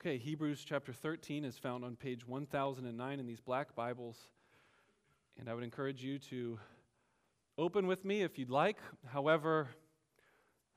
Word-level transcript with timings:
Okay, 0.00 0.16
Hebrews 0.16 0.64
chapter 0.64 0.92
13 0.92 1.44
is 1.44 1.58
found 1.58 1.84
on 1.84 1.96
page 1.96 2.24
1009 2.24 3.18
in 3.18 3.26
these 3.26 3.40
black 3.40 3.74
Bibles. 3.74 4.16
And 5.36 5.48
I 5.48 5.54
would 5.54 5.64
encourage 5.64 6.04
you 6.04 6.20
to 6.20 6.60
open 7.58 7.88
with 7.88 8.04
me 8.04 8.22
if 8.22 8.38
you'd 8.38 8.48
like. 8.48 8.78
However, 9.08 9.66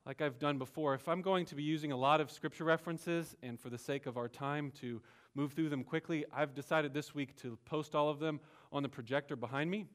like 0.07 0.23
I've 0.23 0.39
done 0.39 0.57
before, 0.57 0.95
if 0.95 1.07
I'm 1.07 1.21
going 1.21 1.45
to 1.45 1.55
be 1.55 1.61
using 1.61 1.91
a 1.91 1.95
lot 1.95 2.19
of 2.19 2.31
scripture 2.31 2.63
references 2.63 3.35
and 3.43 3.59
for 3.59 3.69
the 3.69 3.77
sake 3.77 4.07
of 4.07 4.17
our 4.17 4.27
time 4.27 4.71
to 4.81 4.99
move 5.35 5.53
through 5.53 5.69
them 5.69 5.83
quickly, 5.83 6.25
I've 6.33 6.55
decided 6.55 6.91
this 6.91 7.13
week 7.13 7.35
to 7.43 7.59
post 7.63 7.93
all 7.93 8.09
of 8.09 8.17
them 8.17 8.39
on 8.71 8.81
the 8.81 8.89
projector 8.89 9.35
behind 9.35 9.69
me. 9.69 9.85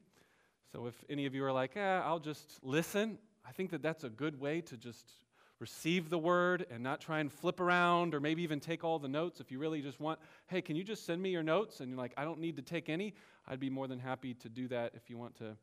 So 0.71 0.85
if 0.85 1.03
any 1.09 1.25
of 1.25 1.35
you 1.35 1.43
are 1.43 1.51
like, 1.51 1.75
eh, 1.75 1.99
I'll 2.05 2.21
just 2.21 2.63
listen, 2.63 3.17
I 3.45 3.51
think 3.51 3.71
that 3.71 3.81
that's 3.81 4.05
a 4.05 4.09
good 4.09 4.39
way 4.39 4.61
to 4.61 4.77
just 4.77 5.11
receive 5.59 6.09
the 6.09 6.17
word 6.17 6.65
and 6.69 6.83
not 6.83 7.01
try 7.01 7.19
and 7.19 7.31
flip 7.31 7.59
around 7.59 8.13
or 8.13 8.19
maybe 8.19 8.43
even 8.43 8.59
take 8.59 8.83
all 8.83 8.99
the 8.99 9.07
notes. 9.07 9.39
If 9.39 9.51
you 9.51 9.59
really 9.59 9.81
just 9.81 9.99
want, 9.99 10.19
hey, 10.47 10.61
can 10.61 10.75
you 10.75 10.83
just 10.83 11.05
send 11.05 11.21
me 11.21 11.29
your 11.29 11.43
notes? 11.43 11.79
And 11.79 11.89
you're 11.89 11.97
like, 11.97 12.13
I 12.17 12.23
don't 12.23 12.39
need 12.39 12.57
to 12.57 12.61
take 12.61 12.89
any, 12.89 13.13
I'd 13.47 13.59
be 13.59 13.69
more 13.69 13.87
than 13.87 13.99
happy 13.99 14.33
to 14.35 14.49
do 14.49 14.67
that 14.67 14.93
if 14.95 15.09
you 15.09 15.17
want 15.17 15.35
to 15.37 15.57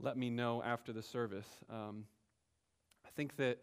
let 0.00 0.16
me 0.16 0.30
know 0.30 0.62
after 0.62 0.92
the 0.92 1.02
service. 1.02 1.46
Um, 1.70 2.04
I 3.06 3.10
think 3.16 3.36
that 3.36 3.58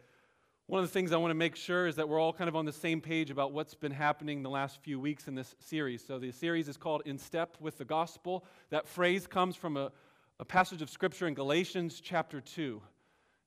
one 0.67 0.81
of 0.81 0.89
the 0.89 0.93
things 0.93 1.11
I 1.11 1.17
want 1.17 1.29
to 1.29 1.35
make 1.35 1.55
sure 1.55 1.85
is 1.85 1.95
that 1.97 2.09
we're 2.09 2.19
all 2.19 2.33
kind 2.33 2.47
of 2.47 2.55
on 2.55 2.65
the 2.65 2.73
same 2.73 2.99
page 2.99 3.29
about 3.29 3.51
what's 3.51 3.75
been 3.75 3.91
happening 3.91 4.41
the 4.41 4.49
last 4.49 4.81
few 4.81 4.99
weeks 4.99 5.27
in 5.27 5.35
this 5.35 5.55
series. 5.59 6.03
So 6.03 6.17
the 6.17 6.31
series 6.31 6.67
is 6.67 6.75
called 6.75 7.03
In 7.05 7.19
Step 7.19 7.57
with 7.59 7.77
the 7.77 7.85
Gospel. 7.85 8.45
That 8.71 8.87
phrase 8.87 9.27
comes 9.27 9.55
from 9.55 9.77
a, 9.77 9.91
a 10.39 10.45
passage 10.45 10.81
of 10.81 10.89
Scripture 10.89 11.27
in 11.27 11.35
Galatians 11.35 12.01
chapter 12.03 12.41
2. 12.41 12.81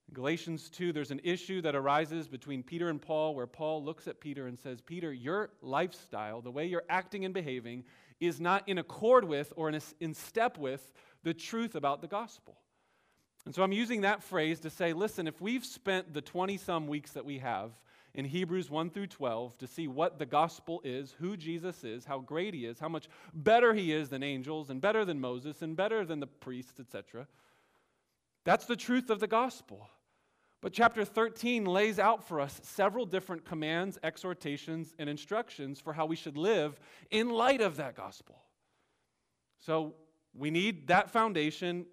In 0.08 0.14
Galatians 0.14 0.70
2, 0.70 0.92
there's 0.92 1.10
an 1.10 1.20
issue 1.22 1.60
that 1.60 1.76
arises 1.76 2.28
between 2.28 2.62
Peter 2.62 2.88
and 2.88 3.00
Paul 3.00 3.34
where 3.34 3.46
Paul 3.46 3.84
looks 3.84 4.08
at 4.08 4.20
Peter 4.20 4.46
and 4.46 4.58
says, 4.58 4.80
Peter, 4.80 5.12
your 5.12 5.50
lifestyle, 5.60 6.40
the 6.40 6.50
way 6.50 6.66
you're 6.66 6.84
acting 6.88 7.26
and 7.26 7.34
behaving, 7.34 7.84
is 8.18 8.40
not 8.40 8.66
in 8.68 8.78
accord 8.78 9.24
with 9.24 9.52
or 9.54 9.68
in, 9.68 10.14
step 10.14 10.56
with 10.58 10.92
the 11.24 11.34
truth 11.34 11.74
about 11.74 12.00
the 12.00 12.08
gospel. 12.08 12.56
And 13.44 13.54
so 13.54 13.62
I'm 13.62 13.72
using 13.72 14.00
that 14.00 14.22
phrase 14.22 14.60
to 14.60 14.70
say, 14.70 14.92
listen, 14.92 15.26
if 15.28 15.40
we've 15.40 15.64
spent 15.64 16.12
the 16.12 16.22
20 16.22 16.56
some 16.56 16.86
weeks 16.86 17.12
that 17.12 17.24
we 17.24 17.38
have 17.38 17.72
in 18.14 18.24
Hebrews 18.24 18.70
1 18.70 18.90
through 18.90 19.06
12 19.08 19.58
to 19.58 19.66
see 19.66 19.88
what 19.88 20.18
the 20.18 20.26
gospel 20.26 20.80
is, 20.84 21.14
who 21.18 21.36
Jesus 21.36 21.84
is, 21.84 22.06
how 22.06 22.18
great 22.18 22.54
he 22.54 22.64
is, 22.64 22.80
how 22.80 22.88
much 22.88 23.08
better 23.34 23.74
he 23.74 23.92
is 23.92 24.08
than 24.08 24.22
angels, 24.22 24.70
and 24.70 24.80
better 24.80 25.04
than 25.04 25.20
Moses, 25.20 25.60
and 25.60 25.76
better 25.76 26.04
than 26.04 26.18
the 26.18 26.26
priests, 26.26 26.80
etc., 26.80 27.26
that's 28.44 28.64
the 28.64 28.76
truth 28.76 29.10
of 29.10 29.20
the 29.20 29.26
gospel. 29.26 29.88
But 30.60 30.72
chapter 30.72 31.04
13 31.04 31.64
lays 31.64 31.98
out 31.98 32.26
for 32.26 32.40
us 32.40 32.60
several 32.64 33.06
different 33.06 33.44
commands, 33.44 33.96
exhortations, 34.02 34.92
and 34.98 35.08
instructions 35.08 35.80
for 35.80 35.92
how 35.92 36.06
we 36.06 36.16
should 36.16 36.36
live 36.36 36.78
in 37.10 37.30
light 37.30 37.60
of 37.60 37.76
that 37.76 37.94
gospel. 37.94 38.42
So 39.60 39.94
we 40.34 40.50
need 40.50 40.88
that 40.88 41.10
foundation 41.10 41.86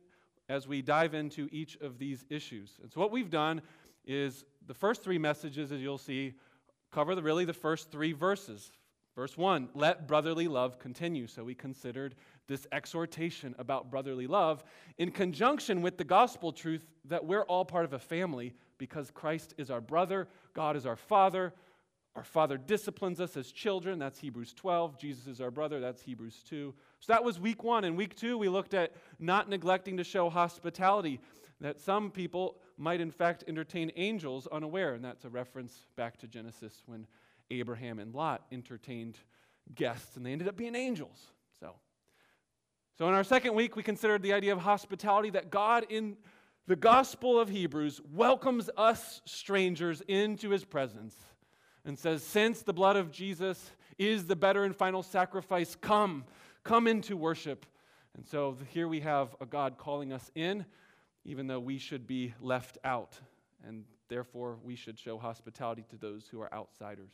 as 0.50 0.68
we 0.68 0.82
dive 0.82 1.14
into 1.14 1.48
each 1.52 1.78
of 1.78 2.00
these 2.00 2.26
issues. 2.30 2.80
And 2.82 2.92
so 2.92 3.00
what 3.00 3.12
we've 3.12 3.30
done 3.30 3.62
is 4.06 4.46
the 4.66 4.74
first 4.74 5.04
three 5.04 5.18
messages, 5.18 5.72
as 5.72 5.82
you'll 5.82 5.98
see, 5.98 6.34
cover 6.92 7.16
the, 7.16 7.24
really 7.24 7.46
the 7.46 7.54
first 7.54 7.92
three 7.92 8.14
verses. 8.14 8.72
Verse 9.16 9.38
1, 9.38 9.70
let 9.74 10.08
brotherly 10.08 10.48
love 10.48 10.78
continue. 10.78 11.26
So 11.26 11.44
we 11.46 11.56
considered 11.56 12.16
this 12.48 12.68
exhortation 12.72 13.56
about 13.58 13.90
brotherly 13.90 14.28
love 14.28 14.64
in 14.98 15.10
conjunction 15.12 15.82
with 15.82 15.98
the 15.98 16.04
gospel 16.04 16.52
truth 16.52 16.86
that 17.06 17.26
we're 17.26 17.44
all 17.44 17.64
part 17.64 17.86
of 17.86 17.94
a 17.94 18.00
family 18.00 18.54
because 18.78 19.12
Christ 19.12 19.54
is 19.58 19.72
our 19.72 19.80
brother, 19.80 20.28
God 20.54 20.76
is 20.76 20.86
our 20.86 20.98
father. 20.98 21.54
Our 22.16 22.24
father 22.24 22.58
disciplines 22.58 23.20
us 23.20 23.36
as 23.36 23.52
children. 23.52 24.00
That's 24.00 24.18
Hebrews 24.20 24.54
12. 24.54 24.98
Jesus 24.98 25.28
is 25.28 25.42
our 25.42 25.52
brother. 25.52 25.82
That's 25.82 26.02
Hebrews 26.02 26.44
2. 26.50 26.74
So 27.02 27.12
that 27.14 27.26
was 27.26 27.42
week 27.42 27.62
one. 27.62 27.84
In 27.84 27.98
week 27.98 28.16
two, 28.16 28.38
we 28.38 28.48
looked 28.48 28.74
at 28.74 28.94
not 29.20 29.50
neglecting 29.50 29.98
to 29.98 30.04
show 30.06 30.30
hospitality, 30.30 31.20
that 31.60 31.78
some 31.82 32.12
people 32.12 32.56
might 32.78 33.02
in 33.02 33.12
fact 33.12 33.44
entertain 33.50 33.92
angels 33.98 34.48
unaware. 34.50 34.94
And 34.94 35.04
that's 35.04 35.26
a 35.26 35.30
reference 35.30 35.88
back 35.98 36.18
to 36.20 36.28
Genesis 36.28 36.84
when 36.86 37.06
Abraham 37.52 38.00
and 38.00 38.14
Lot 38.14 38.46
entertained 38.52 39.18
guests 39.74 40.16
and 40.16 40.26
they 40.26 40.32
ended 40.32 40.48
up 40.48 40.56
being 40.56 40.76
angels. 40.76 41.28
So, 41.60 41.76
so 42.98 43.08
in 43.08 43.14
our 43.14 43.24
second 43.24 43.56
week, 43.56 43.76
we 43.76 43.84
considered 43.84 44.22
the 44.22 44.34
idea 44.34 44.54
of 44.54 44.60
hospitality 44.60 45.32
that 45.32 45.50
God 45.50 45.86
in 45.90 46.18
the 46.68 46.76
Gospel 46.76 47.40
of 47.40 47.50
Hebrews 47.50 48.02
welcomes 48.12 48.70
us 48.76 49.22
strangers 49.26 50.02
into 50.08 50.50
his 50.50 50.66
presence 50.66 51.16
and 51.86 51.98
says, 51.98 52.24
Since 52.24 52.64
the 52.64 52.74
blood 52.74 52.96
of 52.96 53.12
Jesus 53.12 53.70
is 53.98 54.26
the 54.26 54.36
better 54.36 54.64
and 54.64 54.76
final 54.76 55.04
sacrifice, 55.04 55.76
come, 55.76 56.26
come 56.64 56.88
into 56.88 57.16
worship. 57.16 57.66
And 58.16 58.26
so 58.26 58.58
here 58.70 58.88
we 58.88 59.02
have 59.02 59.36
a 59.40 59.46
God 59.46 59.78
calling 59.78 60.12
us 60.12 60.32
in, 60.36 60.66
even 61.24 61.48
though 61.48 61.60
we 61.60 61.78
should 61.78 62.08
be 62.08 62.34
left 62.42 62.78
out. 62.84 63.20
And 63.68 63.84
therefore, 64.10 64.58
we 64.64 64.76
should 64.76 64.98
show 64.98 65.18
hospitality 65.18 65.86
to 65.90 65.98
those 65.98 66.28
who 66.28 66.42
are 66.42 66.54
outsiders. 66.54 67.12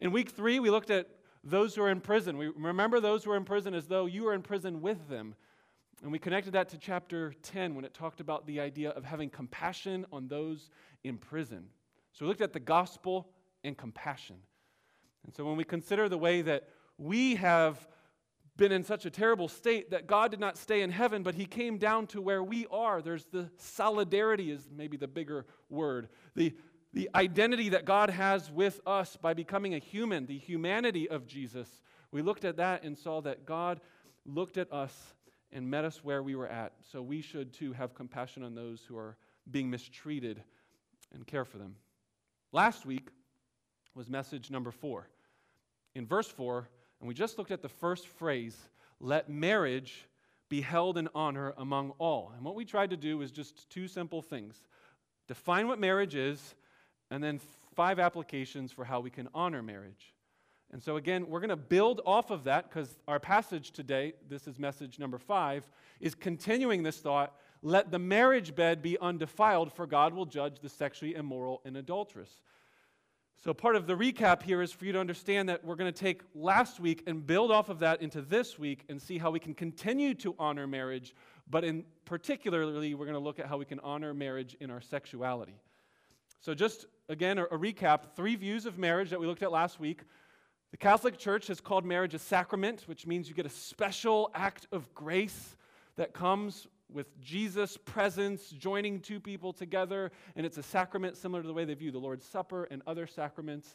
In 0.00 0.12
week 0.12 0.30
three, 0.30 0.60
we 0.60 0.70
looked 0.70 0.90
at 0.90 1.08
those 1.44 1.74
who 1.74 1.82
are 1.82 1.90
in 1.90 2.00
prison. 2.00 2.38
We 2.38 2.48
remember 2.48 3.00
those 3.00 3.24
who 3.24 3.32
are 3.32 3.36
in 3.36 3.44
prison 3.44 3.74
as 3.74 3.86
though 3.86 4.06
you 4.06 4.26
are 4.28 4.34
in 4.34 4.42
prison 4.42 4.80
with 4.80 5.08
them. 5.08 5.34
And 6.02 6.10
we 6.10 6.18
connected 6.18 6.54
that 6.54 6.70
to 6.70 6.78
chapter 6.78 7.34
10 7.42 7.74
when 7.74 7.84
it 7.84 7.92
talked 7.92 8.20
about 8.20 8.46
the 8.46 8.60
idea 8.60 8.90
of 8.90 9.04
having 9.04 9.28
compassion 9.28 10.06
on 10.10 10.28
those 10.28 10.70
in 11.04 11.18
prison. 11.18 11.66
So 12.12 12.24
we 12.24 12.28
looked 12.28 12.40
at 12.40 12.54
the 12.54 12.60
gospel 12.60 13.28
and 13.62 13.76
compassion. 13.76 14.36
And 15.24 15.34
so 15.34 15.44
when 15.44 15.56
we 15.56 15.64
consider 15.64 16.08
the 16.08 16.16
way 16.16 16.40
that 16.42 16.68
we 16.96 17.34
have 17.34 17.86
been 18.56 18.72
in 18.72 18.84
such 18.84 19.04
a 19.06 19.10
terrible 19.10 19.48
state 19.48 19.90
that 19.90 20.06
God 20.06 20.30
did 20.30 20.40
not 20.40 20.56
stay 20.56 20.82
in 20.82 20.90
heaven, 20.90 21.22
but 21.22 21.34
he 21.34 21.46
came 21.46 21.78
down 21.78 22.06
to 22.08 22.20
where 22.20 22.42
we 22.42 22.66
are, 22.70 23.02
there's 23.02 23.26
the 23.26 23.50
solidarity, 23.56 24.50
is 24.50 24.68
maybe 24.74 24.96
the 24.96 25.08
bigger 25.08 25.46
word. 25.68 26.08
The, 26.34 26.54
the 26.92 27.08
identity 27.14 27.70
that 27.70 27.84
God 27.84 28.10
has 28.10 28.50
with 28.50 28.80
us 28.86 29.16
by 29.16 29.34
becoming 29.34 29.74
a 29.74 29.78
human, 29.78 30.26
the 30.26 30.38
humanity 30.38 31.08
of 31.08 31.26
Jesus. 31.26 31.68
We 32.10 32.22
looked 32.22 32.44
at 32.44 32.56
that 32.56 32.82
and 32.82 32.98
saw 32.98 33.20
that 33.20 33.46
God 33.46 33.80
looked 34.26 34.58
at 34.58 34.72
us 34.72 34.92
and 35.52 35.70
met 35.70 35.84
us 35.84 36.02
where 36.02 36.22
we 36.22 36.34
were 36.34 36.48
at. 36.48 36.72
So 36.90 37.02
we 37.02 37.20
should 37.20 37.52
too 37.52 37.72
have 37.72 37.94
compassion 37.94 38.42
on 38.42 38.54
those 38.54 38.82
who 38.86 38.96
are 38.96 39.16
being 39.50 39.70
mistreated 39.70 40.42
and 41.12 41.26
care 41.26 41.44
for 41.44 41.58
them. 41.58 41.76
Last 42.52 42.84
week 42.86 43.08
was 43.94 44.08
message 44.08 44.50
number 44.50 44.70
four. 44.70 45.08
In 45.94 46.06
verse 46.06 46.28
four, 46.28 46.68
and 47.00 47.08
we 47.08 47.14
just 47.14 47.38
looked 47.38 47.50
at 47.50 47.62
the 47.62 47.68
first 47.68 48.06
phrase, 48.06 48.56
let 49.00 49.28
marriage 49.28 50.06
be 50.48 50.60
held 50.60 50.98
in 50.98 51.08
honor 51.14 51.54
among 51.56 51.92
all. 51.98 52.32
And 52.36 52.44
what 52.44 52.54
we 52.54 52.64
tried 52.64 52.90
to 52.90 52.96
do 52.96 53.18
was 53.18 53.30
just 53.30 53.68
two 53.70 53.88
simple 53.88 54.22
things 54.22 54.62
define 55.28 55.68
what 55.68 55.78
marriage 55.78 56.16
is, 56.16 56.56
and 57.10 57.22
then 57.22 57.40
five 57.74 57.98
applications 57.98 58.72
for 58.72 58.84
how 58.84 59.00
we 59.00 59.10
can 59.10 59.28
honor 59.34 59.62
marriage. 59.62 60.14
And 60.72 60.82
so, 60.82 60.96
again, 60.96 61.28
we're 61.28 61.40
going 61.40 61.50
to 61.50 61.56
build 61.56 62.00
off 62.06 62.30
of 62.30 62.44
that 62.44 62.68
because 62.68 62.96
our 63.08 63.18
passage 63.18 63.72
today, 63.72 64.12
this 64.28 64.46
is 64.46 64.58
message 64.58 64.98
number 64.98 65.18
five, 65.18 65.68
is 66.00 66.14
continuing 66.14 66.82
this 66.82 66.98
thought 66.98 67.34
let 67.62 67.90
the 67.90 67.98
marriage 67.98 68.54
bed 68.54 68.80
be 68.80 68.96
undefiled, 68.98 69.72
for 69.72 69.86
God 69.86 70.14
will 70.14 70.24
judge 70.24 70.60
the 70.60 70.68
sexually 70.68 71.14
immoral 71.14 71.60
and 71.66 71.76
adulterous. 71.76 72.40
So, 73.42 73.54
part 73.54 73.76
of 73.76 73.86
the 73.86 73.94
recap 73.94 74.42
here 74.42 74.60
is 74.60 74.70
for 74.72 74.84
you 74.84 74.92
to 74.92 75.00
understand 75.00 75.48
that 75.48 75.64
we're 75.64 75.76
going 75.76 75.92
to 75.92 75.98
take 75.98 76.22
last 76.34 76.78
week 76.78 77.02
and 77.06 77.26
build 77.26 77.50
off 77.50 77.68
of 77.68 77.78
that 77.78 78.02
into 78.02 78.20
this 78.22 78.58
week 78.58 78.84
and 78.88 79.00
see 79.00 79.18
how 79.18 79.30
we 79.30 79.40
can 79.40 79.54
continue 79.54 80.14
to 80.16 80.34
honor 80.38 80.66
marriage, 80.66 81.14
but 81.48 81.64
in 81.64 81.84
particularly, 82.04 82.94
we're 82.94 83.06
going 83.06 83.14
to 83.14 83.18
look 83.18 83.38
at 83.38 83.46
how 83.46 83.56
we 83.56 83.64
can 83.64 83.80
honor 83.80 84.12
marriage 84.12 84.56
in 84.60 84.70
our 84.70 84.80
sexuality. 84.80 85.54
So, 86.40 86.54
just 86.54 86.86
again, 87.10 87.38
a, 87.38 87.44
a 87.44 87.58
recap 87.58 88.14
three 88.14 88.36
views 88.36 88.66
of 88.66 88.78
marriage 88.78 89.10
that 89.10 89.20
we 89.20 89.26
looked 89.26 89.42
at 89.42 89.50
last 89.50 89.80
week. 89.80 90.02
The 90.70 90.76
Catholic 90.76 91.18
Church 91.18 91.48
has 91.48 91.60
called 91.60 91.84
marriage 91.84 92.14
a 92.14 92.18
sacrament, 92.18 92.84
which 92.86 93.04
means 93.04 93.28
you 93.28 93.34
get 93.34 93.46
a 93.46 93.50
special 93.50 94.30
act 94.32 94.68
of 94.70 94.94
grace 94.94 95.56
that 95.96 96.14
comes 96.14 96.68
with 96.88 97.20
Jesus' 97.20 97.76
presence, 97.76 98.50
joining 98.50 99.00
two 99.00 99.18
people 99.18 99.52
together, 99.52 100.12
and 100.36 100.46
it's 100.46 100.58
a 100.58 100.62
sacrament 100.62 101.16
similar 101.16 101.42
to 101.42 101.48
the 101.48 101.54
way 101.54 101.64
they 101.64 101.74
view 101.74 101.90
the 101.90 101.98
Lord's 101.98 102.24
Supper 102.24 102.68
and 102.70 102.80
other 102.86 103.08
sacraments. 103.08 103.74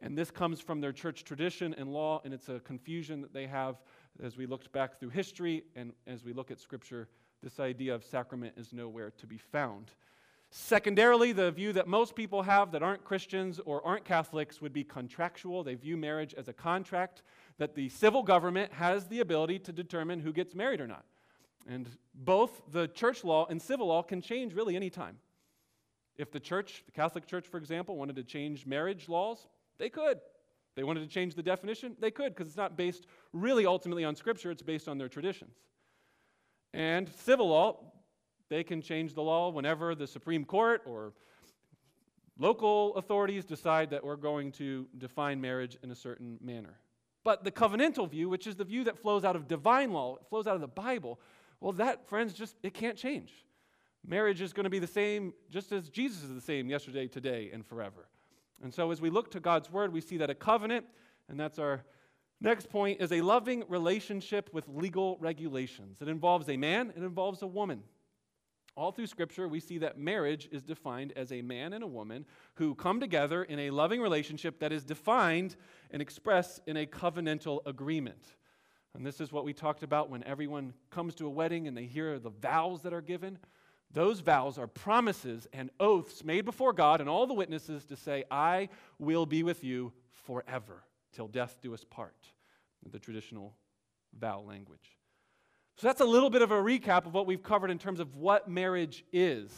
And 0.00 0.18
this 0.18 0.32
comes 0.32 0.60
from 0.60 0.80
their 0.80 0.92
church 0.92 1.22
tradition 1.22 1.74
and 1.78 1.92
law, 1.92 2.20
and 2.24 2.34
it's 2.34 2.48
a 2.48 2.58
confusion 2.60 3.20
that 3.20 3.32
they 3.32 3.46
have 3.46 3.76
as 4.20 4.36
we 4.36 4.46
looked 4.46 4.72
back 4.72 4.98
through 4.98 5.10
history 5.10 5.62
and 5.76 5.92
as 6.08 6.24
we 6.24 6.32
look 6.32 6.50
at 6.50 6.58
Scripture. 6.58 7.08
This 7.44 7.60
idea 7.60 7.94
of 7.94 8.04
sacrament 8.04 8.54
is 8.56 8.72
nowhere 8.72 9.12
to 9.18 9.26
be 9.26 9.38
found. 9.38 9.92
Secondarily, 10.54 11.32
the 11.32 11.50
view 11.50 11.72
that 11.72 11.88
most 11.88 12.14
people 12.14 12.42
have 12.42 12.72
that 12.72 12.82
aren't 12.82 13.02
Christians 13.04 13.58
or 13.64 13.82
aren't 13.86 14.04
Catholics 14.04 14.60
would 14.60 14.74
be 14.74 14.84
contractual. 14.84 15.64
They 15.64 15.74
view 15.76 15.96
marriage 15.96 16.34
as 16.34 16.46
a 16.46 16.52
contract 16.52 17.22
that 17.56 17.74
the 17.74 17.88
civil 17.88 18.22
government 18.22 18.70
has 18.74 19.06
the 19.06 19.20
ability 19.20 19.60
to 19.60 19.72
determine 19.72 20.20
who 20.20 20.30
gets 20.30 20.54
married 20.54 20.82
or 20.82 20.86
not. 20.86 21.06
And 21.66 21.88
both 22.14 22.60
the 22.70 22.88
church 22.88 23.24
law 23.24 23.46
and 23.48 23.62
civil 23.62 23.86
law 23.86 24.02
can 24.02 24.20
change 24.20 24.52
really 24.52 24.76
any 24.76 24.90
time. 24.90 25.16
If 26.18 26.30
the 26.30 26.40
church, 26.40 26.82
the 26.84 26.92
Catholic 26.92 27.26
Church, 27.26 27.46
for 27.46 27.56
example, 27.56 27.96
wanted 27.96 28.16
to 28.16 28.22
change 28.22 28.66
marriage 28.66 29.08
laws, 29.08 29.48
they 29.78 29.88
could. 29.88 30.20
They 30.76 30.84
wanted 30.84 31.00
to 31.00 31.06
change 31.06 31.34
the 31.34 31.42
definition, 31.42 31.96
they 31.98 32.10
could, 32.10 32.34
because 32.34 32.48
it's 32.48 32.58
not 32.58 32.76
based 32.76 33.06
really 33.32 33.64
ultimately 33.64 34.04
on 34.04 34.16
Scripture, 34.16 34.50
it's 34.50 34.62
based 34.62 34.86
on 34.86 34.98
their 34.98 35.08
traditions. 35.08 35.54
And 36.74 37.08
civil 37.08 37.48
law, 37.48 37.91
they 38.52 38.62
can 38.62 38.82
change 38.82 39.14
the 39.14 39.22
law 39.22 39.48
whenever 39.48 39.94
the 39.94 40.06
Supreme 40.06 40.44
Court 40.44 40.82
or 40.84 41.14
local 42.38 42.94
authorities 42.96 43.46
decide 43.46 43.88
that 43.90 44.04
we're 44.04 44.16
going 44.16 44.52
to 44.52 44.86
define 44.98 45.40
marriage 45.40 45.78
in 45.82 45.90
a 45.90 45.94
certain 45.94 46.38
manner. 46.42 46.78
But 47.24 47.44
the 47.44 47.50
covenantal 47.50 48.10
view, 48.10 48.28
which 48.28 48.46
is 48.46 48.56
the 48.56 48.64
view 48.64 48.84
that 48.84 48.98
flows 48.98 49.24
out 49.24 49.36
of 49.36 49.48
divine 49.48 49.90
law, 49.90 50.16
it 50.16 50.26
flows 50.28 50.46
out 50.46 50.54
of 50.54 50.60
the 50.60 50.68
Bible, 50.68 51.18
well, 51.60 51.72
that, 51.72 52.06
friends, 52.06 52.34
just 52.34 52.56
it 52.62 52.74
can't 52.74 52.98
change. 52.98 53.32
Marriage 54.06 54.42
is 54.42 54.52
going 54.52 54.64
to 54.64 54.70
be 54.70 54.80
the 54.80 54.86
same 54.86 55.32
just 55.48 55.72
as 55.72 55.88
Jesus 55.88 56.22
is 56.22 56.34
the 56.34 56.40
same 56.40 56.68
yesterday, 56.68 57.06
today, 57.06 57.50
and 57.54 57.64
forever. 57.64 58.06
And 58.62 58.74
so 58.74 58.90
as 58.90 59.00
we 59.00 59.08
look 59.08 59.30
to 59.30 59.40
God's 59.40 59.70
word, 59.72 59.94
we 59.94 60.02
see 60.02 60.18
that 60.18 60.28
a 60.28 60.34
covenant, 60.34 60.84
and 61.30 61.40
that's 61.40 61.58
our 61.58 61.84
next 62.38 62.68
point, 62.68 63.00
is 63.00 63.12
a 63.12 63.22
loving 63.22 63.64
relationship 63.68 64.50
with 64.52 64.68
legal 64.68 65.16
regulations. 65.20 66.02
It 66.02 66.08
involves 66.08 66.50
a 66.50 66.58
man, 66.58 66.92
it 66.94 67.02
involves 67.02 67.40
a 67.40 67.46
woman. 67.46 67.84
All 68.74 68.90
through 68.90 69.06
Scripture, 69.06 69.48
we 69.48 69.60
see 69.60 69.78
that 69.78 69.98
marriage 69.98 70.48
is 70.50 70.62
defined 70.62 71.12
as 71.14 71.30
a 71.30 71.42
man 71.42 71.74
and 71.74 71.84
a 71.84 71.88
woman 71.88 72.24
who 72.54 72.74
come 72.74 73.00
together 73.00 73.44
in 73.44 73.58
a 73.58 73.70
loving 73.70 74.00
relationship 74.00 74.58
that 74.60 74.72
is 74.72 74.82
defined 74.82 75.56
and 75.90 76.00
expressed 76.00 76.60
in 76.66 76.78
a 76.78 76.86
covenantal 76.86 77.60
agreement. 77.66 78.36
And 78.94 79.04
this 79.04 79.20
is 79.20 79.30
what 79.30 79.44
we 79.44 79.52
talked 79.52 79.82
about 79.82 80.08
when 80.08 80.24
everyone 80.24 80.72
comes 80.90 81.14
to 81.16 81.26
a 81.26 81.30
wedding 81.30 81.68
and 81.68 81.76
they 81.76 81.84
hear 81.84 82.18
the 82.18 82.30
vows 82.30 82.82
that 82.82 82.94
are 82.94 83.02
given. 83.02 83.38
Those 83.92 84.20
vows 84.20 84.56
are 84.58 84.66
promises 84.66 85.46
and 85.52 85.70
oaths 85.78 86.24
made 86.24 86.46
before 86.46 86.72
God 86.72 87.00
and 87.00 87.10
all 87.10 87.26
the 87.26 87.34
witnesses 87.34 87.84
to 87.86 87.96
say, 87.96 88.24
I 88.30 88.70
will 88.98 89.26
be 89.26 89.42
with 89.42 89.62
you 89.62 89.92
forever, 90.10 90.84
till 91.12 91.28
death 91.28 91.58
do 91.60 91.74
us 91.74 91.84
part, 91.84 92.16
the 92.90 92.98
traditional 92.98 93.54
vow 94.18 94.40
language. 94.40 94.98
So 95.76 95.86
that's 95.86 96.00
a 96.00 96.04
little 96.04 96.30
bit 96.30 96.42
of 96.42 96.50
a 96.50 96.56
recap 96.56 97.06
of 97.06 97.14
what 97.14 97.26
we've 97.26 97.42
covered 97.42 97.70
in 97.70 97.78
terms 97.78 97.98
of 97.98 98.16
what 98.16 98.48
marriage 98.48 99.04
is. 99.12 99.50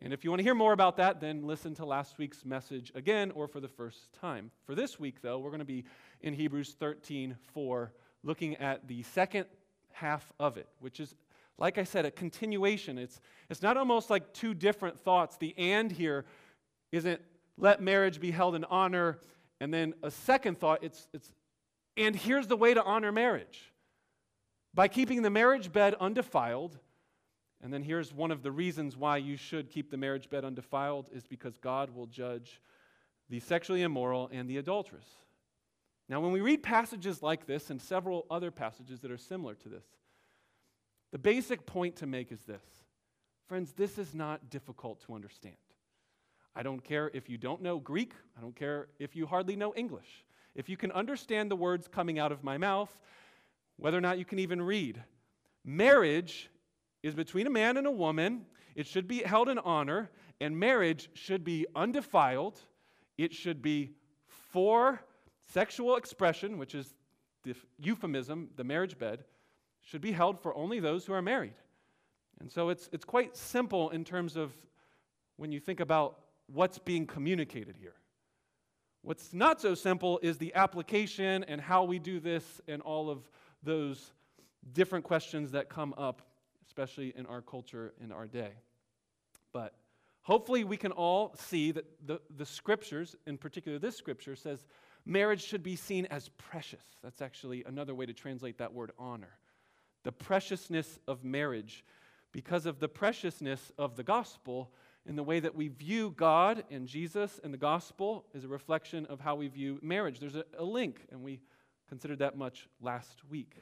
And 0.00 0.12
if 0.12 0.24
you 0.24 0.30
want 0.30 0.40
to 0.40 0.44
hear 0.44 0.54
more 0.54 0.72
about 0.72 0.96
that, 0.96 1.20
then 1.20 1.46
listen 1.46 1.74
to 1.76 1.84
last 1.84 2.18
week's 2.18 2.44
message 2.44 2.90
again 2.94 3.30
or 3.32 3.46
for 3.46 3.60
the 3.60 3.68
first 3.68 4.12
time. 4.20 4.50
For 4.64 4.74
this 4.74 4.98
week, 4.98 5.22
though, 5.22 5.38
we're 5.38 5.50
going 5.50 5.60
to 5.60 5.64
be 5.64 5.84
in 6.22 6.34
Hebrews 6.34 6.74
13 6.78 7.36
4, 7.54 7.92
looking 8.24 8.56
at 8.56 8.88
the 8.88 9.02
second 9.02 9.46
half 9.92 10.32
of 10.40 10.56
it, 10.56 10.68
which 10.80 10.98
is 10.98 11.14
like 11.58 11.78
I 11.78 11.84
said, 11.84 12.04
a 12.04 12.10
continuation. 12.10 12.98
It's, 12.98 13.20
it's 13.48 13.62
not 13.62 13.76
almost 13.76 14.10
like 14.10 14.32
two 14.32 14.54
different 14.54 14.98
thoughts. 14.98 15.36
The 15.36 15.56
and 15.56 15.92
here 15.92 16.24
isn't 16.90 17.20
let 17.56 17.80
marriage 17.80 18.20
be 18.20 18.30
held 18.30 18.54
in 18.54 18.64
honor, 18.64 19.20
and 19.60 19.72
then 19.72 19.94
a 20.02 20.10
second 20.10 20.58
thought, 20.58 20.82
it's, 20.82 21.06
it's 21.12 21.32
and 21.96 22.16
here's 22.16 22.46
the 22.46 22.56
way 22.56 22.74
to 22.74 22.82
honor 22.82 23.12
marriage 23.12 23.71
by 24.74 24.88
keeping 24.88 25.22
the 25.22 25.30
marriage 25.30 25.72
bed 25.72 25.94
undefiled. 26.00 26.78
And 27.62 27.72
then 27.72 27.82
here's 27.82 28.12
one 28.12 28.30
of 28.30 28.42
the 28.42 28.50
reasons 28.50 28.96
why 28.96 29.18
you 29.18 29.36
should 29.36 29.70
keep 29.70 29.90
the 29.90 29.96
marriage 29.96 30.28
bed 30.28 30.44
undefiled 30.44 31.08
is 31.12 31.26
because 31.26 31.56
God 31.58 31.94
will 31.94 32.06
judge 32.06 32.60
the 33.28 33.40
sexually 33.40 33.82
immoral 33.82 34.28
and 34.32 34.48
the 34.48 34.58
adulterous. 34.58 35.06
Now, 36.08 36.20
when 36.20 36.32
we 36.32 36.40
read 36.40 36.62
passages 36.62 37.22
like 37.22 37.46
this 37.46 37.70
and 37.70 37.80
several 37.80 38.26
other 38.30 38.50
passages 38.50 39.00
that 39.00 39.10
are 39.10 39.18
similar 39.18 39.54
to 39.54 39.68
this, 39.68 39.84
the 41.12 41.18
basic 41.18 41.64
point 41.64 41.96
to 41.96 42.06
make 42.06 42.32
is 42.32 42.42
this 42.42 42.62
Friends, 43.48 43.72
this 43.72 43.98
is 43.98 44.14
not 44.14 44.50
difficult 44.50 45.00
to 45.06 45.14
understand. 45.14 45.56
I 46.54 46.62
don't 46.62 46.82
care 46.82 47.10
if 47.14 47.28
you 47.28 47.38
don't 47.38 47.62
know 47.62 47.78
Greek, 47.78 48.14
I 48.36 48.40
don't 48.40 48.56
care 48.56 48.88
if 48.98 49.14
you 49.14 49.26
hardly 49.26 49.56
know 49.56 49.74
English. 49.74 50.24
If 50.54 50.68
you 50.68 50.76
can 50.76 50.92
understand 50.92 51.50
the 51.50 51.56
words 51.56 51.88
coming 51.88 52.18
out 52.18 52.32
of 52.32 52.44
my 52.44 52.58
mouth, 52.58 52.94
whether 53.76 53.98
or 53.98 54.00
not 54.00 54.18
you 54.18 54.24
can 54.24 54.38
even 54.38 54.60
read, 54.62 55.02
marriage 55.64 56.50
is 57.02 57.14
between 57.14 57.46
a 57.46 57.50
man 57.50 57.76
and 57.76 57.86
a 57.86 57.90
woman. 57.90 58.46
It 58.74 58.86
should 58.86 59.08
be 59.08 59.18
held 59.22 59.48
in 59.48 59.58
honor, 59.58 60.10
and 60.40 60.58
marriage 60.58 61.08
should 61.14 61.44
be 61.44 61.66
undefiled. 61.74 62.60
It 63.18 63.32
should 63.32 63.60
be 63.62 63.90
for 64.26 65.00
sexual 65.52 65.96
expression, 65.96 66.58
which 66.58 66.74
is 66.74 66.94
the 67.44 67.54
euphemism, 67.78 68.48
the 68.56 68.64
marriage 68.64 68.98
bed, 68.98 69.24
should 69.82 70.00
be 70.00 70.12
held 70.12 70.40
for 70.40 70.56
only 70.56 70.80
those 70.80 71.04
who 71.04 71.12
are 71.12 71.22
married. 71.22 71.54
And 72.40 72.50
so 72.50 72.68
it's, 72.68 72.88
it's 72.92 73.04
quite 73.04 73.36
simple 73.36 73.90
in 73.90 74.04
terms 74.04 74.36
of 74.36 74.52
when 75.36 75.52
you 75.52 75.60
think 75.60 75.80
about 75.80 76.18
what's 76.46 76.78
being 76.78 77.06
communicated 77.06 77.76
here. 77.76 77.94
What's 79.02 79.32
not 79.32 79.60
so 79.60 79.74
simple 79.74 80.20
is 80.22 80.38
the 80.38 80.54
application 80.54 81.44
and 81.44 81.60
how 81.60 81.84
we 81.84 81.98
do 81.98 82.20
this 82.20 82.60
and 82.68 82.80
all 82.82 83.10
of 83.10 83.28
those 83.62 84.12
different 84.72 85.04
questions 85.04 85.52
that 85.52 85.68
come 85.68 85.94
up, 85.96 86.22
especially 86.66 87.12
in 87.16 87.26
our 87.26 87.40
culture 87.40 87.94
in 88.02 88.12
our 88.12 88.26
day. 88.26 88.52
But 89.52 89.74
hopefully, 90.22 90.64
we 90.64 90.76
can 90.76 90.92
all 90.92 91.34
see 91.36 91.72
that 91.72 91.84
the, 92.06 92.20
the 92.36 92.46
scriptures, 92.46 93.16
in 93.26 93.38
particular 93.38 93.78
this 93.78 93.96
scripture, 93.96 94.36
says 94.36 94.64
marriage 95.04 95.42
should 95.42 95.62
be 95.62 95.76
seen 95.76 96.06
as 96.06 96.28
precious. 96.30 96.84
That's 97.02 97.22
actually 97.22 97.64
another 97.64 97.94
way 97.94 98.06
to 98.06 98.12
translate 98.12 98.58
that 98.58 98.72
word 98.72 98.92
honor 98.98 99.38
the 100.04 100.12
preciousness 100.12 100.98
of 101.06 101.24
marriage 101.24 101.84
because 102.32 102.66
of 102.66 102.80
the 102.80 102.88
preciousness 102.88 103.72
of 103.78 103.96
the 103.96 104.02
gospel 104.02 104.70
in 105.06 105.16
the 105.16 105.22
way 105.22 105.40
that 105.40 105.54
we 105.54 105.68
view 105.68 106.12
God 106.16 106.64
and 106.70 106.86
Jesus 106.86 107.40
and 107.42 107.52
the 107.52 107.58
gospel 107.58 108.24
is 108.34 108.44
a 108.44 108.48
reflection 108.48 109.06
of 109.06 109.20
how 109.20 109.34
we 109.34 109.48
view 109.48 109.78
marriage. 109.82 110.18
There's 110.20 110.36
a, 110.36 110.44
a, 110.58 110.64
link, 110.64 111.06
and 111.10 111.22
we 111.22 111.40
considered 111.88 112.18
that 112.20 112.36
much 112.36 112.68
last 112.80 113.22
week. 113.28 113.54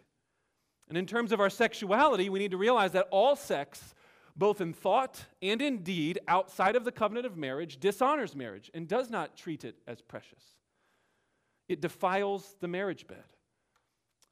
And 0.89 0.99
in 0.99 1.07
terms 1.07 1.33
of 1.33 1.41
our 1.41 1.51
sexuality, 1.51 2.29
we 2.29 2.39
need 2.39 2.51
to 2.51 2.57
realize 2.57 2.93
that 2.93 3.09
all 3.11 3.37
sex, 3.37 3.95
both 4.37 4.61
in 4.61 4.73
thought 4.73 5.25
and 5.41 5.63
in 5.63 5.79
deed, 5.79 6.19
outside 6.27 6.75
of 6.75 6.85
the 6.85 6.93
covenant 6.93 7.27
of 7.27 7.37
marriage, 7.37 7.79
dishonors 7.79 8.35
marriage 8.35 8.71
and 8.75 8.89
does 8.89 9.09
not 9.09 9.37
treat 9.37 9.65
it 9.65 9.77
as 9.87 10.01
precious. 10.01 10.43
It 11.69 11.81
defiles 11.81 12.57
the 12.61 12.67
marriage 12.67 13.07
bed. 13.07 13.23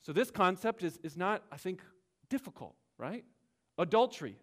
So, 0.00 0.12
this 0.12 0.30
concept 0.30 0.82
is, 0.82 0.98
is 1.02 1.16
not, 1.16 1.42
I 1.52 1.56
think, 1.56 1.82
difficult, 2.28 2.74
right? 2.98 3.24
Adultery. 3.78 4.36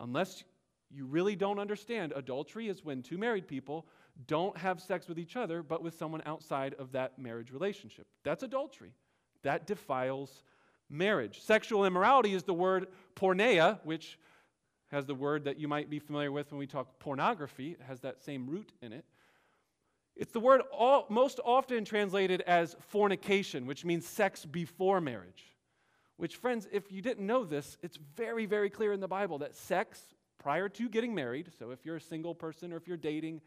Unless 0.00 0.44
you 0.90 1.06
really 1.06 1.36
don't 1.36 1.58
understand, 1.58 2.12
adultery 2.16 2.68
is 2.68 2.84
when 2.84 3.02
two 3.02 3.18
married 3.18 3.46
people 3.46 3.86
don't 4.26 4.56
have 4.56 4.80
sex 4.80 5.08
with 5.08 5.18
each 5.18 5.36
other, 5.36 5.62
but 5.62 5.82
with 5.82 5.96
someone 5.96 6.22
outside 6.26 6.74
of 6.74 6.92
that 6.92 7.18
marriage 7.18 7.52
relationship. 7.52 8.06
That's 8.24 8.42
adultery. 8.42 8.92
That 9.42 9.66
defiles 9.66 10.42
marriage. 10.88 11.40
Sexual 11.40 11.86
immorality 11.86 12.34
is 12.34 12.42
the 12.42 12.54
word 12.54 12.88
porneia, 13.16 13.78
which 13.84 14.18
has 14.90 15.06
the 15.06 15.14
word 15.14 15.44
that 15.44 15.58
you 15.58 15.68
might 15.68 15.88
be 15.88 15.98
familiar 15.98 16.32
with 16.32 16.50
when 16.50 16.58
we 16.58 16.66
talk 16.66 16.98
pornography. 16.98 17.72
It 17.72 17.82
has 17.86 18.00
that 18.00 18.22
same 18.22 18.48
root 18.48 18.72
in 18.82 18.92
it. 18.92 19.04
It's 20.16 20.32
the 20.32 20.40
word 20.40 20.62
all, 20.72 21.06
most 21.08 21.40
often 21.44 21.84
translated 21.84 22.42
as 22.42 22.76
fornication, 22.88 23.66
which 23.66 23.84
means 23.84 24.06
sex 24.06 24.44
before 24.44 25.00
marriage. 25.00 25.44
Which, 26.16 26.36
friends, 26.36 26.68
if 26.70 26.92
you 26.92 27.00
didn't 27.00 27.26
know 27.26 27.44
this, 27.44 27.78
it's 27.82 27.98
very, 28.16 28.44
very 28.44 28.68
clear 28.68 28.92
in 28.92 29.00
the 29.00 29.08
Bible 29.08 29.38
that 29.38 29.56
sex 29.56 30.02
prior 30.38 30.68
to 30.68 30.88
getting 30.88 31.14
married, 31.14 31.50
so 31.58 31.70
if 31.70 31.84
you're 31.84 31.96
a 31.96 32.00
single 32.00 32.34
person 32.34 32.72
or 32.72 32.76
if 32.76 32.88
you're 32.88 32.96
dating, 32.96 33.40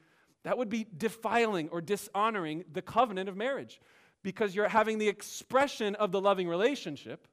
that 0.44 0.58
would 0.58 0.70
be 0.70 0.86
defiling 0.98 1.70
or 1.70 1.82
dishonoring 1.82 2.66
the 2.72 2.82
covenant 2.82 3.30
of 3.30 3.38
marriage 3.38 3.80
because 4.24 4.56
you're 4.56 4.68
having 4.68 4.98
the 4.98 5.10
expression 5.10 5.96
of 5.96 6.12
the 6.12 6.22
loving 6.22 6.48
relationship, 6.48 7.28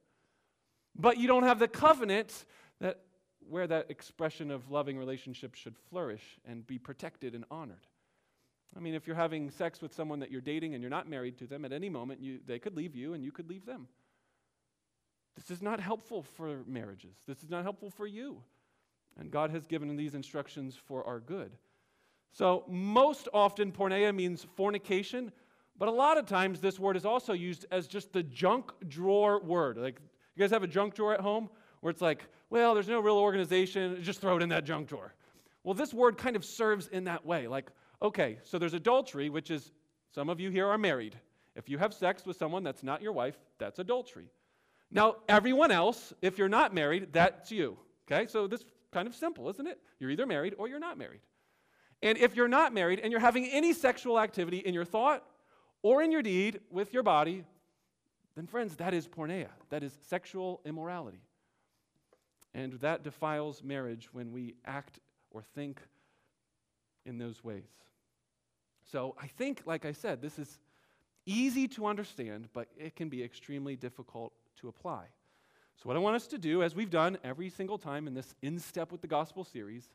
but 0.95 1.17
you 1.17 1.27
don't 1.27 1.43
have 1.43 1.59
the 1.59 1.67
covenant 1.67 2.45
that 2.79 3.01
where 3.49 3.67
that 3.67 3.89
expression 3.89 4.51
of 4.51 4.69
loving 4.69 4.97
relationship 4.97 5.55
should 5.55 5.75
flourish 5.89 6.23
and 6.45 6.65
be 6.65 6.77
protected 6.77 7.33
and 7.33 7.43
honored. 7.49 7.87
I 8.75 8.79
mean, 8.79 8.93
if 8.93 9.07
you're 9.07 9.15
having 9.15 9.49
sex 9.49 9.81
with 9.81 9.93
someone 9.93 10.19
that 10.19 10.31
you're 10.31 10.41
dating 10.41 10.73
and 10.73 10.81
you're 10.81 10.89
not 10.89 11.09
married 11.09 11.37
to 11.39 11.47
them, 11.47 11.65
at 11.65 11.73
any 11.73 11.89
moment 11.89 12.21
you, 12.21 12.39
they 12.45 12.59
could 12.59 12.77
leave 12.77 12.95
you 12.95 13.13
and 13.13 13.23
you 13.23 13.31
could 13.31 13.49
leave 13.49 13.65
them. 13.65 13.87
This 15.35 15.51
is 15.51 15.61
not 15.61 15.79
helpful 15.79 16.23
for 16.23 16.61
marriages. 16.67 17.15
This 17.27 17.43
is 17.43 17.49
not 17.49 17.63
helpful 17.63 17.89
for 17.89 18.07
you. 18.07 18.41
And 19.17 19.31
God 19.31 19.51
has 19.51 19.65
given 19.65 19.95
these 19.95 20.15
instructions 20.15 20.75
for 20.75 21.05
our 21.05 21.19
good. 21.19 21.51
So, 22.33 22.63
most 22.67 23.27
often, 23.33 23.71
porneia 23.71 24.15
means 24.15 24.45
fornication, 24.55 25.31
but 25.77 25.87
a 25.87 25.91
lot 25.91 26.17
of 26.17 26.25
times 26.25 26.61
this 26.61 26.79
word 26.79 26.95
is 26.95 27.05
also 27.05 27.33
used 27.33 27.65
as 27.71 27.87
just 27.87 28.13
the 28.13 28.23
junk 28.23 28.71
drawer 28.87 29.41
word. 29.41 29.77
Like, 29.77 29.99
you 30.35 30.39
guys 30.39 30.51
have 30.51 30.63
a 30.63 30.67
junk 30.67 30.93
drawer 30.93 31.13
at 31.13 31.19
home 31.19 31.49
where 31.81 31.91
it's 31.91 32.01
like, 32.01 32.25
well, 32.49 32.73
there's 32.73 32.87
no 32.87 32.99
real 32.99 33.17
organization, 33.17 34.01
just 34.01 34.21
throw 34.21 34.37
it 34.37 34.43
in 34.43 34.49
that 34.49 34.63
junk 34.63 34.87
drawer. 34.87 35.13
Well, 35.63 35.73
this 35.73 35.93
word 35.93 36.17
kind 36.17 36.35
of 36.35 36.45
serves 36.45 36.87
in 36.87 37.03
that 37.05 37.25
way. 37.25 37.47
Like, 37.47 37.69
okay, 38.01 38.37
so 38.43 38.57
there's 38.57 38.73
adultery, 38.73 39.29
which 39.29 39.51
is 39.51 39.71
some 40.13 40.29
of 40.29 40.39
you 40.39 40.49
here 40.49 40.67
are 40.67 40.77
married. 40.77 41.17
If 41.55 41.69
you 41.69 41.77
have 41.77 41.93
sex 41.93 42.25
with 42.25 42.37
someone 42.37 42.63
that's 42.63 42.83
not 42.83 43.01
your 43.01 43.11
wife, 43.11 43.37
that's 43.57 43.79
adultery. 43.79 44.29
Now, 44.89 45.17
everyone 45.27 45.71
else, 45.71 46.13
if 46.21 46.37
you're 46.37 46.49
not 46.49 46.73
married, 46.73 47.13
that's 47.13 47.51
you. 47.51 47.77
Okay? 48.09 48.27
So 48.27 48.47
this 48.47 48.65
kind 48.91 49.07
of 49.07 49.15
simple, 49.15 49.49
isn't 49.49 49.67
it? 49.67 49.79
You're 49.99 50.11
either 50.11 50.25
married 50.25 50.55
or 50.57 50.67
you're 50.67 50.79
not 50.79 50.97
married. 50.97 51.21
And 52.03 52.17
if 52.17 52.35
you're 52.35 52.47
not 52.47 52.73
married 52.73 52.99
and 52.99 53.11
you're 53.11 53.21
having 53.21 53.45
any 53.47 53.73
sexual 53.73 54.19
activity 54.19 54.57
in 54.57 54.73
your 54.73 54.85
thought 54.85 55.23
or 55.83 56.01
in 56.01 56.11
your 56.11 56.21
deed 56.21 56.59
with 56.69 56.93
your 56.93 57.03
body, 57.03 57.43
then, 58.35 58.47
friends, 58.47 58.75
that 58.77 58.93
is 58.93 59.07
porneia. 59.07 59.49
That 59.69 59.83
is 59.83 59.97
sexual 60.07 60.61
immorality. 60.65 61.21
And 62.53 62.73
that 62.73 63.03
defiles 63.03 63.63
marriage 63.63 64.09
when 64.13 64.31
we 64.31 64.55
act 64.65 64.99
or 65.31 65.41
think 65.41 65.81
in 67.05 67.17
those 67.17 67.43
ways. 67.43 67.69
So 68.91 69.15
I 69.21 69.27
think, 69.27 69.61
like 69.65 69.85
I 69.85 69.91
said, 69.91 70.21
this 70.21 70.39
is 70.39 70.59
easy 71.25 71.67
to 71.69 71.85
understand, 71.85 72.49
but 72.53 72.67
it 72.77 72.95
can 72.95 73.09
be 73.09 73.23
extremely 73.23 73.75
difficult 73.75 74.33
to 74.57 74.67
apply. 74.67 75.05
So, 75.77 75.87
what 75.87 75.95
I 75.95 75.99
want 75.99 76.15
us 76.15 76.27
to 76.27 76.37
do, 76.37 76.61
as 76.61 76.75
we've 76.75 76.89
done 76.89 77.17
every 77.23 77.49
single 77.49 77.77
time 77.77 78.07
in 78.07 78.13
this 78.13 78.35
In 78.41 78.59
Step 78.59 78.91
with 78.91 79.01
the 79.01 79.07
Gospel 79.07 79.43
series, 79.43 79.89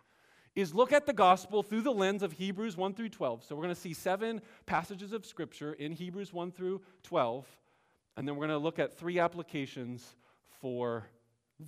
is 0.57 0.75
look 0.75 0.93
at 0.93 1.07
the 1.07 1.13
gospel 1.13 1.63
through 1.63 1.83
the 1.83 1.93
lens 1.93 2.23
of 2.23 2.33
Hebrews 2.33 2.77
1 2.77 2.95
through 2.95 3.11
12. 3.11 3.45
So, 3.45 3.55
we're 3.55 3.63
going 3.63 3.75
to 3.75 3.81
see 3.81 3.93
seven 3.93 4.41
passages 4.65 5.13
of 5.13 5.25
Scripture 5.25 5.75
in 5.75 5.93
Hebrews 5.93 6.33
1 6.33 6.51
through 6.51 6.81
12, 7.05 7.47
and 8.17 8.27
then 8.27 8.35
we're 8.35 8.47
going 8.49 8.59
to 8.59 8.65
look 8.65 8.79
at 8.81 8.99
three 8.99 9.21
applications 9.21 10.17
for 10.61 11.07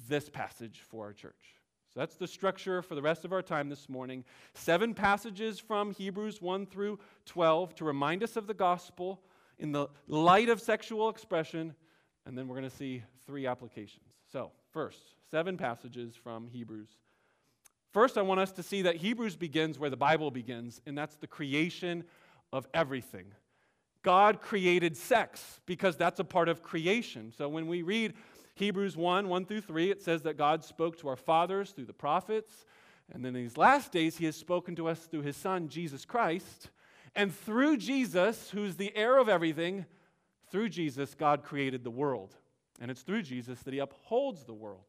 this 0.08 0.28
passage 0.28 0.82
for 0.88 1.04
our 1.04 1.12
church. 1.12 1.58
So 1.94 2.00
that's 2.00 2.16
the 2.16 2.26
structure 2.26 2.82
for 2.82 2.94
the 2.94 3.02
rest 3.02 3.24
of 3.24 3.32
our 3.32 3.40
time 3.40 3.68
this 3.68 3.88
morning. 3.88 4.24
Seven 4.54 4.92
passages 4.92 5.58
from 5.58 5.92
Hebrews 5.92 6.42
1 6.42 6.66
through 6.66 6.98
12 7.24 7.74
to 7.76 7.84
remind 7.84 8.22
us 8.22 8.36
of 8.36 8.46
the 8.46 8.54
gospel 8.54 9.22
in 9.58 9.72
the 9.72 9.88
light 10.06 10.50
of 10.50 10.60
sexual 10.60 11.08
expression, 11.08 11.74
and 12.26 12.36
then 12.36 12.46
we're 12.46 12.56
going 12.56 12.68
to 12.68 12.76
see 12.76 13.02
three 13.26 13.46
applications. 13.46 14.04
So, 14.30 14.52
first, 14.70 14.98
seven 15.30 15.56
passages 15.56 16.14
from 16.14 16.46
Hebrews. 16.46 16.90
First, 17.92 18.18
I 18.18 18.22
want 18.22 18.40
us 18.40 18.52
to 18.52 18.62
see 18.62 18.82
that 18.82 18.96
Hebrews 18.96 19.36
begins 19.36 19.78
where 19.78 19.90
the 19.90 19.96
Bible 19.96 20.30
begins, 20.30 20.80
and 20.86 20.96
that's 20.96 21.16
the 21.16 21.26
creation 21.26 22.04
of 22.52 22.66
everything. 22.74 23.26
God 24.02 24.40
created 24.40 24.96
sex 24.96 25.60
because 25.66 25.96
that's 25.96 26.20
a 26.20 26.24
part 26.24 26.48
of 26.48 26.62
creation. 26.62 27.32
So 27.36 27.48
when 27.48 27.66
we 27.66 27.82
read 27.82 28.14
Hebrews 28.54 28.96
1 28.96 29.28
1 29.28 29.44
through 29.46 29.60
3, 29.62 29.90
it 29.90 30.02
says 30.02 30.22
that 30.22 30.36
God 30.36 30.64
spoke 30.64 30.98
to 30.98 31.08
our 31.08 31.16
fathers 31.16 31.70
through 31.70 31.86
the 31.86 31.92
prophets. 31.92 32.64
And 33.12 33.24
then 33.24 33.34
in 33.34 33.42
these 33.42 33.56
last 33.56 33.90
days, 33.90 34.18
he 34.18 34.26
has 34.26 34.36
spoken 34.36 34.76
to 34.76 34.88
us 34.88 35.00
through 35.00 35.22
his 35.22 35.36
son, 35.36 35.68
Jesus 35.68 36.04
Christ. 36.04 36.70
And 37.14 37.34
through 37.34 37.78
Jesus, 37.78 38.50
who's 38.50 38.76
the 38.76 38.94
heir 38.94 39.18
of 39.18 39.28
everything, 39.28 39.86
through 40.50 40.68
Jesus, 40.68 41.14
God 41.14 41.42
created 41.42 41.84
the 41.84 41.90
world. 41.90 42.34
And 42.80 42.90
it's 42.90 43.02
through 43.02 43.22
Jesus 43.22 43.60
that 43.60 43.72
he 43.72 43.80
upholds 43.80 44.44
the 44.44 44.54
world. 44.54 44.84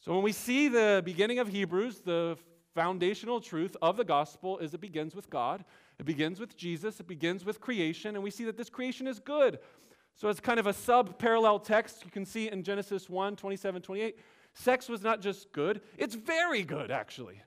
So 0.00 0.14
when 0.14 0.22
we 0.22 0.32
see 0.32 0.68
the 0.68 1.02
beginning 1.04 1.40
of 1.40 1.48
Hebrews, 1.48 2.00
the 2.00 2.38
foundational 2.74 3.38
truth 3.38 3.76
of 3.82 3.98
the 3.98 4.04
gospel 4.04 4.58
is 4.58 4.72
it 4.72 4.80
begins 4.80 5.14
with 5.14 5.28
God, 5.28 5.62
it 5.98 6.06
begins 6.06 6.40
with 6.40 6.56
Jesus, 6.56 7.00
it 7.00 7.06
begins 7.06 7.44
with 7.44 7.60
creation, 7.60 8.14
and 8.14 8.24
we 8.24 8.30
see 8.30 8.44
that 8.44 8.56
this 8.56 8.70
creation 8.70 9.06
is 9.06 9.18
good. 9.18 9.58
So 10.14 10.28
it's 10.28 10.40
kind 10.40 10.58
of 10.58 10.66
a 10.66 10.72
sub 10.72 11.18
parallel 11.18 11.58
text 11.58 12.02
you 12.04 12.10
can 12.10 12.24
see 12.24 12.48
in 12.50 12.62
Genesis 12.62 13.10
1 13.10 13.36
27, 13.36 13.82
28. 13.82 14.18
Sex 14.54 14.88
was 14.88 15.02
not 15.02 15.20
just 15.20 15.52
good, 15.52 15.82
it's 15.98 16.14
very 16.14 16.62
good, 16.62 16.90
actually. 16.90 17.42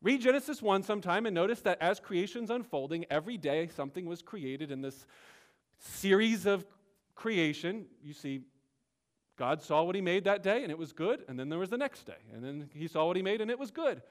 Read 0.00 0.22
Genesis 0.22 0.62
1 0.62 0.84
sometime 0.84 1.26
and 1.26 1.34
notice 1.34 1.60
that 1.60 1.76
as 1.82 2.00
creation's 2.00 2.48
unfolding, 2.48 3.04
every 3.10 3.36
day 3.36 3.68
something 3.68 4.06
was 4.06 4.22
created 4.22 4.70
in 4.70 4.80
this 4.80 5.06
series 5.78 6.46
of 6.46 6.64
creation. 7.14 7.84
You 8.02 8.14
see, 8.14 8.40
God 9.38 9.62
saw 9.62 9.82
what 9.84 9.94
he 9.94 10.00
made 10.00 10.24
that 10.24 10.42
day 10.42 10.62
and 10.62 10.70
it 10.70 10.76
was 10.76 10.92
good, 10.92 11.24
and 11.28 11.38
then 11.38 11.48
there 11.48 11.58
was 11.58 11.70
the 11.70 11.78
next 11.78 12.04
day, 12.04 12.20
and 12.34 12.44
then 12.44 12.68
he 12.74 12.88
saw 12.88 13.06
what 13.06 13.16
he 13.16 13.22
made 13.22 13.40
and 13.40 13.50
it 13.50 13.58
was 13.58 13.70
good. 13.70 14.02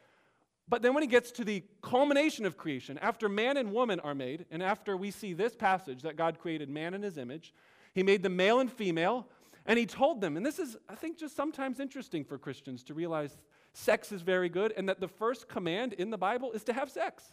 But 0.70 0.82
then 0.82 0.94
when 0.94 1.04
he 1.04 1.08
gets 1.08 1.32
to 1.32 1.44
the 1.44 1.64
culmination 1.82 2.46
of 2.46 2.58
creation, 2.58 2.98
after 2.98 3.30
man 3.30 3.58
and 3.58 3.72
woman 3.72 4.00
are 4.02 4.16
made, 4.16 4.46
and 4.52 4.62
after 4.62 4.98
we 4.98 5.12
see 5.12 5.34
this 5.34 5.56
passage 5.56 6.02
that 6.02 6.18
God 6.18 6.40
created 6.40 6.70
man 6.70 6.94
in 6.94 7.02
his 7.02 7.18
image, 7.18 7.54
he 7.94 8.04
made 8.04 8.22
them 8.22 8.36
male 8.36 8.60
and 8.60 8.72
female, 8.72 9.28
and 9.66 9.80
he 9.80 9.86
told 9.86 10.20
them, 10.20 10.36
and 10.36 10.46
this 10.46 10.60
is, 10.60 10.76
I 10.90 10.96
think, 10.96 11.18
just 11.18 11.36
sometimes 11.36 11.80
interesting 11.80 12.26
for 12.26 12.38
Christians 12.38 12.84
to 12.86 12.94
realize 12.94 13.38
sex 13.74 14.12
is 14.12 14.22
very 14.22 14.50
good, 14.50 14.74
and 14.76 14.90
that 14.90 15.00
the 15.00 15.08
first 15.08 15.48
command 15.48 15.94
in 15.94 16.10
the 16.10 16.18
Bible 16.18 16.52
is 16.52 16.64
to 16.66 16.74
have 16.74 16.90
sex. 16.90 17.32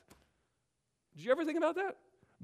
Did 1.16 1.24
you 1.24 1.32
ever 1.32 1.44
think 1.44 1.58
about 1.58 1.76
that? 1.76 1.96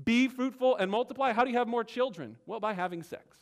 Be 0.05 0.29
fruitful 0.29 0.77
and 0.77 0.91
multiply. 0.91 1.33
How 1.33 1.45
do 1.45 1.51
you 1.51 1.59
have 1.59 1.69
more 1.69 1.85
children? 1.85 2.37
Well, 2.47 2.61
by 2.61 2.73
having 2.73 3.03
sex. 3.03 3.37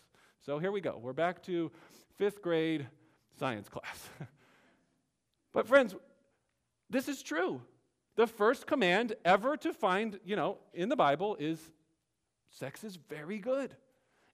So 0.45 0.59
here 0.59 0.73
we 0.73 0.81
go. 0.81 0.99
We're 1.03 1.13
back 1.13 1.43
to 1.45 1.71
fifth 2.17 2.43
grade 2.43 2.87
science 3.39 3.69
class. 3.69 4.09
but, 5.53 5.67
friends, 5.67 5.95
this 6.89 7.09
is 7.09 7.23
true. 7.23 7.61
The 8.17 8.27
first 8.27 8.67
command 8.67 9.15
ever 9.25 9.57
to 9.59 9.73
find, 9.73 10.19
you 10.25 10.37
know, 10.37 10.59
in 10.75 10.89
the 10.89 10.97
Bible 10.97 11.37
is 11.39 11.71
sex 12.51 12.83
is 12.83 12.97
very 12.97 13.39
good. 13.39 13.77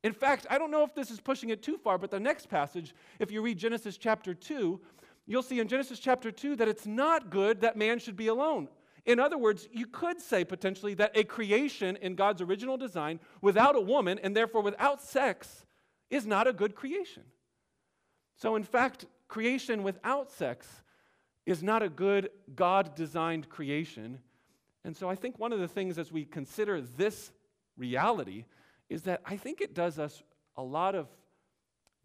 In 0.03 0.13
fact, 0.13 0.47
I 0.51 0.59
don't 0.59 0.71
know 0.71 0.85
if 0.85 0.95
this 0.95 1.11
is 1.11 1.21
pushing 1.21 1.51
it 1.51 1.63
too 1.63 1.79
far, 1.79 1.99
but 1.99 2.11
the 2.11 2.21
next 2.21 2.49
passage, 2.49 2.95
if 3.19 3.31
you 3.31 3.43
read 3.43 3.59
Genesis 3.59 3.97
chapter 3.97 4.35
2, 4.35 4.81
you'll 5.27 5.43
see 5.43 5.61
in 5.61 5.69
Genesis 5.69 5.99
chapter 5.99 6.31
2 6.31 6.57
that 6.57 6.69
it's 6.69 6.87
not 6.87 7.31
good 7.31 7.63
that 7.63 7.77
man 7.77 7.99
should 7.99 8.17
be 8.17 8.29
alone. 8.29 8.69
In 9.07 9.19
other 9.19 9.37
words, 9.37 9.69
you 9.73 9.87
could 9.87 10.21
say 10.21 10.45
potentially 10.45 10.95
that 10.95 11.13
a 11.15 11.25
creation 11.25 11.97
in 11.97 12.15
God's 12.15 12.41
original 12.41 12.77
design 12.77 13.21
without 13.41 13.77
a 13.77 13.81
woman 13.81 14.19
and 14.23 14.37
therefore 14.37 14.63
without 14.63 15.03
sex 15.03 15.65
is 16.15 16.27
not 16.27 16.47
a 16.47 16.53
good 16.53 16.75
creation. 16.75 17.23
So, 18.37 18.57
in 18.57 18.63
fact, 18.63 19.07
creation 19.29 19.83
without 19.83 20.31
sex 20.31 20.67
is 21.47 21.63
not 21.63 21.83
a 21.83 21.89
good 21.89 22.31
God 22.55 22.95
designed 22.95 23.49
creation. 23.49 24.19
And 24.85 24.97
so, 24.97 25.09
I 25.09 25.15
think 25.15 25.39
one 25.39 25.53
of 25.53 25.61
the 25.61 25.69
things 25.69 25.99
as 25.99 26.13
we 26.13 26.25
consider 26.25 26.81
this 26.81 27.33
reality 27.77 28.45
is 28.89 29.03
that 29.03 29.23
I 29.25 29.37
think 29.37 29.61
it 29.61 29.75
does 29.75 29.99
us 29.99 30.23
a 30.57 30.63
lot 30.63 30.95
of 30.95 31.09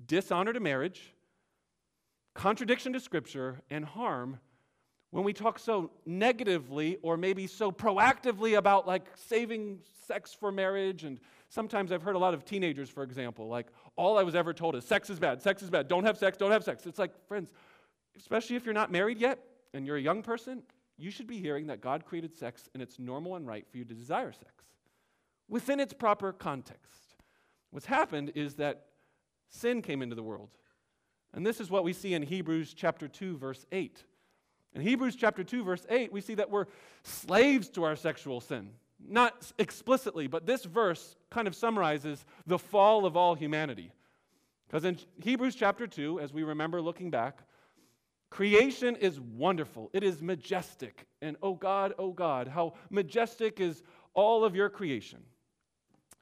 dishonor 0.05 0.53
to 0.53 0.59
marriage 0.59 1.13
contradiction 2.39 2.93
to 2.93 2.99
Scripture, 3.01 3.59
and 3.69 3.83
harm 3.83 4.39
when 5.11 5.25
we 5.25 5.33
talk 5.33 5.59
so 5.59 5.91
negatively 6.05 6.97
or 7.01 7.17
maybe 7.17 7.47
so 7.47 7.69
proactively 7.69 8.57
about 8.57 8.87
like 8.87 9.05
saving 9.15 9.79
sex 10.07 10.33
for 10.33 10.49
marriage. 10.51 11.03
And 11.03 11.19
sometimes 11.49 11.91
I've 11.91 12.03
heard 12.03 12.15
a 12.15 12.19
lot 12.19 12.33
of 12.33 12.45
teenagers, 12.45 12.89
for 12.89 13.03
example, 13.03 13.47
like, 13.47 13.67
all 13.95 14.17
I 14.17 14.23
was 14.23 14.35
ever 14.35 14.53
told 14.53 14.75
is 14.75 14.85
sex 14.85 15.09
is 15.09 15.19
bad, 15.19 15.41
sex 15.41 15.61
is 15.61 15.69
bad, 15.69 15.87
don't 15.87 16.05
have 16.05 16.17
sex, 16.17 16.37
don't 16.37 16.51
have 16.51 16.63
sex. 16.63 16.85
It's 16.85 16.99
like, 16.99 17.11
friends, 17.27 17.51
especially 18.17 18.55
if 18.55 18.65
you're 18.65 18.73
not 18.73 18.91
married 18.91 19.19
yet 19.19 19.39
and 19.73 19.85
you're 19.85 19.97
a 19.97 20.01
young 20.01 20.21
person, 20.21 20.63
you 20.97 21.11
should 21.11 21.27
be 21.27 21.39
hearing 21.39 21.67
that 21.67 21.81
God 21.81 22.05
created 22.05 22.37
sex 22.37 22.69
and 22.73 22.83
it's 22.83 22.99
normal 22.99 23.35
and 23.35 23.47
right 23.47 23.65
for 23.69 23.77
you 23.77 23.85
to 23.85 23.93
desire 23.93 24.31
sex 24.31 24.53
within 25.47 25.79
its 25.79 25.93
proper 25.93 26.31
context. 26.31 27.15
What's 27.71 27.85
happened 27.85 28.31
is 28.35 28.55
that 28.55 28.85
sin 29.49 29.81
came 29.81 30.01
into 30.01 30.15
the 30.15 30.23
world. 30.23 30.49
And 31.33 31.45
this 31.45 31.59
is 31.59 31.69
what 31.69 31.83
we 31.83 31.93
see 31.93 32.13
in 32.13 32.21
Hebrews 32.21 32.73
chapter 32.73 33.07
2 33.07 33.37
verse 33.37 33.65
8. 33.71 34.03
In 34.73 34.81
Hebrews 34.81 35.15
chapter 35.15 35.43
2 35.43 35.63
verse 35.63 35.85
8, 35.89 36.11
we 36.11 36.21
see 36.21 36.35
that 36.35 36.49
we're 36.49 36.65
slaves 37.03 37.69
to 37.69 37.83
our 37.83 37.95
sexual 37.95 38.41
sin. 38.41 38.69
Not 39.07 39.51
explicitly, 39.57 40.27
but 40.27 40.45
this 40.45 40.65
verse 40.65 41.15
kind 41.29 41.47
of 41.47 41.55
summarizes 41.55 42.25
the 42.45 42.59
fall 42.59 43.05
of 43.05 43.15
all 43.15 43.35
humanity. 43.35 43.91
Because 44.67 44.85
in 44.85 44.99
Hebrews 45.23 45.55
chapter 45.55 45.87
2, 45.87 46.19
as 46.19 46.33
we 46.33 46.43
remember 46.43 46.81
looking 46.81 47.09
back, 47.09 47.39
creation 48.29 48.95
is 48.97 49.19
wonderful. 49.19 49.89
It 49.93 50.03
is 50.03 50.21
majestic. 50.21 51.07
And 51.21 51.37
oh 51.41 51.55
God, 51.55 51.93
oh 51.97 52.11
God, 52.11 52.47
how 52.47 52.73
majestic 52.89 53.59
is 53.59 53.81
all 54.13 54.43
of 54.43 54.55
your 54.55 54.69
creation. 54.69 55.19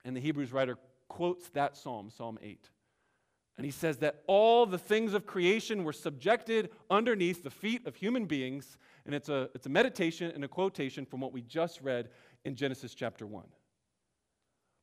And 0.06 0.16
the 0.16 0.22
Hebrews 0.22 0.54
writer 0.54 0.78
quotes 1.10 1.50
that 1.50 1.76
psalm, 1.76 2.10
Psalm 2.10 2.40
8. 2.42 2.70
And 3.58 3.66
he 3.66 3.72
says 3.72 3.98
that 3.98 4.24
all 4.28 4.66
the 4.66 4.78
things 4.78 5.14
of 5.14 5.26
creation 5.26 5.84
were 5.84 5.94
subjected 5.94 6.70
underneath 6.92 7.44
the 7.44 7.50
feet 7.50 7.88
of 7.88 7.96
human 7.96 8.26
beings. 8.26 8.78
And 9.06 9.16
it's 9.16 9.30
a, 9.30 9.50
it's 9.56 9.66
a 9.66 9.70
meditation 9.70 10.32
and 10.34 10.44
a 10.44 10.48
quotation 10.48 11.06
from 11.06 11.22
what 11.22 11.34
we 11.34 11.42
just 11.42 11.82
read 11.82 12.10
in 12.48 12.56
Genesis 12.56 12.96
chapter 12.96 13.28
1. 13.28 13.44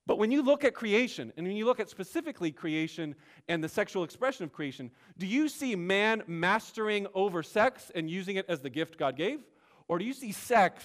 But 0.06 0.18
when 0.18 0.30
you 0.30 0.42
look 0.42 0.64
at 0.64 0.74
creation, 0.74 1.32
and 1.34 1.46
when 1.46 1.56
you 1.56 1.64
look 1.64 1.80
at 1.80 1.88
specifically 1.88 2.52
creation 2.52 3.14
and 3.48 3.64
the 3.64 3.70
sexual 3.70 4.04
expression 4.04 4.44
of 4.44 4.52
creation, 4.52 4.90
do 5.16 5.26
you 5.26 5.48
see 5.48 5.74
man 5.74 6.22
mastering 6.26 7.06
over 7.14 7.42
sex 7.42 7.90
and 7.94 8.10
using 8.10 8.36
it 8.36 8.44
as 8.50 8.60
the 8.60 8.68
gift 8.68 8.98
God 8.98 9.16
gave? 9.16 9.40
Or 9.88 9.98
do 9.98 10.04
you 10.04 10.12
see 10.12 10.30
sex 10.30 10.84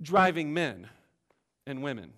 driving 0.00 0.54
men 0.54 0.88
and 1.66 1.82
women? 1.82 2.12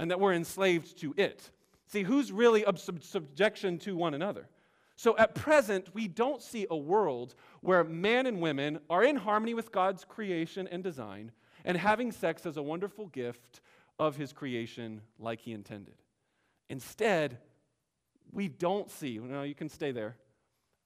And 0.00 0.10
that 0.10 0.18
we're 0.18 0.32
enslaved 0.32 0.98
to 1.00 1.12
it? 1.18 1.50
See, 1.88 2.04
who's 2.04 2.32
really 2.32 2.64
of 2.64 2.80
sub- 2.80 3.04
subjection 3.04 3.78
to 3.80 3.94
one 3.94 4.14
another? 4.14 4.48
So 4.96 5.18
at 5.18 5.34
present, 5.34 5.94
we 5.94 6.08
don't 6.08 6.40
see 6.40 6.66
a 6.70 6.76
world 6.76 7.34
where 7.60 7.84
man 7.84 8.24
and 8.24 8.40
women 8.40 8.80
are 8.88 9.04
in 9.04 9.16
harmony 9.16 9.52
with 9.52 9.70
God's 9.70 10.02
creation 10.02 10.66
and 10.66 10.82
design 10.82 11.30
and 11.64 11.76
having 11.76 12.12
sex 12.12 12.46
as 12.46 12.56
a 12.56 12.62
wonderful 12.62 13.06
gift 13.06 13.60
of 13.98 14.16
his 14.16 14.32
creation 14.32 15.00
like 15.18 15.40
he 15.40 15.52
intended. 15.52 15.94
Instead, 16.68 17.38
we 18.32 18.48
don't 18.48 18.90
see, 18.90 19.18
no, 19.18 19.42
you 19.42 19.54
can 19.54 19.68
stay 19.68 19.92
there. 19.92 20.16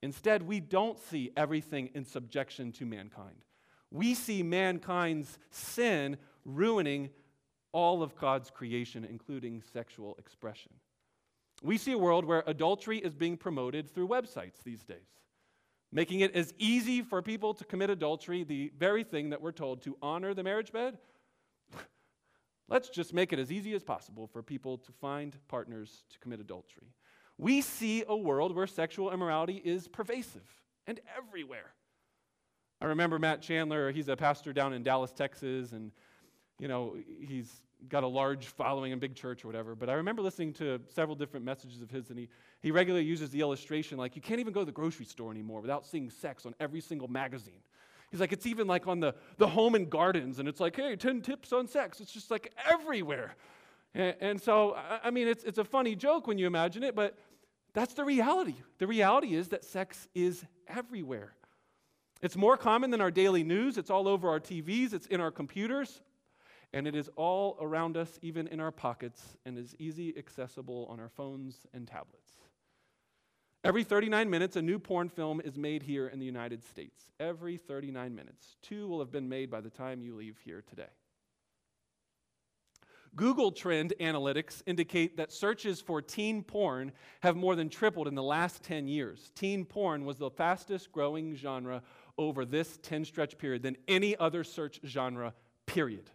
Instead, 0.02 0.42
we 0.42 0.60
don't 0.60 0.98
see 0.98 1.30
everything 1.36 1.90
in 1.94 2.04
subjection 2.04 2.72
to 2.72 2.84
mankind. 2.84 3.44
We 3.90 4.14
see 4.14 4.42
mankind's 4.42 5.38
sin 5.50 6.16
ruining 6.44 7.10
all 7.72 8.02
of 8.02 8.16
God's 8.16 8.50
creation, 8.50 9.04
including 9.04 9.62
sexual 9.72 10.16
expression. 10.18 10.72
We 11.62 11.78
see 11.78 11.92
a 11.92 11.98
world 11.98 12.24
where 12.24 12.42
adultery 12.46 12.98
is 12.98 13.14
being 13.14 13.36
promoted 13.36 13.88
through 13.88 14.08
websites 14.08 14.62
these 14.64 14.82
days, 14.82 15.20
making 15.96 16.20
it 16.20 16.36
as 16.36 16.52
easy 16.58 17.00
for 17.00 17.22
people 17.22 17.54
to 17.54 17.64
commit 17.64 17.88
adultery, 17.88 18.44
the 18.44 18.70
very 18.78 19.02
thing 19.02 19.30
that 19.30 19.40
we're 19.40 19.50
told 19.50 19.80
to 19.80 19.96
honor 20.02 20.34
the 20.34 20.42
marriage 20.42 20.70
bed. 20.70 20.98
Let's 22.68 22.90
just 22.90 23.14
make 23.14 23.32
it 23.32 23.38
as 23.38 23.50
easy 23.50 23.72
as 23.72 23.82
possible 23.82 24.26
for 24.26 24.42
people 24.42 24.76
to 24.76 24.92
find 24.92 25.34
partners 25.48 26.04
to 26.10 26.18
commit 26.18 26.38
adultery. 26.38 26.92
We 27.38 27.62
see 27.62 28.04
a 28.06 28.14
world 28.14 28.54
where 28.54 28.66
sexual 28.66 29.10
immorality 29.10 29.62
is 29.64 29.88
pervasive 29.88 30.46
and 30.86 31.00
everywhere. 31.16 31.72
I 32.82 32.84
remember 32.84 33.18
Matt 33.18 33.40
Chandler, 33.40 33.90
he's 33.90 34.08
a 34.08 34.16
pastor 34.16 34.52
down 34.52 34.74
in 34.74 34.82
Dallas, 34.82 35.12
Texas, 35.12 35.72
and 35.72 35.92
you 36.58 36.68
know, 36.68 36.94
he's 37.26 37.50
got 37.88 38.02
a 38.02 38.06
large 38.06 38.46
following 38.46 38.92
in 38.92 38.98
big 38.98 39.14
church 39.14 39.44
or 39.44 39.48
whatever. 39.48 39.74
But 39.74 39.88
I 39.88 39.94
remember 39.94 40.22
listening 40.22 40.52
to 40.54 40.80
several 40.88 41.14
different 41.14 41.44
messages 41.44 41.82
of 41.82 41.90
his, 41.90 42.10
and 42.10 42.18
he, 42.18 42.28
he 42.60 42.70
regularly 42.70 43.04
uses 43.04 43.30
the 43.30 43.40
illustration 43.40 43.98
like 43.98 44.16
you 44.16 44.22
can't 44.22 44.40
even 44.40 44.52
go 44.52 44.60
to 44.60 44.66
the 44.66 44.72
grocery 44.72 45.06
store 45.06 45.30
anymore 45.30 45.60
without 45.60 45.86
seeing 45.86 46.10
sex 46.10 46.46
on 46.46 46.54
every 46.58 46.80
single 46.80 47.08
magazine. 47.08 47.60
He's 48.10 48.20
like, 48.20 48.32
it's 48.32 48.46
even 48.46 48.66
like 48.66 48.86
on 48.86 49.00
the, 49.00 49.14
the 49.36 49.48
home 49.48 49.74
and 49.74 49.90
gardens, 49.90 50.38
and 50.38 50.48
it's 50.48 50.60
like, 50.60 50.76
hey, 50.76 50.96
10 50.96 51.22
tips 51.22 51.52
on 51.52 51.66
sex. 51.66 52.00
It's 52.00 52.12
just 52.12 52.30
like 52.30 52.52
everywhere. 52.70 53.34
And, 53.94 54.14
and 54.20 54.40
so, 54.40 54.74
I, 54.74 55.00
I 55.04 55.10
mean, 55.10 55.28
it's, 55.28 55.44
it's 55.44 55.58
a 55.58 55.64
funny 55.64 55.96
joke 55.96 56.26
when 56.26 56.38
you 56.38 56.46
imagine 56.46 56.82
it, 56.82 56.94
but 56.94 57.18
that's 57.74 57.94
the 57.94 58.04
reality. 58.04 58.54
The 58.78 58.86
reality 58.86 59.34
is 59.34 59.48
that 59.48 59.64
sex 59.64 60.08
is 60.14 60.44
everywhere. 60.68 61.34
It's 62.22 62.36
more 62.36 62.56
common 62.56 62.90
than 62.90 63.00
our 63.00 63.10
daily 63.10 63.44
news. 63.44 63.76
It's 63.76 63.90
all 63.90 64.08
over 64.08 64.28
our 64.28 64.40
TVs, 64.40 64.92
it's 64.92 65.06
in 65.06 65.20
our 65.20 65.30
computers, 65.30 66.00
and 66.72 66.86
it 66.86 66.94
is 66.94 67.08
all 67.16 67.56
around 67.60 67.96
us, 67.96 68.18
even 68.22 68.46
in 68.48 68.60
our 68.60 68.72
pockets, 68.72 69.36
and 69.44 69.58
is 69.58 69.74
easy 69.78 70.16
accessible 70.16 70.86
on 70.90 71.00
our 71.00 71.08
phones 71.08 71.66
and 71.72 71.86
tablets. 71.86 72.32
Every 73.64 73.82
39 73.82 74.30
minutes, 74.30 74.56
a 74.56 74.62
new 74.62 74.78
porn 74.78 75.08
film 75.08 75.40
is 75.44 75.56
made 75.56 75.82
here 75.82 76.06
in 76.06 76.20
the 76.20 76.26
United 76.26 76.62
States. 76.62 77.10
Every 77.18 77.56
39 77.56 78.14
minutes. 78.14 78.56
Two 78.62 78.86
will 78.86 79.00
have 79.00 79.10
been 79.10 79.28
made 79.28 79.50
by 79.50 79.60
the 79.60 79.70
time 79.70 80.02
you 80.02 80.14
leave 80.14 80.38
here 80.44 80.62
today. 80.68 80.86
Google 83.16 83.50
Trend 83.50 83.94
analytics 83.98 84.62
indicate 84.66 85.16
that 85.16 85.32
searches 85.32 85.80
for 85.80 86.02
teen 86.02 86.42
porn 86.42 86.92
have 87.22 87.34
more 87.34 87.56
than 87.56 87.70
tripled 87.70 88.06
in 88.06 88.14
the 88.14 88.22
last 88.22 88.62
10 88.62 88.86
years. 88.86 89.32
Teen 89.34 89.64
porn 89.64 90.04
was 90.04 90.18
the 90.18 90.30
fastest 90.30 90.92
growing 90.92 91.34
genre 91.34 91.82
over 92.18 92.44
this 92.44 92.78
10 92.82 93.06
stretch 93.06 93.38
period 93.38 93.62
than 93.62 93.76
any 93.88 94.16
other 94.18 94.44
search 94.44 94.80
genre, 94.84 95.32
period. 95.64 96.10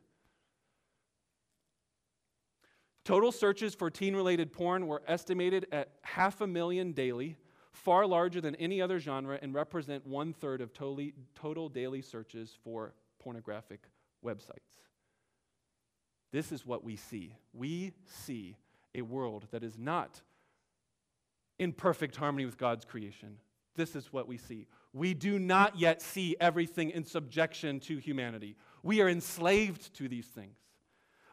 Total 3.03 3.31
searches 3.31 3.73
for 3.73 3.89
teen 3.89 4.15
related 4.15 4.53
porn 4.53 4.87
were 4.87 5.01
estimated 5.07 5.65
at 5.71 5.89
half 6.03 6.41
a 6.41 6.47
million 6.47 6.91
daily, 6.91 7.35
far 7.71 8.05
larger 8.05 8.41
than 8.41 8.55
any 8.55 8.81
other 8.81 8.99
genre, 8.99 9.39
and 9.41 9.53
represent 9.53 10.05
one 10.05 10.33
third 10.33 10.61
of 10.61 10.71
totally, 10.73 11.13
total 11.33 11.67
daily 11.67 12.01
searches 12.01 12.55
for 12.63 12.93
pornographic 13.19 13.87
websites. 14.23 14.77
This 16.31 16.51
is 16.51 16.65
what 16.65 16.83
we 16.83 16.95
see. 16.95 17.35
We 17.53 17.93
see 18.05 18.57
a 18.93 19.01
world 19.01 19.47
that 19.51 19.63
is 19.63 19.77
not 19.77 20.21
in 21.59 21.73
perfect 21.73 22.15
harmony 22.15 22.45
with 22.45 22.57
God's 22.57 22.85
creation. 22.85 23.37
This 23.75 23.95
is 23.95 24.11
what 24.11 24.27
we 24.27 24.37
see. 24.37 24.67
We 24.93 25.13
do 25.13 25.39
not 25.39 25.79
yet 25.79 26.01
see 26.01 26.35
everything 26.39 26.91
in 26.91 27.05
subjection 27.05 27.79
to 27.81 27.97
humanity. 27.97 28.55
We 28.83 29.01
are 29.01 29.09
enslaved 29.09 29.93
to 29.95 30.07
these 30.07 30.25
things. 30.25 30.57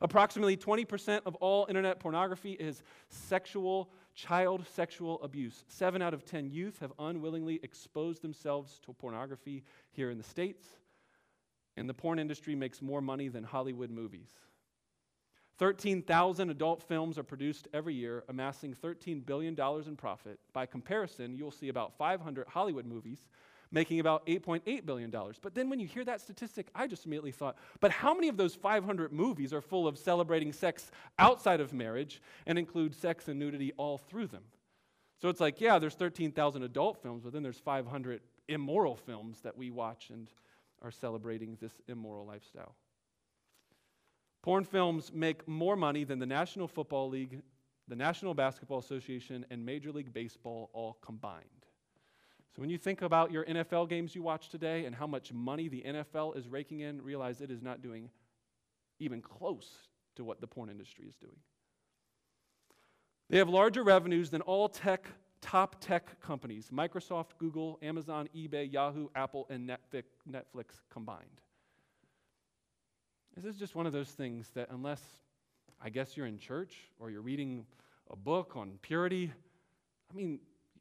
Approximately 0.00 0.56
20% 0.56 1.20
of 1.26 1.34
all 1.36 1.66
internet 1.68 1.98
pornography 1.98 2.52
is 2.52 2.82
sexual, 3.08 3.90
child 4.14 4.64
sexual 4.74 5.20
abuse. 5.22 5.64
Seven 5.68 6.02
out 6.02 6.14
of 6.14 6.24
10 6.24 6.50
youth 6.50 6.78
have 6.80 6.92
unwillingly 6.98 7.60
exposed 7.62 8.22
themselves 8.22 8.80
to 8.84 8.92
pornography 8.92 9.64
here 9.92 10.10
in 10.10 10.18
the 10.18 10.24
States, 10.24 10.66
and 11.76 11.88
the 11.88 11.94
porn 11.94 12.18
industry 12.18 12.54
makes 12.54 12.80
more 12.80 13.00
money 13.00 13.28
than 13.28 13.44
Hollywood 13.44 13.90
movies. 13.90 14.30
13,000 15.58 16.50
adult 16.50 16.84
films 16.84 17.18
are 17.18 17.24
produced 17.24 17.66
every 17.74 17.94
year, 17.94 18.22
amassing 18.28 18.72
$13 18.74 19.26
billion 19.26 19.56
in 19.86 19.96
profit. 19.96 20.38
By 20.52 20.66
comparison, 20.66 21.34
you'll 21.36 21.50
see 21.50 21.68
about 21.68 21.98
500 21.98 22.46
Hollywood 22.46 22.86
movies 22.86 23.26
making 23.70 24.00
about 24.00 24.26
$8.8 24.26 24.86
billion. 24.86 25.10
But 25.10 25.54
then 25.54 25.68
when 25.68 25.80
you 25.80 25.86
hear 25.86 26.04
that 26.04 26.20
statistic, 26.20 26.68
I 26.74 26.86
just 26.86 27.06
immediately 27.06 27.32
thought, 27.32 27.56
but 27.80 27.90
how 27.90 28.14
many 28.14 28.28
of 28.28 28.36
those 28.36 28.54
500 28.54 29.12
movies 29.12 29.52
are 29.52 29.60
full 29.60 29.86
of 29.86 29.98
celebrating 29.98 30.52
sex 30.52 30.90
outside 31.18 31.60
of 31.60 31.72
marriage 31.72 32.22
and 32.46 32.58
include 32.58 32.94
sex 32.94 33.28
and 33.28 33.38
nudity 33.38 33.72
all 33.76 33.98
through 33.98 34.28
them? 34.28 34.44
So 35.20 35.28
it's 35.28 35.40
like, 35.40 35.60
yeah, 35.60 35.78
there's 35.78 35.94
13,000 35.94 36.62
adult 36.62 37.02
films, 37.02 37.24
but 37.24 37.32
then 37.32 37.42
there's 37.42 37.58
500 37.58 38.20
immoral 38.48 38.96
films 38.96 39.40
that 39.42 39.56
we 39.56 39.70
watch 39.70 40.10
and 40.10 40.28
are 40.82 40.90
celebrating 40.90 41.58
this 41.60 41.72
immoral 41.88 42.24
lifestyle. 42.24 42.74
Porn 44.42 44.64
films 44.64 45.12
make 45.12 45.46
more 45.48 45.76
money 45.76 46.04
than 46.04 46.20
the 46.20 46.26
National 46.26 46.68
Football 46.68 47.08
League, 47.08 47.42
the 47.88 47.96
National 47.96 48.32
Basketball 48.32 48.78
Association, 48.78 49.44
and 49.50 49.64
Major 49.64 49.90
League 49.90 50.12
Baseball 50.12 50.70
all 50.72 50.98
combined. 51.02 51.57
So 52.58 52.62
when 52.62 52.70
you 52.70 52.78
think 52.78 53.02
about 53.02 53.30
your 53.30 53.44
NFL 53.44 53.88
games 53.88 54.16
you 54.16 54.22
watch 54.24 54.48
today 54.48 54.84
and 54.84 54.92
how 54.92 55.06
much 55.06 55.32
money 55.32 55.68
the 55.68 55.80
NFL 55.86 56.36
is 56.36 56.48
raking 56.48 56.80
in, 56.80 57.00
realize 57.00 57.40
it 57.40 57.52
is 57.52 57.62
not 57.62 57.82
doing 57.82 58.10
even 58.98 59.22
close 59.22 59.68
to 60.16 60.24
what 60.24 60.40
the 60.40 60.48
porn 60.48 60.68
industry 60.68 61.04
is 61.08 61.14
doing. 61.14 61.36
They 63.30 63.38
have 63.38 63.48
larger 63.48 63.84
revenues 63.84 64.30
than 64.30 64.40
all 64.40 64.68
tech 64.68 65.06
top 65.40 65.76
tech 65.80 66.20
companies 66.20 66.70
Microsoft, 66.74 67.38
Google, 67.38 67.78
Amazon, 67.80 68.28
eBay, 68.34 68.72
Yahoo, 68.72 69.06
Apple, 69.14 69.46
and 69.50 69.70
Netflix 70.28 70.80
combined. 70.90 71.40
This 73.36 73.44
is 73.44 73.56
just 73.56 73.76
one 73.76 73.86
of 73.86 73.92
those 73.92 74.10
things 74.10 74.50
that, 74.56 74.66
unless 74.70 75.00
I 75.80 75.90
guess 75.90 76.16
you're 76.16 76.26
in 76.26 76.38
church 76.38 76.74
or 76.98 77.08
you're 77.08 77.22
reading 77.22 77.66
a 78.10 78.16
book 78.16 78.56
on 78.56 78.80
purity, 78.82 79.30
I 80.10 80.16
mean, 80.16 80.40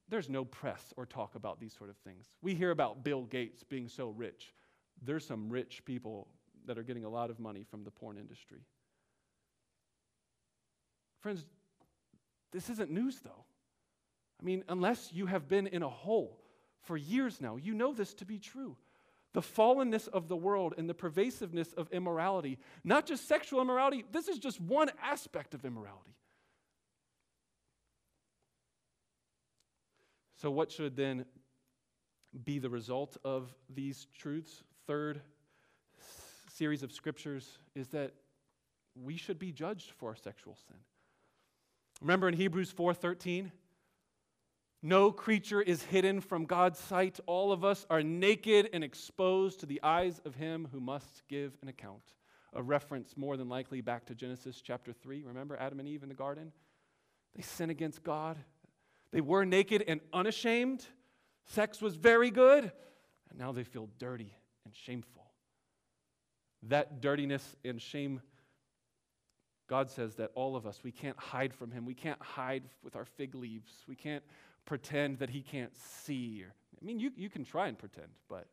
there's 0.10 0.30
no 0.30 0.46
press 0.46 0.94
or 0.96 1.06
talk 1.06 1.36
about 1.36 1.60
these 1.60 1.74
sort 1.78 1.90
of 1.90 1.98
things. 1.98 2.28
We 2.42 2.56
hear 2.56 2.72
about 2.72 3.04
Bill 3.04 3.24
Gates 3.24 3.64
being 3.64 3.88
so 3.88 4.10
rich. 4.10 4.54
There's 5.02 5.26
some 5.26 5.50
rich 5.50 5.84
people 5.86 6.28
that 6.66 6.78
are 6.78 6.84
getting 6.84 7.06
a 7.06 7.10
lot 7.10 7.30
of 7.30 7.40
money 7.40 7.64
from 7.64 7.84
the 7.84 7.92
porn 7.92 8.18
industry. 8.18 8.62
Friends, 11.20 11.46
this 12.52 12.70
isn't 12.70 12.92
news 12.92 13.20
though. 13.24 13.46
I 14.40 14.46
mean, 14.46 14.64
unless 14.70 15.12
you 15.12 15.26
have 15.26 15.48
been 15.48 15.68
in 15.68 15.84
a 15.84 15.90
hole 15.90 16.40
for 16.82 16.96
years 16.96 17.42
now, 17.42 17.58
you 17.58 17.74
know 17.74 17.94
this 17.94 18.14
to 18.16 18.26
be 18.26 18.40
true. 18.40 18.78
The 19.34 19.42
fallenness 19.42 20.08
of 20.08 20.28
the 20.30 20.36
world 20.36 20.74
and 20.78 20.90
the 20.90 20.94
pervasiveness 20.94 21.74
of 21.74 21.92
immorality, 21.92 22.60
not 22.84 23.06
just 23.06 23.28
sexual 23.28 23.62
immorality, 23.62 24.06
this 24.12 24.28
is 24.28 24.40
just 24.40 24.62
one 24.62 24.90
aspect 25.02 25.54
of 25.54 25.66
immorality. 25.66 26.16
So, 30.38 30.52
what 30.52 30.72
should 30.72 30.96
then 30.96 31.26
be 32.46 32.60
the 32.60 32.70
result 32.70 33.18
of 33.26 33.54
these 33.74 34.08
truths? 34.18 34.64
Third 34.86 35.22
series 36.54 36.84
of 36.84 36.92
scriptures 36.92 37.58
is 37.76 37.88
that 37.90 38.14
we 38.96 39.18
should 39.18 39.40
be 39.40 39.52
judged 39.52 39.92
for 39.98 40.10
our 40.10 40.16
sexual 40.16 40.56
sin. 40.68 40.78
Remember 42.02 42.28
in 42.28 42.36
Hebrews 42.36 42.72
4:13, 42.72 43.52
no 44.84 45.12
creature 45.12 45.62
is 45.62 45.84
hidden 45.84 46.22
from 46.22 46.46
God's 46.46 46.80
sight. 46.80 47.20
All 47.26 47.52
of 47.52 47.66
us 47.66 47.88
are 47.90 48.04
naked 48.04 48.70
and 48.74 48.84
exposed 48.84 49.60
to 49.62 49.66
the 49.66 49.82
eyes 49.82 50.20
of 50.24 50.36
him 50.36 50.68
who 50.72 50.80
must 50.80 51.28
give 51.28 51.58
an 51.64 51.68
account. 51.68 52.14
A 52.54 52.62
reference 52.62 53.18
more 53.18 53.38
than 53.38 53.50
likely 53.50 53.82
back 53.82 54.06
to 54.06 54.16
Genesis 54.16 54.62
chapter 54.62 54.94
3. 54.94 55.24
Remember 55.24 55.58
Adam 55.58 55.80
and 55.80 55.90
Eve 55.90 56.04
in 56.04 56.10
the 56.10 56.16
garden? 56.16 56.52
They 57.36 57.42
sin 57.42 57.72
against 57.72 58.04
God. 58.04 58.38
They 59.18 59.22
were 59.22 59.46
naked 59.46 59.84
and 59.88 60.00
unashamed. 60.14 60.86
Sex 61.48 61.82
was 61.82 61.96
very 61.96 62.30
good. 62.30 62.72
And 63.32 63.40
now 63.40 63.52
they 63.52 63.64
feel 63.64 63.90
dirty 63.98 64.32
and 64.64 64.76
shameful. 64.76 65.26
That 66.62 67.02
dirtiness 67.02 67.56
and 67.66 67.82
shame, 67.82 68.22
God 69.68 69.90
says 69.90 70.14
that 70.18 70.30
all 70.36 70.56
of 70.56 70.68
us, 70.68 70.82
we 70.84 70.92
can't 70.92 71.18
hide 71.18 71.52
from 71.52 71.72
Him. 71.72 71.84
We 71.84 71.96
can't 71.96 72.22
hide 72.22 72.66
with 72.84 72.96
our 72.96 73.06
fig 73.06 73.34
leaves. 73.34 73.72
We 73.88 73.96
can't 73.96 74.24
pretend 74.66 75.18
that 75.18 75.32
He 75.32 75.42
can't 75.42 75.76
see. 75.76 76.46
I 76.80 76.86
mean, 76.86 77.00
you, 77.00 77.10
you 77.16 77.32
can 77.32 77.44
try 77.44 77.70
and 77.70 77.76
pretend, 77.76 78.10
but 78.30 78.46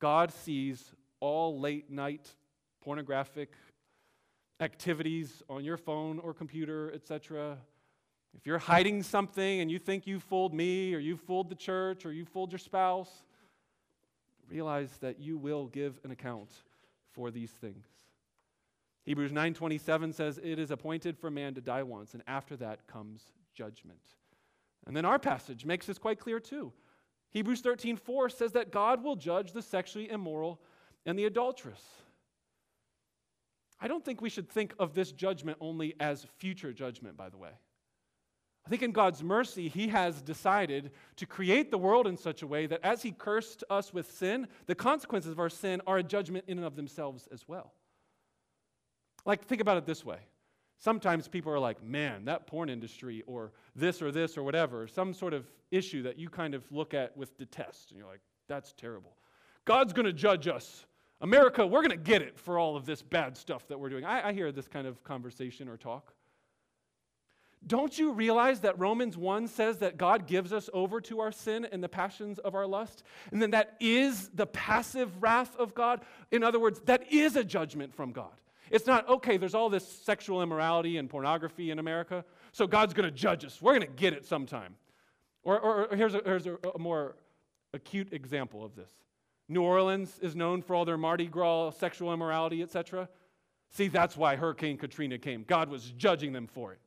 God 0.00 0.32
sees 0.32 0.94
all 1.20 1.60
late 1.60 1.90
night 1.90 2.34
pornographic 2.82 3.50
activities 4.58 5.42
on 5.50 5.64
your 5.64 5.76
phone 5.76 6.18
or 6.18 6.32
computer, 6.32 6.90
etc. 6.94 7.58
If 8.36 8.46
you're 8.46 8.58
hiding 8.58 9.02
something 9.02 9.60
and 9.60 9.70
you 9.70 9.78
think 9.78 10.06
you 10.06 10.20
fooled 10.20 10.52
me 10.52 10.94
or 10.94 10.98
you 10.98 11.16
fooled 11.16 11.48
the 11.48 11.54
church 11.54 12.04
or 12.04 12.12
you 12.12 12.24
fooled 12.24 12.52
your 12.52 12.58
spouse, 12.58 13.10
realize 14.50 14.90
that 15.00 15.20
you 15.20 15.38
will 15.38 15.66
give 15.66 15.98
an 16.04 16.10
account 16.10 16.50
for 17.12 17.30
these 17.30 17.50
things. 17.50 17.86
Hebrews 19.04 19.32
9:27 19.32 20.14
says 20.14 20.40
it 20.42 20.58
is 20.58 20.70
appointed 20.70 21.18
for 21.18 21.30
man 21.30 21.54
to 21.54 21.60
die 21.60 21.82
once 21.82 22.14
and 22.14 22.22
after 22.26 22.56
that 22.56 22.86
comes 22.86 23.32
judgment. 23.52 24.00
And 24.86 24.96
then 24.96 25.04
our 25.04 25.18
passage 25.18 25.64
makes 25.64 25.86
this 25.86 25.98
quite 25.98 26.18
clear 26.18 26.40
too. 26.40 26.72
Hebrews 27.30 27.62
13:4 27.62 28.30
says 28.30 28.52
that 28.52 28.70
God 28.70 29.02
will 29.02 29.16
judge 29.16 29.52
the 29.52 29.62
sexually 29.62 30.10
immoral 30.10 30.60
and 31.06 31.18
the 31.18 31.24
adulterous. 31.26 31.82
I 33.80 33.88
don't 33.88 34.04
think 34.04 34.20
we 34.20 34.30
should 34.30 34.48
think 34.48 34.74
of 34.78 34.94
this 34.94 35.12
judgment 35.12 35.58
only 35.60 35.94
as 36.00 36.24
future 36.38 36.72
judgment, 36.72 37.16
by 37.16 37.28
the 37.28 37.36
way. 37.36 37.50
I 38.66 38.70
think 38.70 38.82
in 38.82 38.92
God's 38.92 39.22
mercy, 39.22 39.68
He 39.68 39.88
has 39.88 40.22
decided 40.22 40.90
to 41.16 41.26
create 41.26 41.70
the 41.70 41.78
world 41.78 42.06
in 42.06 42.16
such 42.16 42.42
a 42.42 42.46
way 42.46 42.66
that 42.66 42.80
as 42.82 43.02
He 43.02 43.12
cursed 43.12 43.62
us 43.68 43.92
with 43.92 44.10
sin, 44.12 44.48
the 44.66 44.74
consequences 44.74 45.32
of 45.32 45.38
our 45.38 45.50
sin 45.50 45.82
are 45.86 45.98
a 45.98 46.02
judgment 46.02 46.46
in 46.48 46.58
and 46.58 46.66
of 46.66 46.76
themselves 46.76 47.28
as 47.30 47.46
well. 47.46 47.72
Like, 49.26 49.44
think 49.44 49.60
about 49.60 49.76
it 49.76 49.86
this 49.86 50.04
way. 50.04 50.18
Sometimes 50.78 51.28
people 51.28 51.52
are 51.52 51.58
like, 51.58 51.82
man, 51.82 52.24
that 52.24 52.46
porn 52.46 52.68
industry, 52.68 53.22
or 53.26 53.52
this 53.76 54.02
or 54.02 54.10
this 54.10 54.36
or 54.36 54.42
whatever, 54.42 54.86
some 54.86 55.14
sort 55.14 55.34
of 55.34 55.50
issue 55.70 56.02
that 56.02 56.18
you 56.18 56.28
kind 56.28 56.54
of 56.54 56.64
look 56.70 56.94
at 56.94 57.16
with 57.16 57.36
detest. 57.38 57.90
And 57.90 57.98
you're 57.98 58.08
like, 58.08 58.20
that's 58.48 58.72
terrible. 58.72 59.16
God's 59.64 59.92
going 59.92 60.06
to 60.06 60.12
judge 60.12 60.48
us. 60.48 60.84
America, 61.20 61.66
we're 61.66 61.80
going 61.80 61.90
to 61.90 61.96
get 61.96 62.22
it 62.22 62.38
for 62.38 62.58
all 62.58 62.76
of 62.76 62.86
this 62.86 63.02
bad 63.02 63.36
stuff 63.36 63.66
that 63.68 63.78
we're 63.78 63.88
doing. 63.88 64.04
I, 64.04 64.28
I 64.28 64.32
hear 64.32 64.52
this 64.52 64.68
kind 64.68 64.86
of 64.86 65.02
conversation 65.04 65.68
or 65.68 65.76
talk. 65.76 66.12
Don't 67.66 67.98
you 67.98 68.12
realize 68.12 68.60
that 68.60 68.78
Romans 68.78 69.16
1 69.16 69.48
says 69.48 69.78
that 69.78 69.96
God 69.96 70.26
gives 70.26 70.52
us 70.52 70.68
over 70.74 71.00
to 71.02 71.20
our 71.20 71.32
sin 71.32 71.66
and 71.70 71.82
the 71.82 71.88
passions 71.88 72.38
of 72.38 72.54
our 72.54 72.66
lust? 72.66 73.02
And 73.32 73.40
then 73.40 73.52
that 73.52 73.76
is 73.80 74.28
the 74.34 74.46
passive 74.46 75.22
wrath 75.22 75.56
of 75.56 75.74
God? 75.74 76.02
In 76.30 76.42
other 76.42 76.60
words, 76.60 76.80
that 76.86 77.10
is 77.12 77.36
a 77.36 77.44
judgment 77.44 77.94
from 77.94 78.12
God. 78.12 78.32
It's 78.70 78.86
not, 78.86 79.08
okay, 79.08 79.36
there's 79.36 79.54
all 79.54 79.70
this 79.70 79.86
sexual 79.86 80.42
immorality 80.42 80.96
and 80.98 81.08
pornography 81.08 81.70
in 81.70 81.78
America, 81.78 82.24
so 82.52 82.66
God's 82.66 82.94
going 82.94 83.08
to 83.08 83.14
judge 83.14 83.44
us. 83.44 83.60
We're 83.60 83.78
going 83.78 83.82
to 83.82 83.86
get 83.86 84.12
it 84.12 84.24
sometime. 84.24 84.74
Or, 85.42 85.58
or, 85.58 85.86
or 85.86 85.96
here's, 85.96 86.14
a, 86.14 86.22
here's 86.24 86.46
a, 86.46 86.56
a 86.74 86.78
more 86.78 87.16
acute 87.72 88.12
example 88.12 88.64
of 88.64 88.74
this 88.74 88.90
New 89.48 89.62
Orleans 89.62 90.18
is 90.20 90.34
known 90.34 90.62
for 90.62 90.74
all 90.74 90.84
their 90.84 90.96
Mardi 90.96 91.26
Gras 91.26 91.70
sexual 91.72 92.12
immorality, 92.12 92.62
etc. 92.62 93.08
See, 93.70 93.88
that's 93.88 94.16
why 94.16 94.36
Hurricane 94.36 94.78
Katrina 94.78 95.18
came. 95.18 95.44
God 95.46 95.68
was 95.68 95.90
judging 95.96 96.32
them 96.32 96.46
for 96.46 96.72
it. 96.72 96.78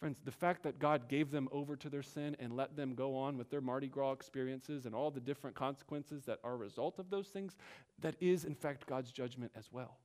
Friends, 0.00 0.18
the 0.24 0.32
fact 0.32 0.62
that 0.62 0.78
God 0.78 1.08
gave 1.08 1.30
them 1.30 1.46
over 1.52 1.76
to 1.76 1.90
their 1.90 2.02
sin 2.02 2.34
and 2.40 2.56
let 2.56 2.74
them 2.74 2.94
go 2.94 3.14
on 3.14 3.36
with 3.36 3.50
their 3.50 3.60
Mardi 3.60 3.86
Gras 3.86 4.12
experiences 4.12 4.86
and 4.86 4.94
all 4.94 5.10
the 5.10 5.20
different 5.20 5.54
consequences 5.54 6.24
that 6.24 6.38
are 6.42 6.54
a 6.54 6.56
result 6.56 6.98
of 6.98 7.10
those 7.10 7.28
things, 7.28 7.54
that 7.98 8.16
is, 8.18 8.46
in 8.46 8.54
fact, 8.54 8.86
God's 8.86 9.12
judgment 9.12 9.52
as 9.54 9.70
well. 9.70 9.98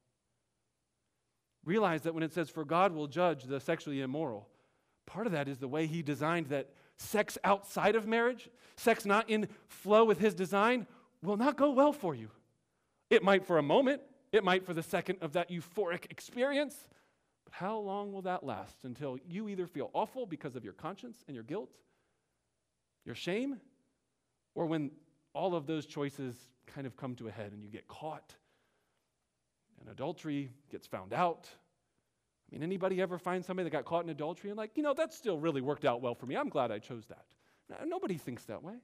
Realize 1.63 2.01
that 2.01 2.13
when 2.13 2.23
it 2.23 2.33
says, 2.33 2.49
for 2.49 2.65
God 2.65 2.91
will 2.91 3.07
judge 3.07 3.45
the 3.45 3.61
sexually 3.61 4.01
immoral, 4.01 4.49
part 5.05 5.27
of 5.27 5.31
that 5.31 5.47
is 5.47 5.59
the 5.59 5.67
way 5.67 5.87
He 5.87 6.01
designed 6.01 6.47
that 6.47 6.71
sex 6.97 7.37
outside 7.45 7.95
of 7.95 8.05
marriage, 8.05 8.49
sex 8.75 9.05
not 9.05 9.29
in 9.29 9.47
flow 9.69 10.03
with 10.03 10.19
His 10.19 10.35
design, 10.35 10.87
will 11.23 11.37
not 11.37 11.55
go 11.55 11.71
well 11.71 11.93
for 11.93 12.13
you. 12.13 12.29
It 13.09 13.23
might 13.23 13.45
for 13.45 13.57
a 13.57 13.63
moment, 13.63 14.01
it 14.33 14.43
might 14.43 14.65
for 14.65 14.73
the 14.73 14.83
second 14.83 15.19
of 15.21 15.31
that 15.33 15.49
euphoric 15.49 16.11
experience, 16.11 16.75
but 17.45 17.53
how 17.53 17.77
long 17.77 18.11
will 18.11 18.23
that 18.23 18.43
last 18.43 18.77
until 18.83 19.17
you 19.27 19.47
either 19.47 19.67
feel 19.67 19.89
awful 19.93 20.25
because 20.25 20.55
of 20.55 20.63
your 20.63 20.73
conscience 20.73 21.23
and 21.27 21.35
your 21.35 21.43
guilt, 21.43 21.71
your 23.05 23.15
shame, 23.15 23.59
or 24.55 24.65
when 24.65 24.91
all 25.33 25.55
of 25.55 25.67
those 25.67 25.85
choices 25.85 26.35
kind 26.65 26.85
of 26.87 26.97
come 26.97 27.15
to 27.15 27.27
a 27.27 27.31
head 27.31 27.51
and 27.51 27.63
you 27.63 27.69
get 27.69 27.87
caught 27.87 28.33
and 29.79 29.89
adultery 29.89 30.51
gets 30.71 30.87
found 30.87 31.13
out? 31.13 31.49
I 32.49 32.55
mean, 32.55 32.63
anybody 32.63 33.01
ever 33.01 33.17
find 33.17 33.43
somebody 33.43 33.65
that 33.65 33.71
got 33.71 33.85
caught 33.85 34.03
in 34.03 34.09
adultery 34.09 34.49
and 34.49 34.57
like, 34.57 34.71
you 34.75 34.83
know, 34.83 34.93
that 34.93 35.13
still 35.13 35.39
really 35.39 35.61
worked 35.61 35.85
out 35.85 36.01
well 36.01 36.15
for 36.15 36.25
me. 36.25 36.35
I'm 36.35 36.49
glad 36.49 36.71
I 36.71 36.79
chose 36.79 37.05
that. 37.07 37.25
nobody 37.85 38.17
thinks 38.17 38.45
that 38.45 38.63
way. 38.63 38.75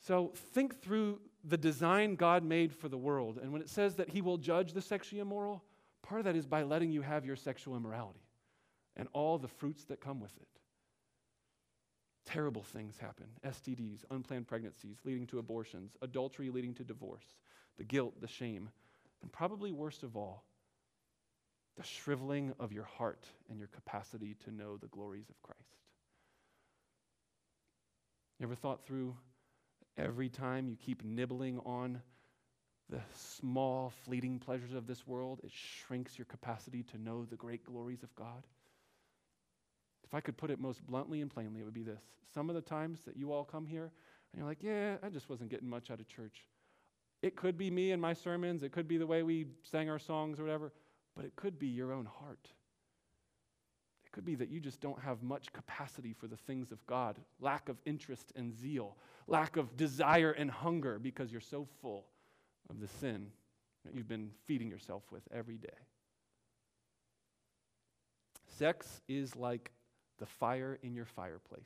So 0.00 0.32
think 0.52 0.82
through 0.82 1.20
the 1.44 1.58
design 1.58 2.16
God 2.16 2.42
made 2.42 2.72
for 2.72 2.88
the 2.88 2.98
world. 2.98 3.38
And 3.40 3.52
when 3.52 3.62
it 3.62 3.68
says 3.68 3.96
that 3.96 4.08
He 4.08 4.22
will 4.22 4.38
judge 4.38 4.72
the 4.72 4.80
sexually 4.80 5.20
immoral, 5.20 5.62
part 6.02 6.20
of 6.20 6.24
that 6.24 6.36
is 6.36 6.46
by 6.46 6.62
letting 6.62 6.90
you 6.90 7.02
have 7.02 7.24
your 7.24 7.36
sexual 7.36 7.76
immorality 7.76 8.26
and 8.96 9.08
all 9.12 9.38
the 9.38 9.48
fruits 9.48 9.84
that 9.84 10.00
come 10.00 10.20
with 10.20 10.36
it. 10.36 10.48
Terrible 12.26 12.62
things 12.62 12.96
happen 12.98 13.26
STDs, 13.44 14.04
unplanned 14.10 14.48
pregnancies 14.48 14.96
leading 15.04 15.26
to 15.26 15.38
abortions, 15.38 15.96
adultery 16.00 16.48
leading 16.48 16.74
to 16.74 16.84
divorce, 16.84 17.36
the 17.76 17.84
guilt, 17.84 18.20
the 18.20 18.28
shame, 18.28 18.70
and 19.20 19.30
probably 19.30 19.72
worst 19.72 20.02
of 20.02 20.16
all, 20.16 20.44
the 21.76 21.82
shriveling 21.82 22.54
of 22.58 22.72
your 22.72 22.84
heart 22.84 23.26
and 23.50 23.58
your 23.58 23.68
capacity 23.68 24.36
to 24.44 24.50
know 24.50 24.76
the 24.76 24.86
glories 24.86 25.28
of 25.28 25.42
Christ. 25.42 25.60
You 28.38 28.46
ever 28.46 28.54
thought 28.54 28.84
through 28.84 29.16
Every 29.98 30.28
time 30.28 30.68
you 30.68 30.76
keep 30.76 31.04
nibbling 31.04 31.60
on 31.60 32.02
the 32.90 33.00
small, 33.14 33.90
fleeting 34.04 34.38
pleasures 34.38 34.74
of 34.74 34.86
this 34.86 35.06
world, 35.06 35.40
it 35.44 35.52
shrinks 35.52 36.18
your 36.18 36.26
capacity 36.26 36.82
to 36.84 36.98
know 36.98 37.24
the 37.24 37.36
great 37.36 37.64
glories 37.64 38.02
of 38.02 38.14
God. 38.16 38.46
If 40.04 40.14
I 40.14 40.20
could 40.20 40.36
put 40.36 40.50
it 40.50 40.60
most 40.60 40.86
bluntly 40.86 41.20
and 41.22 41.30
plainly, 41.30 41.60
it 41.60 41.64
would 41.64 41.74
be 41.74 41.82
this. 41.82 42.02
Some 42.34 42.50
of 42.50 42.56
the 42.56 42.62
times 42.62 43.00
that 43.06 43.16
you 43.16 43.32
all 43.32 43.44
come 43.44 43.66
here 43.66 43.84
and 44.32 44.38
you're 44.38 44.48
like, 44.48 44.62
yeah, 44.62 44.96
I 45.02 45.08
just 45.10 45.30
wasn't 45.30 45.50
getting 45.50 45.68
much 45.70 45.90
out 45.90 46.00
of 46.00 46.08
church. 46.08 46.46
It 47.22 47.36
could 47.36 47.56
be 47.58 47.70
me 47.70 47.92
and 47.92 48.02
my 48.02 48.12
sermons, 48.14 48.62
it 48.62 48.72
could 48.72 48.88
be 48.88 48.98
the 48.98 49.06
way 49.06 49.22
we 49.22 49.46
sang 49.62 49.90
our 49.90 49.98
songs 49.98 50.38
or 50.40 50.44
whatever, 50.44 50.72
but 51.16 51.24
it 51.24 51.36
could 51.36 51.58
be 51.58 51.68
your 51.68 51.92
own 51.92 52.06
heart 52.06 52.48
It 54.06 54.12
could 54.12 54.24
be 54.24 54.34
that 54.36 54.50
you 54.50 54.60
just 54.60 54.80
don't 54.80 55.00
have 55.00 55.22
much 55.22 55.52
capacity 55.52 56.12
for 56.12 56.26
the 56.28 56.36
things 56.36 56.72
of 56.72 56.84
God, 56.86 57.18
lack 57.40 57.68
of 57.68 57.78
interest 57.86 58.32
and 58.36 58.52
zeal, 58.54 58.96
lack 59.26 59.56
of 59.56 59.76
desire 59.76 60.30
and 60.32 60.50
hunger 60.50 60.98
because 60.98 61.32
you're 61.32 61.40
so 61.40 61.66
full 61.80 62.06
of 62.70 62.80
the 62.80 62.88
sin 62.88 63.28
that 63.84 63.94
you've 63.94 64.08
been 64.08 64.30
feeding 64.44 64.70
yourself 64.70 65.02
with 65.10 65.22
every 65.32 65.56
day. 65.56 65.68
Sex 68.58 69.00
is 69.08 69.34
like 69.36 69.72
the 70.18 70.26
fire 70.26 70.78
in 70.82 70.94
your 70.94 71.04
fireplace. 71.04 71.64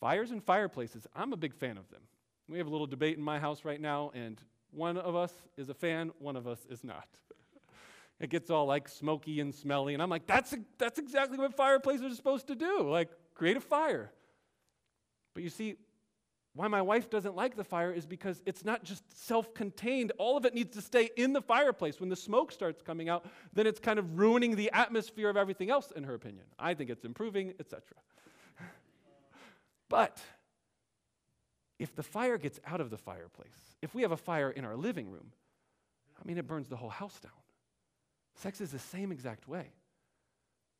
Fires 0.00 0.30
and 0.30 0.42
fireplaces, 0.42 1.06
I'm 1.14 1.32
a 1.32 1.36
big 1.36 1.54
fan 1.54 1.78
of 1.78 1.88
them. 1.90 2.02
We 2.48 2.58
have 2.58 2.66
a 2.66 2.70
little 2.70 2.86
debate 2.86 3.16
in 3.16 3.22
my 3.22 3.38
house 3.38 3.64
right 3.64 3.80
now, 3.80 4.12
and 4.14 4.40
one 4.70 4.98
of 4.98 5.16
us 5.16 5.32
is 5.56 5.68
a 5.68 5.74
fan, 5.74 6.10
one 6.18 6.36
of 6.36 6.46
us 6.46 6.66
is 6.70 6.84
not. 6.84 7.08
It 8.18 8.30
gets 8.30 8.48
all 8.48 8.64
like 8.64 8.88
smoky 8.88 9.40
and 9.40 9.54
smelly. 9.54 9.92
And 9.92 10.02
I'm 10.02 10.08
like, 10.08 10.26
that's, 10.26 10.54
that's 10.78 10.98
exactly 10.98 11.36
what 11.36 11.54
fireplaces 11.54 12.12
are 12.12 12.14
supposed 12.14 12.46
to 12.46 12.54
do 12.54 12.88
like, 12.88 13.10
create 13.34 13.58
a 13.58 13.60
fire. 13.60 14.10
But 15.36 15.42
you 15.42 15.50
see, 15.50 15.76
why 16.54 16.66
my 16.66 16.80
wife 16.80 17.10
doesn't 17.10 17.36
like 17.36 17.56
the 17.56 17.62
fire 17.62 17.92
is 17.92 18.06
because 18.06 18.42
it's 18.46 18.64
not 18.64 18.82
just 18.82 19.04
self 19.26 19.52
contained. 19.52 20.12
All 20.16 20.38
of 20.38 20.46
it 20.46 20.54
needs 20.54 20.74
to 20.76 20.80
stay 20.80 21.10
in 21.14 21.34
the 21.34 21.42
fireplace. 21.42 22.00
When 22.00 22.08
the 22.08 22.16
smoke 22.16 22.50
starts 22.50 22.80
coming 22.80 23.10
out, 23.10 23.26
then 23.52 23.66
it's 23.66 23.78
kind 23.78 23.98
of 23.98 24.18
ruining 24.18 24.56
the 24.56 24.70
atmosphere 24.72 25.28
of 25.28 25.36
everything 25.36 25.68
else, 25.68 25.90
in 25.94 26.04
her 26.04 26.14
opinion. 26.14 26.46
I 26.58 26.72
think 26.72 26.88
it's 26.88 27.04
improving, 27.04 27.52
etc. 27.60 27.82
but 29.90 30.22
if 31.78 31.94
the 31.94 32.02
fire 32.02 32.38
gets 32.38 32.58
out 32.66 32.80
of 32.80 32.88
the 32.88 32.96
fireplace, 32.96 33.76
if 33.82 33.94
we 33.94 34.00
have 34.00 34.12
a 34.12 34.16
fire 34.16 34.50
in 34.50 34.64
our 34.64 34.74
living 34.74 35.10
room, 35.10 35.32
I 36.18 36.26
mean, 36.26 36.38
it 36.38 36.46
burns 36.46 36.70
the 36.70 36.76
whole 36.76 36.88
house 36.88 37.20
down. 37.20 37.32
Sex 38.36 38.62
is 38.62 38.70
the 38.70 38.78
same 38.78 39.12
exact 39.12 39.46
way. 39.46 39.66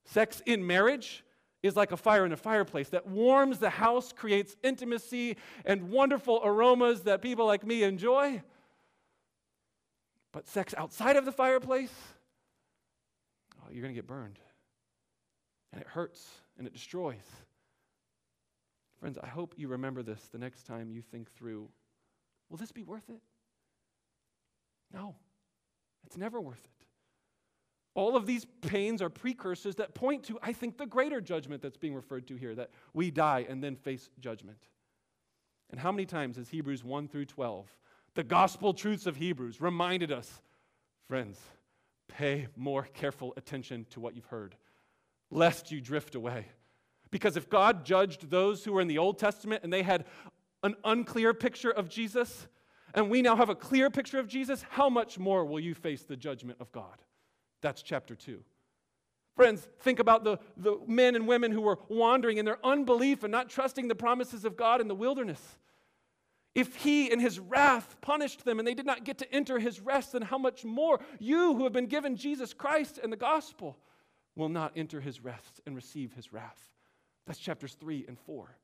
Sex 0.06 0.40
in 0.46 0.66
marriage 0.66 1.24
is 1.62 1.76
like 1.76 1.92
a 1.92 1.96
fire 1.96 2.24
in 2.24 2.32
a 2.32 2.36
fireplace 2.36 2.88
that 2.90 3.06
warms 3.06 3.58
the 3.58 3.70
house, 3.70 4.12
creates 4.12 4.56
intimacy 4.62 5.36
and 5.64 5.90
wonderful 5.90 6.40
aromas 6.44 7.02
that 7.02 7.22
people 7.22 7.46
like 7.46 7.66
me 7.66 7.82
enjoy. 7.82 8.42
But 10.32 10.46
sex 10.46 10.74
outside 10.76 11.16
of 11.16 11.24
the 11.24 11.32
fireplace, 11.32 11.94
oh, 13.60 13.70
you're 13.70 13.82
going 13.82 13.94
to 13.94 13.98
get 13.98 14.06
burned. 14.06 14.38
And 15.72 15.80
it 15.80 15.86
hurts 15.86 16.28
and 16.58 16.66
it 16.66 16.72
destroys. 16.72 17.24
Friends, 19.00 19.18
I 19.22 19.26
hope 19.26 19.54
you 19.56 19.68
remember 19.68 20.02
this 20.02 20.20
the 20.32 20.38
next 20.38 20.66
time 20.66 20.90
you 20.90 21.02
think 21.02 21.30
through 21.32 21.68
will 22.48 22.58
this 22.58 22.72
be 22.72 22.82
worth 22.84 23.08
it? 23.08 23.20
No, 24.92 25.16
it's 26.04 26.16
never 26.16 26.40
worth 26.40 26.64
it. 26.64 26.85
All 27.96 28.14
of 28.14 28.26
these 28.26 28.44
pains 28.60 29.00
are 29.00 29.08
precursors 29.08 29.76
that 29.76 29.94
point 29.94 30.24
to, 30.24 30.38
I 30.42 30.52
think, 30.52 30.76
the 30.76 30.84
greater 30.84 31.18
judgment 31.18 31.62
that's 31.62 31.78
being 31.78 31.94
referred 31.94 32.26
to 32.26 32.36
here, 32.36 32.54
that 32.54 32.68
we 32.92 33.10
die 33.10 33.46
and 33.48 33.64
then 33.64 33.74
face 33.74 34.10
judgment. 34.20 34.58
And 35.70 35.80
how 35.80 35.92
many 35.92 36.04
times 36.04 36.36
has 36.36 36.50
Hebrews 36.50 36.84
1 36.84 37.08
through 37.08 37.24
12, 37.24 37.66
the 38.12 38.22
gospel 38.22 38.74
truths 38.74 39.06
of 39.06 39.16
Hebrews, 39.16 39.62
reminded 39.62 40.12
us, 40.12 40.42
friends, 41.08 41.40
pay 42.06 42.48
more 42.54 42.82
careful 42.82 43.32
attention 43.38 43.86
to 43.90 44.00
what 44.00 44.14
you've 44.14 44.26
heard, 44.26 44.56
lest 45.30 45.72
you 45.72 45.80
drift 45.80 46.14
away. 46.14 46.48
Because 47.10 47.38
if 47.38 47.48
God 47.48 47.86
judged 47.86 48.28
those 48.28 48.62
who 48.62 48.72
were 48.72 48.82
in 48.82 48.88
the 48.88 48.98
Old 48.98 49.18
Testament 49.18 49.64
and 49.64 49.72
they 49.72 49.82
had 49.82 50.04
an 50.62 50.74
unclear 50.84 51.32
picture 51.32 51.70
of 51.70 51.88
Jesus, 51.88 52.46
and 52.92 53.08
we 53.08 53.22
now 53.22 53.36
have 53.36 53.48
a 53.48 53.54
clear 53.54 53.88
picture 53.88 54.18
of 54.18 54.28
Jesus, 54.28 54.62
how 54.68 54.90
much 54.90 55.18
more 55.18 55.46
will 55.46 55.60
you 55.60 55.72
face 55.72 56.02
the 56.02 56.16
judgment 56.16 56.58
of 56.60 56.70
God? 56.72 57.00
That's 57.62 57.82
chapter 57.82 58.14
2. 58.14 58.42
Friends, 59.36 59.68
think 59.80 59.98
about 59.98 60.24
the, 60.24 60.38
the 60.56 60.78
men 60.86 61.14
and 61.14 61.28
women 61.28 61.52
who 61.52 61.60
were 61.60 61.78
wandering 61.88 62.38
in 62.38 62.46
their 62.46 62.64
unbelief 62.64 63.22
and 63.22 63.30
not 63.30 63.50
trusting 63.50 63.86
the 63.86 63.94
promises 63.94 64.46
of 64.46 64.56
God 64.56 64.80
in 64.80 64.88
the 64.88 64.94
wilderness. 64.94 65.40
If 66.54 66.76
he 66.76 67.12
in 67.12 67.20
his 67.20 67.38
wrath 67.38 67.96
punished 68.00 68.46
them 68.46 68.58
and 68.58 68.66
they 68.66 68.72
did 68.72 68.86
not 68.86 69.04
get 69.04 69.18
to 69.18 69.30
enter 69.30 69.58
his 69.58 69.78
rest, 69.78 70.12
then 70.12 70.22
how 70.22 70.38
much 70.38 70.64
more 70.64 71.00
you 71.18 71.54
who 71.54 71.64
have 71.64 71.74
been 71.74 71.86
given 71.86 72.16
Jesus 72.16 72.54
Christ 72.54 72.98
and 73.02 73.12
the 73.12 73.16
gospel 73.16 73.76
will 74.34 74.48
not 74.48 74.72
enter 74.74 75.02
his 75.02 75.22
rest 75.22 75.60
and 75.66 75.76
receive 75.76 76.14
his 76.14 76.32
wrath? 76.32 76.70
That's 77.26 77.38
chapters 77.38 77.76
3 77.78 78.06
and 78.08 78.18
4. 78.18 78.56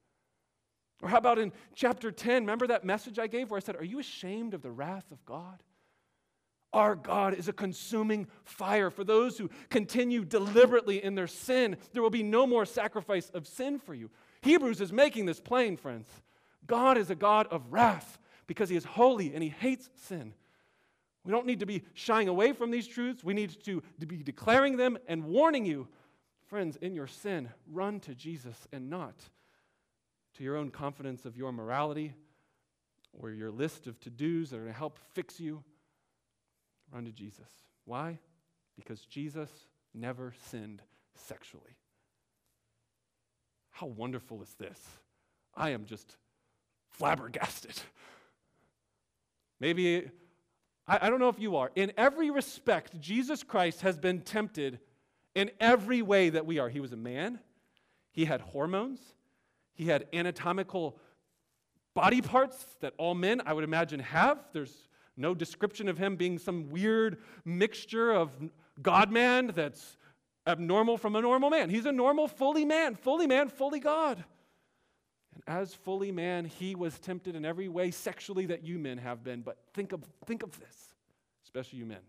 Or 1.02 1.08
how 1.08 1.18
about 1.18 1.38
in 1.38 1.52
chapter 1.74 2.10
10? 2.10 2.44
Remember 2.44 2.66
that 2.68 2.82
message 2.82 3.18
I 3.18 3.26
gave 3.26 3.50
where 3.50 3.58
I 3.58 3.60
said, 3.60 3.76
Are 3.76 3.84
you 3.84 3.98
ashamed 3.98 4.54
of 4.54 4.62
the 4.62 4.70
wrath 4.70 5.10
of 5.10 5.22
God? 5.26 5.62
Our 6.72 6.94
God 6.94 7.34
is 7.34 7.48
a 7.48 7.52
consuming 7.52 8.26
fire. 8.44 8.90
For 8.90 9.04
those 9.04 9.36
who 9.36 9.50
continue 9.68 10.24
deliberately 10.24 11.02
in 11.04 11.14
their 11.14 11.26
sin, 11.26 11.76
there 11.92 12.02
will 12.02 12.10
be 12.10 12.22
no 12.22 12.46
more 12.46 12.64
sacrifice 12.64 13.28
of 13.30 13.46
sin 13.46 13.78
for 13.78 13.94
you. 13.94 14.10
Hebrews 14.40 14.80
is 14.80 14.92
making 14.92 15.26
this 15.26 15.40
plain, 15.40 15.76
friends. 15.76 16.08
God 16.66 16.96
is 16.96 17.10
a 17.10 17.14
God 17.14 17.46
of 17.48 17.72
wrath 17.72 18.18
because 18.46 18.68
he 18.68 18.76
is 18.76 18.84
holy 18.84 19.34
and 19.34 19.42
he 19.42 19.50
hates 19.50 19.90
sin. 19.94 20.34
We 21.24 21.30
don't 21.30 21.46
need 21.46 21.60
to 21.60 21.66
be 21.66 21.82
shying 21.94 22.28
away 22.28 22.52
from 22.52 22.70
these 22.70 22.88
truths. 22.88 23.22
We 23.22 23.34
need 23.34 23.62
to, 23.64 23.82
be 23.98 24.22
declaring 24.22 24.76
them 24.76 24.98
and 25.06 25.24
warning 25.24 25.64
you. 25.64 25.88
Friends, 26.46 26.76
in 26.76 26.94
your 26.94 27.06
sin, 27.06 27.48
run 27.70 28.00
to 28.00 28.14
Jesus 28.14 28.56
and 28.72 28.90
not 28.90 29.14
to 30.34 30.44
your 30.44 30.56
own 30.56 30.70
confidence 30.70 31.24
of 31.24 31.36
your 31.36 31.52
morality 31.52 32.14
or 33.12 33.30
your 33.30 33.50
list 33.50 33.86
of 33.86 34.00
to 34.00 34.10
dos 34.10 34.50
that 34.50 34.56
are 34.56 34.60
going 34.60 34.72
to 34.72 34.78
help 34.78 34.98
fix 35.12 35.38
you. 35.38 35.62
Run 36.92 37.04
to 37.06 37.12
Jesus. 37.12 37.48
Why? 37.84 38.18
Because 38.76 39.00
Jesus 39.06 39.50
never 39.94 40.34
sinned 40.50 40.82
sexually. 41.14 41.76
How 43.70 43.86
wonderful 43.86 44.42
is 44.42 44.54
this? 44.58 44.78
I 45.54 45.70
am 45.70 45.86
just 45.86 46.16
flabbergasted. 46.90 47.80
Maybe, 49.60 50.10
I, 50.86 50.98
I, 51.02 51.10
don't 51.10 51.20
know 51.20 51.28
if 51.28 51.38
you 51.38 51.56
are. 51.56 51.70
In 51.74 51.92
every 51.96 52.30
respect, 52.30 53.00
Jesus 53.00 53.42
Christ 53.42 53.82
has 53.82 53.98
been 53.98 54.20
tempted 54.20 54.78
in 55.34 55.50
every 55.60 56.02
way 56.02 56.30
that 56.30 56.44
we 56.46 56.58
are. 56.58 56.68
He 56.68 56.80
was 56.80 56.92
a 56.92 56.96
man, 56.96 57.38
he 58.10 58.24
had 58.24 58.40
hormones, 58.40 59.00
he 59.72 59.86
had 59.86 60.06
anatomical 60.12 60.98
body 61.94 62.20
parts 62.20 62.66
that 62.80 62.94
all 62.98 63.14
men, 63.14 63.40
I 63.46 63.52
would 63.52 63.64
imagine, 63.64 64.00
have. 64.00 64.38
There's 64.52 64.88
no 65.16 65.34
description 65.34 65.88
of 65.88 65.98
him 65.98 66.16
being 66.16 66.38
some 66.38 66.70
weird 66.70 67.18
mixture 67.44 68.12
of 68.12 68.30
God 68.80 69.10
man 69.10 69.52
that's 69.54 69.96
abnormal 70.46 70.96
from 70.96 71.16
a 71.16 71.20
normal 71.20 71.50
man. 71.50 71.70
He's 71.70 71.86
a 71.86 71.92
normal, 71.92 72.28
fully 72.28 72.64
man, 72.64 72.94
fully 72.94 73.26
man, 73.26 73.48
fully 73.48 73.80
God. 73.80 74.24
And 75.34 75.42
as 75.46 75.74
fully 75.74 76.12
man, 76.12 76.44
he 76.44 76.74
was 76.74 76.98
tempted 76.98 77.34
in 77.34 77.44
every 77.44 77.68
way 77.68 77.90
sexually 77.90 78.46
that 78.46 78.64
you 78.64 78.78
men 78.78 78.98
have 78.98 79.22
been. 79.22 79.42
But 79.42 79.58
think 79.72 79.92
of, 79.92 80.02
think 80.26 80.42
of 80.42 80.58
this, 80.58 80.94
especially 81.44 81.78
you 81.78 81.86
men. 81.86 82.02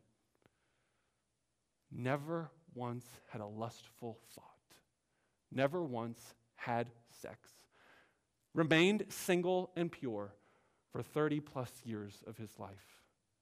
Never 1.91 2.49
once 2.73 3.05
had 3.29 3.41
a 3.41 3.45
lustful 3.45 4.17
thought, 4.33 4.43
never 5.51 5.83
once 5.83 6.33
had 6.55 6.87
sex, 7.21 7.49
remained 8.53 9.05
single 9.09 9.71
and 9.75 9.91
pure 9.91 10.33
for 10.91 11.03
30 11.03 11.39
plus 11.39 11.71
years 11.83 12.23
of 12.25 12.37
his 12.37 12.57
life, 12.57 12.92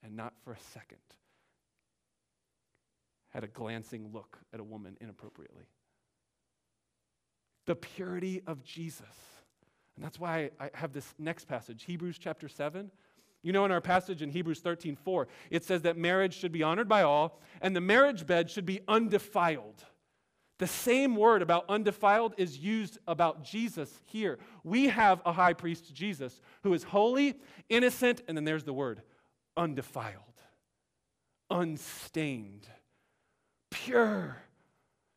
and 0.03 0.15
not 0.15 0.33
for 0.43 0.53
a 0.53 0.59
second 0.73 0.99
had 3.29 3.43
a 3.43 3.47
glancing 3.47 4.09
look 4.11 4.37
at 4.53 4.59
a 4.59 4.63
woman 4.63 4.97
inappropriately. 4.99 5.63
The 7.65 7.75
purity 7.75 8.41
of 8.45 8.63
Jesus 8.63 9.05
and 9.95 10.05
that's 10.05 10.19
why 10.19 10.51
I 10.59 10.69
have 10.73 10.93
this 10.93 11.13
next 11.19 11.47
passage, 11.47 11.83
Hebrews 11.83 12.17
chapter 12.17 12.47
7. 12.47 12.89
You 13.43 13.53
know, 13.53 13.65
in 13.65 13.71
our 13.71 13.81
passage 13.81 14.21
in 14.21 14.29
Hebrews 14.29 14.59
13 14.59 14.95
4, 14.95 15.27
it 15.49 15.63
says 15.63 15.81
that 15.83 15.97
marriage 15.97 16.35
should 16.35 16.51
be 16.51 16.63
honored 16.63 16.87
by 16.87 17.03
all, 17.03 17.39
and 17.61 17.75
the 17.75 17.81
marriage 17.81 18.25
bed 18.25 18.49
should 18.49 18.65
be 18.65 18.81
undefiled. 18.87 19.83
The 20.59 20.67
same 20.67 21.15
word 21.15 21.41
about 21.41 21.65
undefiled 21.69 22.35
is 22.37 22.57
used 22.57 22.99
about 23.07 23.43
Jesus 23.43 24.01
here. 24.05 24.37
We 24.63 24.89
have 24.89 25.21
a 25.25 25.33
high 25.33 25.53
priest, 25.53 25.93
Jesus, 25.93 26.39
who 26.63 26.73
is 26.73 26.83
holy, 26.83 27.35
innocent, 27.67 28.21
and 28.27 28.37
then 28.37 28.43
there's 28.43 28.63
the 28.63 28.73
word 28.73 29.01
undefiled, 29.55 30.41
unstained, 31.49 32.67
pure 33.69 34.37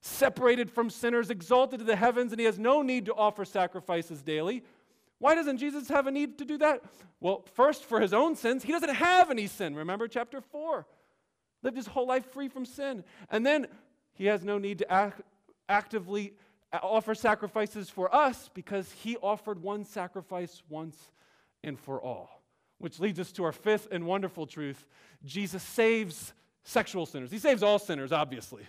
separated 0.05 0.71
from 0.71 0.91
sinners, 0.91 1.31
exalted 1.31 1.79
to 1.79 1.85
the 1.85 1.97
heavens, 1.97 2.31
and 2.31 2.39
he 2.39 2.45
has 2.45 2.59
no 2.59 2.83
need 2.83 3.07
to 3.07 3.15
offer 3.15 3.43
sacrifices 3.43 4.21
daily. 4.21 4.63
Why 5.19 5.35
doesn't 5.35 5.57
Jesus 5.57 5.89
have 5.89 6.07
a 6.07 6.11
need 6.11 6.37
to 6.39 6.45
do 6.45 6.59
that? 6.59 6.83
Well, 7.21 7.43
first, 7.55 7.87
for 7.87 8.01
his 8.01 8.13
own 8.13 8.37
sins, 8.37 8.63
he 8.63 8.73
doesn't 8.73 8.95
have 8.95 9.31
any 9.31 9.47
sin. 9.47 9.75
Remember 9.75 10.07
chapter 10.07 10.43
4. 10.43 10.87
Lived 11.63 11.79
his 11.79 11.87
whole 11.87 12.07
life 12.07 12.31
free 12.33 12.49
from 12.49 12.67
sin. 12.67 13.03
And 13.31 13.47
then 13.47 13.67
he 14.13 14.27
has 14.27 14.45
no 14.45 14.59
need 14.59 14.79
to 14.81 14.93
act, 14.93 15.23
actively 15.71 16.35
offer 16.71 17.15
sacrifices 17.15 17.89
for 17.89 18.15
us 18.15 18.51
because 18.53 18.93
he 18.93 19.17
offered 19.17 19.63
one 19.63 19.87
sacrifice 19.87 20.63
once 20.69 21.11
and 21.63 21.81
for 21.81 22.03
all. 22.03 22.44
Which 22.79 23.01
leads 23.01 23.21
us 23.21 23.33
to 23.33 23.45
our 23.45 23.53
fifth 23.53 23.89
and 23.91 24.05
wonderful 24.07 24.47
truth 24.47 24.87
Jesus 25.25 25.63
saves 25.63 26.33
sexual 26.65 27.07
sinners. 27.07 27.31
He 27.31 27.39
saves 27.39 27.63
all 27.63 27.79
sinners, 27.79 28.13
obviously 28.13 28.67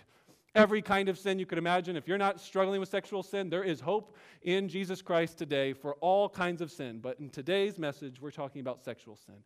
every 0.56 0.80
kind 0.82 1.08
of 1.08 1.18
sin 1.18 1.38
you 1.38 1.46
could 1.46 1.58
imagine. 1.58 1.96
If 1.96 2.08
you're 2.08 2.18
not 2.18 2.40
struggling 2.40 2.80
with 2.80 2.88
sexual 2.88 3.22
sin, 3.22 3.50
there 3.50 3.62
is 3.62 3.78
hope 3.78 4.16
in 4.42 4.68
Jesus 4.68 5.02
Christ 5.02 5.38
today 5.38 5.74
for 5.74 5.94
all 5.96 6.28
kinds 6.28 6.62
of 6.62 6.72
sin. 6.72 6.98
But 6.98 7.20
in 7.20 7.28
today's 7.28 7.78
message, 7.78 8.20
we're 8.20 8.30
talking 8.30 8.62
about 8.62 8.82
sexual 8.82 9.16
sin. 9.16 9.36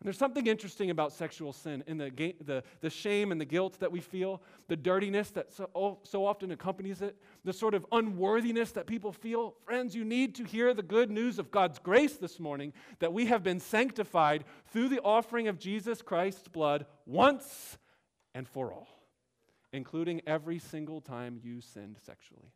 And 0.00 0.06
there's 0.06 0.18
something 0.18 0.46
interesting 0.46 0.90
about 0.90 1.12
sexual 1.12 1.52
sin 1.52 1.82
in 1.86 1.96
the, 1.96 2.34
the, 2.44 2.62
the 2.80 2.90
shame 2.90 3.32
and 3.32 3.40
the 3.40 3.46
guilt 3.46 3.80
that 3.80 3.90
we 3.90 4.00
feel, 4.00 4.42
the 4.68 4.76
dirtiness 4.76 5.30
that 5.30 5.52
so, 5.52 5.98
so 6.02 6.26
often 6.26 6.50
accompanies 6.50 7.00
it, 7.00 7.16
the 7.44 7.52
sort 7.52 7.72
of 7.74 7.86
unworthiness 7.92 8.72
that 8.72 8.86
people 8.86 9.10
feel. 9.10 9.54
Friends, 9.64 9.94
you 9.94 10.04
need 10.04 10.34
to 10.34 10.44
hear 10.44 10.74
the 10.74 10.82
good 10.82 11.10
news 11.10 11.38
of 11.38 11.50
God's 11.50 11.78
grace 11.78 12.16
this 12.16 12.38
morning 12.38 12.74
that 12.98 13.12
we 13.12 13.26
have 13.26 13.42
been 13.42 13.58
sanctified 13.58 14.44
through 14.66 14.90
the 14.90 15.00
offering 15.00 15.48
of 15.48 15.58
Jesus 15.58 16.02
Christ's 16.02 16.48
blood 16.48 16.84
once 17.06 17.78
and 18.34 18.46
for 18.46 18.72
all 18.72 18.88
including 19.76 20.22
every 20.26 20.58
single 20.58 21.00
time 21.00 21.38
you 21.42 21.60
sinned 21.60 21.98
sexually. 22.04 22.50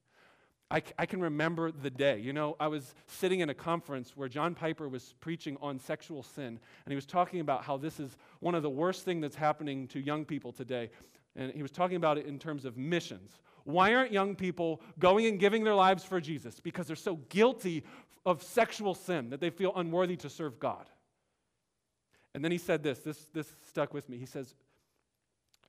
I, 0.71 0.83
I, 0.99 1.07
can 1.07 1.21
remember 1.21 1.73
the 1.73 1.91
day. 1.91 2.21
You 2.21 2.33
know, 2.33 2.57
I 2.61 2.69
was 2.69 2.95
sitting 3.09 3.41
in 3.41 3.51
a 3.51 3.55
conference 3.55 4.17
where 4.17 4.29
John 4.29 4.55
Piper 4.55 4.89
was 4.89 5.15
preaching 5.21 5.57
on 5.61 5.81
sexual 5.81 6.23
sin, 6.23 6.47
and 6.47 6.93
he 6.93 6.95
was 6.95 7.07
talking 7.07 7.41
about 7.41 7.65
how 7.65 7.77
this 7.77 7.99
is 7.99 8.17
one 8.39 8.55
of 8.55 8.63
the 8.63 8.71
worst 8.71 9.05
things 9.05 9.23
that's 9.23 9.35
happening 9.35 9.89
to 9.89 9.99
young 9.99 10.25
people 10.25 10.53
today. 10.53 10.91
And 11.35 11.53
he 11.53 11.63
was 11.63 11.73
talking 11.73 11.97
about 11.97 12.19
it 12.19 12.27
in 12.27 12.39
terms 12.39 12.65
of 12.65 12.77
missions. 12.77 13.41
Why 13.65 13.95
aren't 13.95 14.13
young 14.13 14.37
people 14.37 14.81
going 14.99 15.27
and 15.27 15.39
giving 15.39 15.65
their 15.65 15.75
lives 15.75 16.05
for 16.05 16.21
Jesus? 16.21 16.61
Because 16.61 16.87
they're 16.87 16.97
so 16.97 17.17
guilty 17.29 17.85
of 18.25 18.43
sexual 18.43 18.95
sin 18.95 19.31
that 19.31 19.41
they 19.41 19.51
feel 19.51 19.73
unworthy 19.77 20.17
to 20.17 20.31
serve 20.31 20.59
God. 20.59 20.87
And 22.35 22.45
then 22.45 22.53
he 22.53 22.59
said 22.59 22.83
this, 22.83 23.01
this, 23.01 23.27
this 23.33 23.49
stuck 23.69 23.93
with 23.93 24.09
me. 24.09 24.19
He 24.19 24.27
says, 24.27 24.55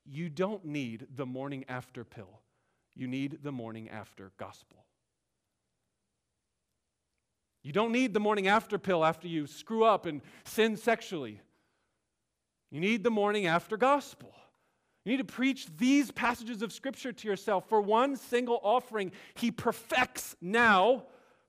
you 0.04 0.28
don't 0.28 0.64
need 0.64 1.06
the 1.14 1.26
morning 1.26 1.64
after 1.68 2.04
pill, 2.04 2.40
you 2.94 3.06
need 3.06 3.38
the 3.42 3.52
morning 3.52 3.88
after 3.88 4.32
gospel. 4.36 4.81
You 7.62 7.72
don't 7.72 7.92
need 7.92 8.14
the 8.14 8.20
morning 8.20 8.48
after 8.48 8.78
pill 8.78 9.04
after 9.04 9.28
you 9.28 9.46
screw 9.46 9.84
up 9.84 10.06
and 10.06 10.20
sin 10.44 10.76
sexually. 10.76 11.40
You 12.70 12.80
need 12.80 13.04
the 13.04 13.10
morning 13.10 13.46
after 13.46 13.76
gospel. 13.76 14.32
You 15.04 15.12
need 15.12 15.26
to 15.28 15.32
preach 15.32 15.66
these 15.76 16.10
passages 16.10 16.62
of 16.62 16.72
Scripture 16.72 17.12
to 17.12 17.28
yourself. 17.28 17.68
For 17.68 17.80
one 17.80 18.16
single 18.16 18.60
offering, 18.62 19.12
He 19.34 19.50
perfects 19.50 20.36
now, 20.40 21.04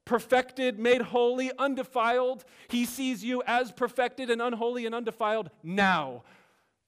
perfected, 0.05 0.79
made 0.79 1.01
holy, 1.01 1.51
undefiled. 1.57 2.43
He 2.67 2.85
sees 2.85 3.23
you 3.23 3.41
as 3.45 3.71
perfected 3.71 4.29
and 4.29 4.41
unholy 4.41 4.85
and 4.85 4.93
undefiled 4.93 5.49
now 5.61 6.23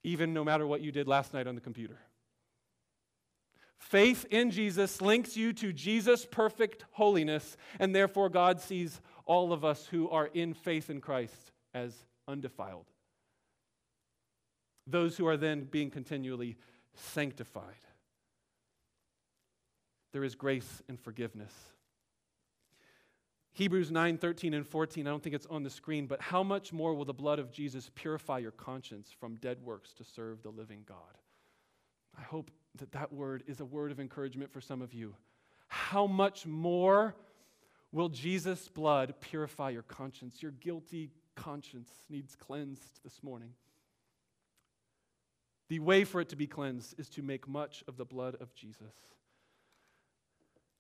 even 0.05 0.33
no 0.33 0.43
matter 0.43 0.67
what 0.67 0.81
you 0.81 0.91
did 0.91 1.07
last 1.07 1.33
night 1.33 1.47
on 1.47 1.55
the 1.55 1.61
computer. 1.61 1.97
Faith 3.77 4.25
in 4.31 4.51
Jesus 4.51 5.01
links 5.01 5.37
you 5.37 5.53
to 5.53 5.71
Jesus' 5.71 6.25
perfect 6.25 6.85
holiness, 6.91 7.57
and 7.79 7.93
therefore 7.93 8.29
God 8.29 8.59
sees 8.59 8.99
all 9.25 9.53
of 9.53 9.65
us 9.65 9.85
who 9.87 10.09
are 10.09 10.27
in 10.27 10.53
faith 10.53 10.89
in 10.89 11.01
Christ 11.01 11.51
as 11.73 11.93
undefiled. 12.27 12.85
Those 14.87 15.17
who 15.17 15.27
are 15.27 15.37
then 15.37 15.65
being 15.65 15.89
continually 15.89 16.57
sanctified. 16.93 17.75
There 20.13 20.23
is 20.23 20.35
grace 20.35 20.81
and 20.87 20.99
forgiveness. 20.99 21.53
Hebrews 23.53 23.89
9, 23.89 24.17
13, 24.17 24.53
and 24.53 24.67
14, 24.67 25.07
I 25.07 25.09
don't 25.09 25.23
think 25.23 25.35
it's 25.35 25.45
on 25.45 25.63
the 25.63 25.69
screen, 25.69 26.07
but 26.07 26.21
how 26.21 26.43
much 26.43 26.73
more 26.73 26.93
will 26.93 27.05
the 27.05 27.13
blood 27.13 27.39
of 27.39 27.51
Jesus 27.51 27.89
purify 27.95 28.39
your 28.39 28.51
conscience 28.51 29.11
from 29.17 29.35
dead 29.35 29.61
works 29.61 29.93
to 29.93 30.03
serve 30.03 30.43
the 30.43 30.49
living 30.49 30.83
God? 30.85 30.97
I 32.17 32.21
hope 32.21 32.51
that 32.77 32.91
that 32.93 33.13
word 33.13 33.43
is 33.47 33.59
a 33.59 33.65
word 33.65 33.91
of 33.91 33.99
encouragement 33.99 34.51
for 34.51 34.61
some 34.61 34.81
of 34.81 34.93
you. 34.93 35.15
How 35.67 36.07
much 36.07 36.45
more 36.45 37.15
will 37.91 38.09
Jesus' 38.09 38.67
blood 38.67 39.15
purify 39.21 39.69
your 39.71 39.83
conscience? 39.83 40.41
Your 40.41 40.51
guilty 40.51 41.11
conscience 41.35 41.89
needs 42.09 42.35
cleansed 42.35 43.01
this 43.03 43.23
morning. 43.23 43.51
The 45.69 45.79
way 45.79 46.03
for 46.03 46.21
it 46.21 46.29
to 46.29 46.35
be 46.35 46.47
cleansed 46.47 46.99
is 46.99 47.09
to 47.09 47.21
make 47.21 47.47
much 47.47 47.83
of 47.87 47.97
the 47.97 48.05
blood 48.05 48.35
of 48.39 48.53
Jesus. 48.53 48.93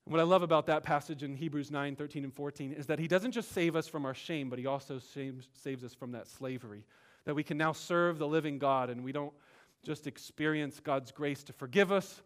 And 0.05 0.11
what 0.13 0.19
I 0.19 0.23
love 0.23 0.43
about 0.43 0.67
that 0.67 0.83
passage 0.83 1.23
in 1.23 1.35
Hebrews 1.35 1.71
9, 1.71 1.95
13, 1.95 2.23
and 2.23 2.33
14 2.33 2.73
is 2.73 2.85
that 2.87 2.99
he 2.99 3.07
doesn't 3.07 3.31
just 3.31 3.51
save 3.51 3.75
us 3.75 3.87
from 3.87 4.05
our 4.05 4.13
shame, 4.13 4.49
but 4.49 4.59
he 4.59 4.67
also 4.67 4.99
saves, 4.99 5.47
saves 5.53 5.83
us 5.83 5.95
from 5.95 6.11
that 6.11 6.27
slavery. 6.27 6.85
That 7.25 7.33
we 7.33 7.43
can 7.43 7.57
now 7.57 7.71
serve 7.71 8.19
the 8.19 8.27
living 8.27 8.59
God 8.59 8.91
and 8.91 9.03
we 9.03 9.11
don't 9.11 9.33
just 9.85 10.07
experience 10.07 10.79
God's 10.79 11.11
grace 11.11 11.43
to 11.43 11.53
forgive 11.53 11.91
us, 11.91 12.21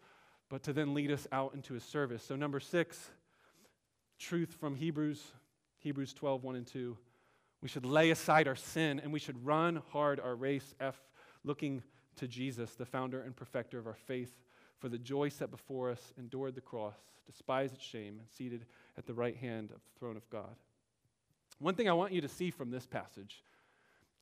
but 0.48 0.62
to 0.64 0.72
then 0.72 0.94
lead 0.94 1.12
us 1.12 1.26
out 1.30 1.54
into 1.54 1.74
his 1.74 1.84
service. 1.84 2.22
So, 2.22 2.34
number 2.34 2.58
six, 2.58 3.10
truth 4.18 4.56
from 4.58 4.74
Hebrews, 4.74 5.22
Hebrews 5.78 6.12
12, 6.14 6.42
1 6.42 6.56
and 6.56 6.66
2. 6.66 6.96
We 7.62 7.68
should 7.68 7.84
lay 7.84 8.10
aside 8.10 8.48
our 8.48 8.56
sin 8.56 9.00
and 9.00 9.12
we 9.12 9.18
should 9.18 9.44
run 9.44 9.82
hard 9.90 10.18
our 10.18 10.34
race, 10.34 10.74
F, 10.80 10.98
looking 11.44 11.82
to 12.16 12.26
Jesus, 12.26 12.74
the 12.74 12.86
founder 12.86 13.22
and 13.22 13.36
perfecter 13.36 13.78
of 13.78 13.86
our 13.86 13.94
faith 13.94 14.32
for 14.78 14.88
the 14.88 14.98
joy 14.98 15.28
set 15.28 15.50
before 15.50 15.90
us, 15.90 16.12
endured 16.18 16.54
the 16.54 16.60
cross, 16.60 16.96
despised 17.26 17.74
its 17.74 17.84
shame, 17.84 18.18
and 18.18 18.28
seated 18.28 18.64
at 18.96 19.06
the 19.06 19.14
right 19.14 19.36
hand 19.36 19.70
of 19.70 19.76
the 19.76 19.98
throne 19.98 20.16
of 20.16 20.28
God. 20.30 20.56
One 21.58 21.74
thing 21.74 21.88
I 21.88 21.92
want 21.92 22.12
you 22.12 22.22
to 22.22 22.28
see 22.28 22.50
from 22.50 22.70
this 22.70 22.86
passage 22.86 23.42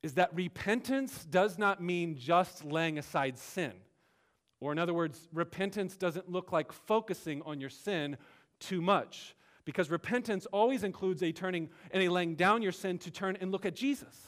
is 0.01 0.13
that 0.13 0.33
repentance 0.33 1.25
does 1.25 1.57
not 1.57 1.81
mean 1.81 2.17
just 2.17 2.63
laying 2.63 2.97
aside 2.97 3.37
sin. 3.37 3.73
Or, 4.61 4.71
in 4.71 4.79
other 4.79 4.93
words, 4.93 5.27
repentance 5.33 5.95
doesn't 5.95 6.29
look 6.29 6.51
like 6.51 6.71
focusing 6.71 7.41
on 7.43 7.61
your 7.61 7.69
sin 7.69 8.17
too 8.59 8.81
much. 8.81 9.35
Because 9.65 9.89
repentance 9.89 10.45
always 10.47 10.83
includes 10.83 11.21
a 11.21 11.31
turning 11.31 11.69
and 11.91 12.01
a 12.03 12.09
laying 12.09 12.35
down 12.35 12.61
your 12.61 12.71
sin 12.71 12.97
to 12.99 13.11
turn 13.11 13.37
and 13.39 13.51
look 13.51 13.65
at 13.65 13.75
Jesus. 13.75 14.27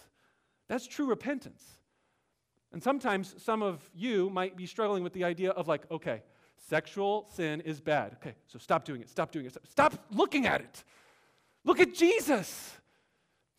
That's 0.67 0.87
true 0.87 1.07
repentance. 1.07 1.63
And 2.71 2.81
sometimes 2.81 3.35
some 3.43 3.61
of 3.61 3.89
you 3.93 4.29
might 4.29 4.55
be 4.55 4.65
struggling 4.65 5.03
with 5.03 5.13
the 5.13 5.23
idea 5.23 5.51
of, 5.51 5.67
like, 5.67 5.89
okay, 5.91 6.21
sexual 6.69 7.27
sin 7.33 7.61
is 7.61 7.81
bad. 7.81 8.13
Okay, 8.21 8.35
so 8.47 8.59
stop 8.59 8.85
doing 8.85 9.01
it, 9.01 9.09
stop 9.09 9.31
doing 9.31 9.45
it, 9.45 9.57
stop 9.69 9.93
looking 10.11 10.45
at 10.45 10.61
it. 10.61 10.83
Look 11.65 11.79
at 11.79 11.93
Jesus. 11.93 12.77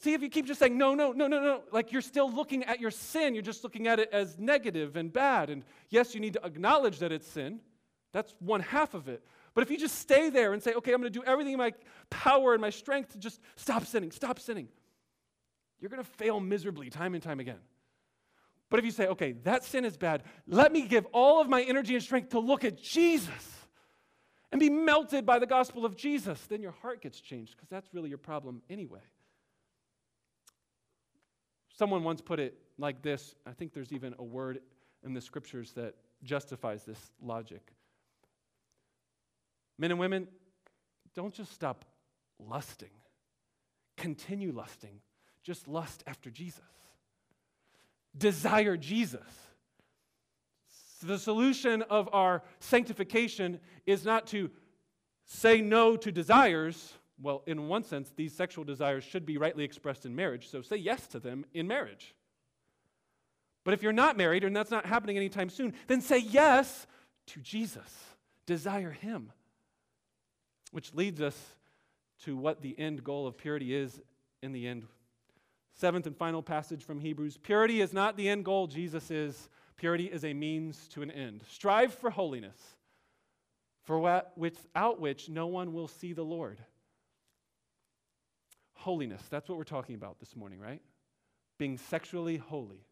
See, 0.03 0.15
if 0.15 0.23
you 0.23 0.29
keep 0.29 0.47
just 0.47 0.59
saying, 0.59 0.77
no, 0.77 0.97
no, 0.97 1.12
no, 1.12 1.29
no, 1.29 1.41
no, 1.41 1.62
like 1.71 1.93
you're 1.93 2.03
still 2.03 2.29
looking 2.29 2.65
at 2.65 2.81
your 2.81 2.91
sin, 2.91 3.35
you're 3.35 3.43
just 3.43 3.62
looking 3.62 3.87
at 3.87 4.01
it 4.01 4.09
as 4.11 4.37
negative 4.37 4.97
and 4.97 5.12
bad. 5.12 5.49
And 5.49 5.65
yes, 5.91 6.12
you 6.12 6.21
need 6.21 6.33
to 6.33 6.45
acknowledge 6.45 6.99
that 6.99 7.12
it's 7.12 7.27
sin. 7.29 7.61
That's 8.12 8.35
one 8.41 8.61
half 8.61 8.95
of 8.95 9.09
it. 9.09 9.25
But 9.55 9.62
if 9.62 9.71
you 9.71 9.79
just 9.79 10.01
stay 10.01 10.29
there 10.29 10.55
and 10.55 10.61
say, 10.61 10.75
okay, 10.75 10.93
I'm 10.93 11.01
going 11.01 11.12
to 11.12 11.17
do 11.17 11.25
everything 11.25 11.53
in 11.53 11.59
my 11.59 11.73
power 12.11 12.53
and 12.53 12.61
my 12.61 12.71
strength 12.71 13.12
to 13.12 13.19
just 13.19 13.41
stop 13.55 13.87
sinning, 13.87 14.11
stop 14.11 14.41
sinning, 14.41 14.67
you're 15.79 15.88
going 15.88 16.03
to 16.03 16.11
fail 16.11 16.41
miserably 16.41 16.91
time 16.91 17.15
and 17.15 17.23
time 17.23 17.38
again. 17.38 17.61
But 18.71 18.81
if 18.81 18.85
you 18.85 18.91
say, 18.91 19.07
okay, 19.07 19.33
that 19.45 19.62
sin 19.62 19.85
is 19.85 19.97
bad, 19.97 20.25
let 20.49 20.73
me 20.73 20.83
give 20.88 21.07
all 21.12 21.41
of 21.41 21.49
my 21.49 21.62
energy 21.62 21.95
and 21.95 22.03
strength 22.03 22.31
to 22.31 22.41
look 22.41 22.65
at 22.65 22.83
Jesus 22.83 23.67
and 24.51 24.59
be 24.59 24.69
melted 24.69 25.25
by 25.25 25.38
the 25.38 25.47
gospel 25.47 25.85
of 25.85 25.97
Jesus, 25.97 26.41
then 26.49 26.61
your 26.61 26.73
heart 26.73 27.03
gets 27.03 27.21
changed 27.21 27.53
because 27.53 27.69
that's 27.69 27.95
really 27.95 28.09
your 28.09 28.19
problem 28.19 28.62
anyway. 28.69 29.03
Someone 31.83 32.05
once 32.05 32.21
put 32.21 32.38
it 32.38 32.57
like 32.79 33.03
this 33.03 33.35
I 33.45 33.51
think 33.51 33.73
there's 33.73 33.92
even 33.92 34.14
a 34.21 34.23
word 34.23 34.61
in 35.05 35.14
the 35.14 35.21
scriptures 35.21 35.73
that 35.73 35.97
justifies 36.23 36.85
this 36.85 37.11
logic. 37.21 37.73
Men 39.81 39.90
and 39.90 39.99
women, 39.99 40.29
don't 41.12 41.35
just 41.35 41.53
stop 41.53 41.85
lusting, 42.38 42.92
continue 43.97 44.53
lusting. 44.53 45.01
Just 45.42 45.66
lust 45.66 46.05
after 46.07 46.31
Jesus 46.31 46.62
desire 48.16 48.77
Jesus. 48.77 49.27
The 51.03 51.18
solution 51.18 51.83
of 51.83 52.09
our 52.12 52.45
sanctification 52.61 53.59
is 53.87 54.05
not 54.05 54.29
to 54.29 54.53
say 55.25 55.61
no 55.61 55.97
to 55.97 56.12
desires. 56.12 56.92
Well, 57.23 57.43
in 57.47 57.69
one 57.69 57.85
sense, 57.85 58.13
these 58.15 58.35
sexual 58.35 58.65
desires 58.65 59.05
should 59.05 59.25
be 59.25 59.39
rightly 59.39 59.65
expressed 59.65 60.05
in 60.05 60.17
marriage, 60.17 60.49
so 60.49 60.61
say 60.61 60.77
yes 60.77 61.07
to 61.09 61.21
them 61.21 61.45
in 61.55 61.69
marriage. 61.69 62.15
But 63.65 63.75
if 63.75 63.83
you're 63.83 63.93
not 63.93 64.17
married 64.17 64.43
and 64.43 64.57
that's 64.57 64.71
not 64.73 64.87
happening 64.87 65.17
anytime 65.17 65.49
soon, 65.49 65.75
then 65.87 66.01
say 66.01 66.19
yes 66.19 66.87
to 67.29 67.41
Jesus. 67.41 68.05
Desire 68.45 68.91
Him. 68.91 69.31
Which 70.73 70.93
leads 70.95 71.21
us 71.21 71.39
to 72.25 72.37
what 72.37 72.61
the 72.61 72.77
end 72.79 73.05
goal 73.05 73.27
of 73.27 73.39
purity 73.39 73.75
is 73.75 74.01
in 74.43 74.53
the 74.53 74.67
end 74.67 74.87
Seventh 75.75 76.07
and 76.07 76.17
final 76.17 76.43
passage 76.43 76.85
from 76.85 77.01
Hebrews 77.01 77.39
Purity 77.39 77.81
is 77.81 77.93
not 77.93 78.17
the 78.17 78.29
end 78.29 78.45
goal, 78.45 78.67
Jesus 78.67 79.11
is. 79.11 79.49
Purity 79.77 80.07
is 80.07 80.25
a 80.25 80.33
means 80.35 80.87
to 80.89 81.03
an 81.03 81.11
end. 81.11 81.43
Strive 81.49 81.93
for 81.93 82.11
holiness, 82.11 82.57
for 83.83 84.23
without 84.37 85.01
which 85.01 85.29
no 85.29 85.47
one 85.47 85.73
will 85.73 85.89
see 85.89 86.13
the 86.13 86.23
Lord. 86.23 86.59
Holiness, 88.75 89.23
that's 89.31 89.49
what 89.49 89.59
we're 89.59 89.65
talking 89.65 89.95
about 89.95 90.19
this 90.19 90.35
morning, 90.35 90.59
right? 90.59 90.83
Being 91.59 91.79
sexually 91.79 92.37
holy. 92.37 92.85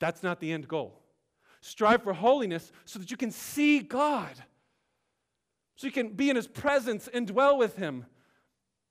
That's 0.00 0.22
not 0.22 0.40
the 0.40 0.52
end 0.52 0.68
goal. 0.68 1.00
Strive 1.60 2.02
for 2.02 2.12
holiness 2.12 2.70
so 2.84 2.98
that 2.98 3.10
you 3.10 3.16
can 3.16 3.30
see 3.30 3.80
God, 3.80 4.34
so 5.76 5.86
you 5.86 5.92
can 5.92 6.10
be 6.10 6.28
in 6.28 6.36
His 6.36 6.46
presence 6.46 7.08
and 7.12 7.26
dwell 7.26 7.56
with 7.56 7.76
Him. 7.76 8.04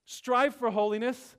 Strive 0.06 0.56
for 0.56 0.72
holiness 0.72 1.36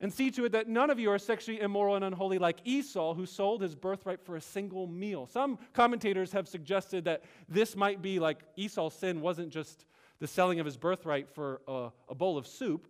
and 0.00 0.12
see 0.12 0.30
to 0.30 0.44
it 0.44 0.52
that 0.52 0.68
none 0.68 0.90
of 0.90 0.98
you 0.98 1.10
are 1.10 1.18
sexually 1.18 1.60
immoral 1.60 1.96
and 1.96 2.04
unholy 2.04 2.38
like 2.38 2.58
Esau, 2.64 3.14
who 3.14 3.24
sold 3.24 3.62
his 3.62 3.74
birthright 3.74 4.20
for 4.20 4.36
a 4.36 4.40
single 4.40 4.86
meal. 4.86 5.26
Some 5.26 5.58
commentators 5.72 6.32
have 6.32 6.46
suggested 6.46 7.04
that 7.06 7.24
this 7.48 7.74
might 7.74 8.02
be 8.02 8.18
like 8.18 8.40
Esau's 8.56 8.92
sin 8.92 9.20
wasn't 9.20 9.50
just 9.50 9.86
the 10.20 10.26
selling 10.26 10.60
of 10.60 10.66
his 10.66 10.76
birthright 10.76 11.30
for 11.30 11.62
a, 11.66 11.88
a 12.10 12.14
bowl 12.14 12.36
of 12.36 12.46
soup, 12.46 12.86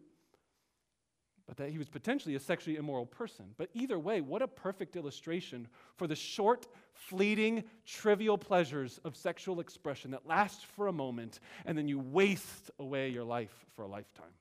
but 1.47 1.57
that 1.59 1.71
he 1.71 1.79
was 1.79 1.89
potentially 1.89 2.35
a 2.35 2.41
sexually 2.41 2.77
immoral 2.77 3.05
person. 3.05 3.47
But 3.57 3.69
either 3.75 3.99
way, 3.99 4.21
what 4.21 4.41
a 4.41 4.49
perfect 4.49 4.97
illustration 4.97 5.69
for 5.97 6.07
the 6.07 6.17
short, 6.17 6.67
fleeting, 6.95 7.65
trivial 7.85 8.39
pleasures 8.39 8.99
of 9.05 9.15
sexual 9.15 9.61
expression 9.61 10.13
that 10.13 10.27
last 10.27 10.65
for 10.65 10.87
a 10.87 10.93
moment 10.93 11.41
and 11.67 11.77
then 11.77 11.87
you 11.87 11.99
waste 11.99 12.71
away 12.79 13.11
your 13.11 13.25
life 13.25 13.55
for 13.77 13.83
a 13.83 13.89
lifetime. 13.89 14.33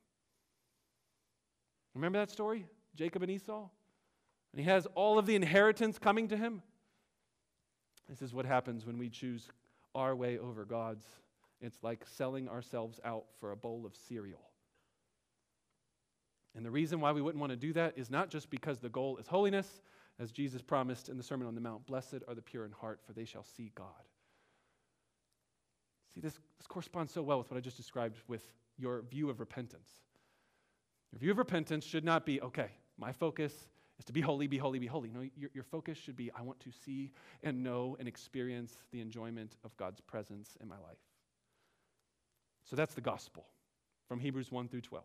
Remember 1.93 2.19
that 2.19 2.31
story? 2.31 2.65
Jacob 2.95 3.21
and 3.21 3.31
Esau? 3.31 3.67
And 4.53 4.59
he 4.59 4.65
has 4.65 4.87
all 4.95 5.19
of 5.19 5.25
the 5.25 5.35
inheritance 5.35 5.99
coming 5.99 6.29
to 6.29 6.37
him. 6.37 6.61
This 8.07 8.21
is 8.21 8.33
what 8.33 8.45
happens 8.45 8.85
when 8.85 8.97
we 8.97 9.09
choose 9.09 9.49
our 9.93 10.15
way 10.15 10.37
over 10.37 10.63
God's. 10.63 11.05
It's 11.59 11.83
like 11.83 12.05
selling 12.05 12.47
ourselves 12.47 12.99
out 13.03 13.25
for 13.39 13.51
a 13.51 13.55
bowl 13.55 13.85
of 13.85 13.95
cereal. 14.07 14.52
And 16.55 16.65
the 16.65 16.71
reason 16.71 16.99
why 16.99 17.11
we 17.11 17.21
wouldn't 17.21 17.39
want 17.39 17.51
to 17.51 17.57
do 17.57 17.73
that 17.73 17.97
is 17.97 18.11
not 18.11 18.29
just 18.29 18.49
because 18.49 18.79
the 18.79 18.89
goal 18.89 19.17
is 19.17 19.27
holiness, 19.27 19.81
as 20.19 20.31
Jesus 20.31 20.61
promised 20.61 21.09
in 21.09 21.17
the 21.17 21.23
Sermon 21.23 21.47
on 21.47 21.55
the 21.55 21.61
Mount 21.61 21.85
Blessed 21.87 22.19
are 22.27 22.35
the 22.35 22.41
pure 22.41 22.65
in 22.65 22.71
heart, 22.71 22.99
for 23.05 23.13
they 23.13 23.25
shall 23.25 23.43
see 23.43 23.71
God. 23.73 23.87
See, 26.13 26.21
this, 26.21 26.33
this 26.57 26.67
corresponds 26.67 27.11
so 27.11 27.23
well 27.23 27.39
with 27.39 27.49
what 27.49 27.57
I 27.57 27.61
just 27.61 27.77
described 27.77 28.17
with 28.27 28.43
your 28.77 29.01
view 29.01 29.29
of 29.29 29.39
repentance. 29.39 29.89
Your 31.11 31.19
view 31.19 31.31
of 31.31 31.37
repentance 31.39 31.85
should 31.85 32.03
not 32.03 32.25
be, 32.25 32.39
okay, 32.41 32.69
my 32.97 33.11
focus 33.11 33.53
is 33.97 34.05
to 34.05 34.13
be 34.13 34.21
holy, 34.21 34.45
be 34.45 34.57
holy, 34.57 34.77
be 34.77 34.87
holy. 34.87 35.09
No, 35.09 35.21
your, 35.35 35.49
your 35.53 35.63
focus 35.63 35.97
should 35.97 36.15
be, 36.15 36.31
I 36.37 36.43
want 36.43 36.59
to 36.61 36.71
see 36.71 37.11
and 37.41 37.63
know 37.63 37.95
and 37.99 38.07
experience 38.07 38.77
the 38.91 39.01
enjoyment 39.01 39.57
of 39.63 39.75
God's 39.77 40.01
presence 40.01 40.57
in 40.61 40.67
my 40.67 40.77
life. 40.77 40.97
So 42.63 42.75
that's 42.75 42.93
the 42.93 43.01
gospel 43.01 43.45
from 44.07 44.19
Hebrews 44.19 44.51
1 44.51 44.67
through 44.67 44.81
12. 44.81 45.03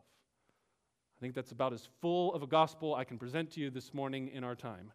I 1.18 1.20
think 1.20 1.34
that's 1.34 1.50
about 1.50 1.72
as 1.72 1.88
full 2.00 2.32
of 2.32 2.42
a 2.44 2.46
gospel 2.46 2.94
I 2.94 3.02
can 3.02 3.18
present 3.18 3.50
to 3.52 3.60
you 3.60 3.70
this 3.70 3.92
morning 3.92 4.30
in 4.32 4.44
our 4.44 4.54
time 4.54 4.92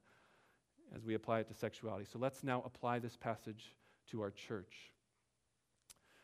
as 0.96 1.04
we 1.04 1.16
apply 1.16 1.40
it 1.40 1.48
to 1.50 1.54
sexuality. 1.54 2.06
So 2.12 2.18
let's 2.18 2.44
now 2.44 2.64
apply 2.66 3.00
this 3.00 3.18
passage 3.18 3.76
to 4.12 4.22
our 4.22 4.32
church. 4.32 4.94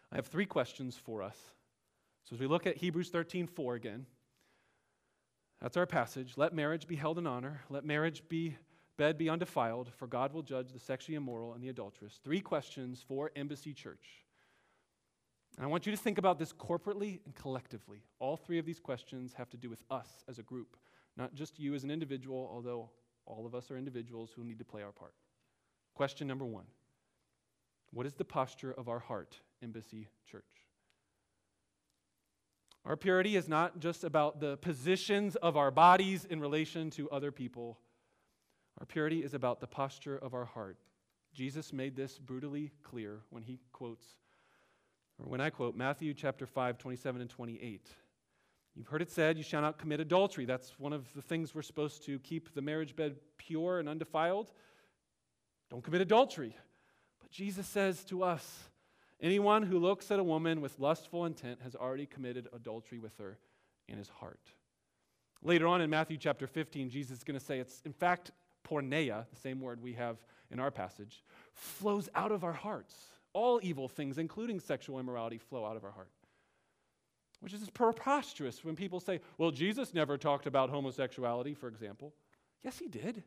I 0.10 0.16
have 0.16 0.28
three 0.28 0.46
questions 0.46 0.96
for 0.96 1.22
us. 1.22 1.36
So 2.24 2.36
as 2.36 2.40
we 2.40 2.48
look 2.48 2.66
at 2.66 2.78
Hebrews 2.78 3.10
13 3.10 3.48
4 3.48 3.76
again, 3.76 4.06
that's 5.62 5.76
our 5.76 5.86
passage. 5.86 6.34
Let 6.38 6.54
marriage 6.54 6.88
be 6.88 6.96
held 6.96 7.18
in 7.18 7.28
honor. 7.28 7.62
Let 7.70 7.84
marriage 7.84 8.24
be 8.30 8.56
bed 8.96 9.18
be 9.18 9.30
undefiled, 9.30 9.92
for 9.98 10.08
God 10.08 10.32
will 10.32 10.44
judge 10.44 10.72
the 10.72 10.80
sexually 10.80 11.16
immoral 11.16 11.54
and 11.54 11.62
the 11.62 11.70
adulterous. 11.70 12.20
Three 12.24 12.42
questions 12.42 13.04
for 13.06 13.32
Embassy 13.36 13.74
Church. 13.74 14.26
And 15.60 15.66
I 15.66 15.70
want 15.70 15.86
you 15.86 15.92
to 15.92 15.98
think 15.98 16.18
about 16.18 16.40
this 16.40 16.54
corporately 16.54 17.20
and 17.26 17.36
collectively. 17.36 18.02
All 18.20 18.38
three 18.38 18.60
of 18.60 18.66
these 18.66 18.80
questions 18.80 19.34
have 19.34 19.50
to 19.50 19.58
do 19.58 19.70
with 19.70 19.84
us 19.92 20.24
as 20.30 20.40
a 20.40 20.42
group, 20.42 20.78
not 21.18 21.36
just 21.36 21.60
you 21.60 21.76
as 21.76 21.84
an 21.84 21.92
individual, 21.92 22.50
although 22.50 22.90
all 23.26 23.46
of 23.46 23.54
us 23.54 23.70
are 23.70 23.78
individuals 23.78 24.32
who 24.34 24.46
need 24.46 24.58
to 24.60 24.64
play 24.64 24.84
our 24.84 24.94
part. 24.94 25.14
Question 25.96 26.30
number 26.30 26.46
one 26.46 26.64
What 27.92 28.06
is 28.06 28.14
the 28.14 28.24
posture 28.24 28.72
of 28.72 28.88
our 28.88 29.00
heart, 29.00 29.38
Embassy 29.62 30.08
Church? 30.32 30.46
Our 32.86 32.96
purity 32.96 33.36
is 33.36 33.50
not 33.50 33.82
just 33.82 34.06
about 34.06 34.40
the 34.40 34.56
positions 34.56 35.36
of 35.36 35.58
our 35.58 35.72
bodies 35.72 36.24
in 36.24 36.40
relation 36.40 36.90
to 36.92 37.10
other 37.10 37.34
people. 37.34 37.80
Our 38.80 38.86
purity 38.86 39.26
is 39.26 39.34
about 39.34 39.60
the 39.60 39.68
posture 39.68 40.16
of 40.16 40.34
our 40.34 40.46
heart. 40.46 40.78
Jesus 41.34 41.74
made 41.74 41.98
this 41.98 42.18
brutally 42.18 42.72
clear 42.82 43.20
when 43.30 43.44
he 43.44 43.60
quotes, 43.74 44.06
or 45.20 45.30
when 45.30 45.42
I 45.42 45.50
quote 45.50 45.76
Matthew 45.76 46.14
chapter 46.14 46.46
5, 46.46 46.78
27 46.78 47.22
and 47.22 47.30
28. 47.30 47.88
You've 48.76 48.88
heard 48.88 49.02
it 49.02 49.12
said, 49.12 49.38
You 49.38 49.44
shall 49.44 49.62
not 49.62 49.78
commit 49.78 50.00
adultery. 50.00 50.46
That's 50.46 50.80
one 50.80 50.94
of 50.94 51.06
the 51.14 51.22
things 51.22 51.54
we're 51.54 51.62
supposed 51.62 52.06
to 52.06 52.20
keep 52.20 52.54
the 52.54 52.62
marriage 52.62 52.96
bed 52.96 53.18
pure 53.38 53.80
and 53.80 53.90
undefiled. 53.90 54.52
Don't 55.70 55.84
commit 55.84 56.02
adultery. 56.02 56.56
But 57.20 57.32
Jesus 57.32 57.68
says 57.68 58.04
to 58.06 58.24
us, 58.24 58.70
Anyone 59.22 59.64
who 59.64 59.80
looks 59.80 60.12
at 60.12 60.20
a 60.20 60.24
woman 60.24 60.62
with 60.62 60.80
lustful 60.80 61.26
intent 61.26 61.60
has 61.62 61.76
already 61.76 62.06
committed 62.06 62.48
adultery 62.54 63.00
with 63.00 63.18
her 63.18 63.38
in 63.90 63.98
his 63.98 64.08
heart. 64.08 64.40
Later 65.44 65.68
on 65.68 65.82
in 65.82 65.90
Matthew 65.90 66.18
chapter 66.18 66.48
15, 66.48 66.90
Jesus 66.90 67.18
is 67.18 67.24
going 67.24 67.38
to 67.38 67.46
say 67.46 67.60
it's, 67.60 67.82
in 67.86 67.92
fact, 67.92 68.32
porneia, 68.66 69.26
the 69.30 69.40
same 69.40 69.60
word 69.60 69.82
we 69.82 69.94
have 69.94 70.18
in 70.52 70.60
our 70.60 70.72
passage, 70.72 71.24
flows 71.54 72.08
out 72.16 72.32
of 72.32 72.44
our 72.46 72.54
hearts. 72.54 72.96
All 73.34 73.60
evil 73.62 73.88
things, 73.88 74.18
including 74.18 74.60
sexual 74.60 75.00
immorality, 75.00 75.38
flow 75.38 75.66
out 75.66 75.78
of 75.78 75.84
our 75.84 75.92
heart. 75.92 76.10
Which 77.42 77.54
is 77.54 77.70
preposterous 77.70 78.64
when 78.64 78.76
people 78.76 79.00
say, 79.00 79.22
well, 79.38 79.52
Jesus 79.52 79.94
never 79.94 80.18
talked 80.18 80.46
about 80.46 80.70
homosexuality, 80.70 81.54
for 81.54 81.68
example. 81.68 82.14
Yes, 82.64 82.78
he 82.78 82.88
did. 82.88 83.24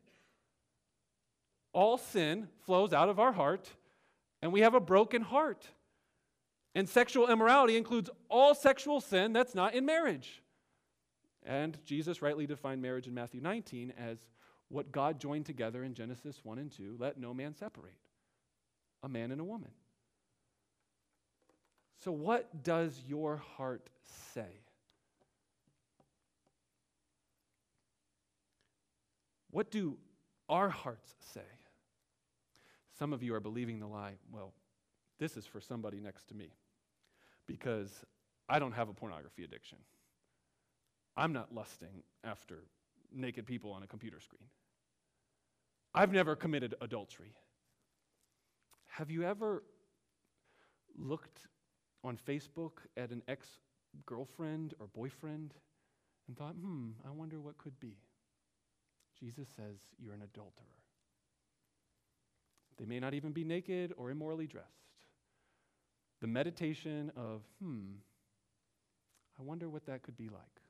All 1.72 1.96
sin 1.96 2.48
flows 2.66 2.92
out 2.92 3.09
of 3.09 3.18
our 3.18 3.32
heart, 3.32 3.70
and 4.42 4.53
we 4.53 4.61
have 4.61 4.74
a 4.74 4.80
broken 4.80 5.22
heart. 5.22 5.66
And 6.74 6.88
sexual 6.88 7.30
immorality 7.30 7.76
includes 7.76 8.11
all 8.28 8.55
sexual 8.55 9.00
sin 9.00 9.32
that's 9.32 9.55
not 9.55 9.74
in 9.74 9.86
marriage. 9.86 10.42
And 11.44 11.76
Jesus 11.84 12.22
rightly 12.22 12.46
defined 12.46 12.82
marriage 12.82 13.07
in 13.07 13.14
Matthew 13.14 13.40
19 13.40 13.94
as 13.98 14.18
what 14.68 14.90
God 14.90 15.20
joined 15.20 15.46
together 15.46 15.84
in 15.84 15.94
Genesis 15.94 16.40
1 16.42 16.59
and 16.59 16.70
2, 16.70 16.96
let 16.98 17.18
no 17.18 17.34
man 17.34 17.55
separate 17.55 17.94
a 19.03 19.09
man 19.09 19.32
and 19.32 19.40
a 19.40 19.44
woman. 19.44 19.70
So, 22.03 22.11
what 22.11 22.64
does 22.64 23.00
your 23.07 23.36
heart 23.36 23.88
say? 24.34 24.48
What 29.53 29.70
do 29.70 29.98
our 30.48 30.68
hearts 30.68 31.14
say? 31.32 31.42
Some 32.98 33.12
of 33.12 33.22
you 33.22 33.34
are 33.34 33.40
believing 33.40 33.78
the 33.78 33.86
lie, 33.86 34.14
well, 34.32 34.53
this 35.20 35.36
is 35.36 35.46
for 35.46 35.61
somebody 35.61 36.00
next 36.00 36.24
to 36.28 36.34
me 36.34 36.48
because 37.46 38.05
I 38.48 38.59
don't 38.59 38.72
have 38.72 38.88
a 38.88 38.94
pornography 38.94 39.44
addiction. 39.44 39.78
I'm 41.16 41.32
not 41.32 41.55
lusting 41.55 42.03
after 42.24 42.64
naked 43.14 43.46
people 43.46 43.70
on 43.70 43.84
a 43.84 43.86
computer 43.86 44.18
screen. 44.18 44.48
I've 45.94 46.11
never 46.11 46.34
committed 46.34 46.74
adultery. 46.80 47.34
Have 48.88 49.11
you 49.11 49.22
ever 49.22 49.62
looked 50.98 51.38
on 52.05 52.16
Facebook 52.16 52.72
at 52.96 53.11
an 53.11 53.22
ex 53.28 53.46
girlfriend 54.07 54.74
or 54.78 54.86
boyfriend 54.86 55.55
and 56.28 56.36
thought, 56.36 56.55
hmm, 56.55 56.90
I 57.07 57.11
wonder 57.11 57.40
what 57.40 57.59
could 57.59 57.78
be? 57.80 57.96
Jesus 59.18 59.48
says 59.57 59.76
you're 59.98 60.14
an 60.14 60.22
adulterer. 60.22 60.66
They 62.78 62.86
may 62.86 63.00
not 63.00 63.14
even 63.14 63.32
be 63.32 63.44
naked 63.44 63.92
or 63.96 64.11
immorally 64.11 64.46
dressed 64.46 64.82
the 66.22 66.28
meditation 66.28 67.11
of, 67.16 67.42
hmm, 67.61 67.96
I 69.38 69.42
wonder 69.42 69.68
what 69.68 69.84
that 69.86 70.03
could 70.03 70.16
be 70.16 70.28
like, 70.28 70.62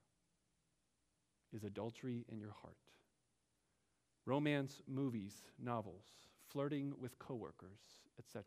is 1.54 1.62
adultery 1.62 2.24
in 2.32 2.38
your 2.38 2.54
heart. 2.62 2.78
Romance, 4.24 4.80
movies, 4.88 5.42
novels, 5.62 6.06
flirting 6.50 6.94
with 6.98 7.18
coworkers, 7.18 7.80
etc. 8.18 8.44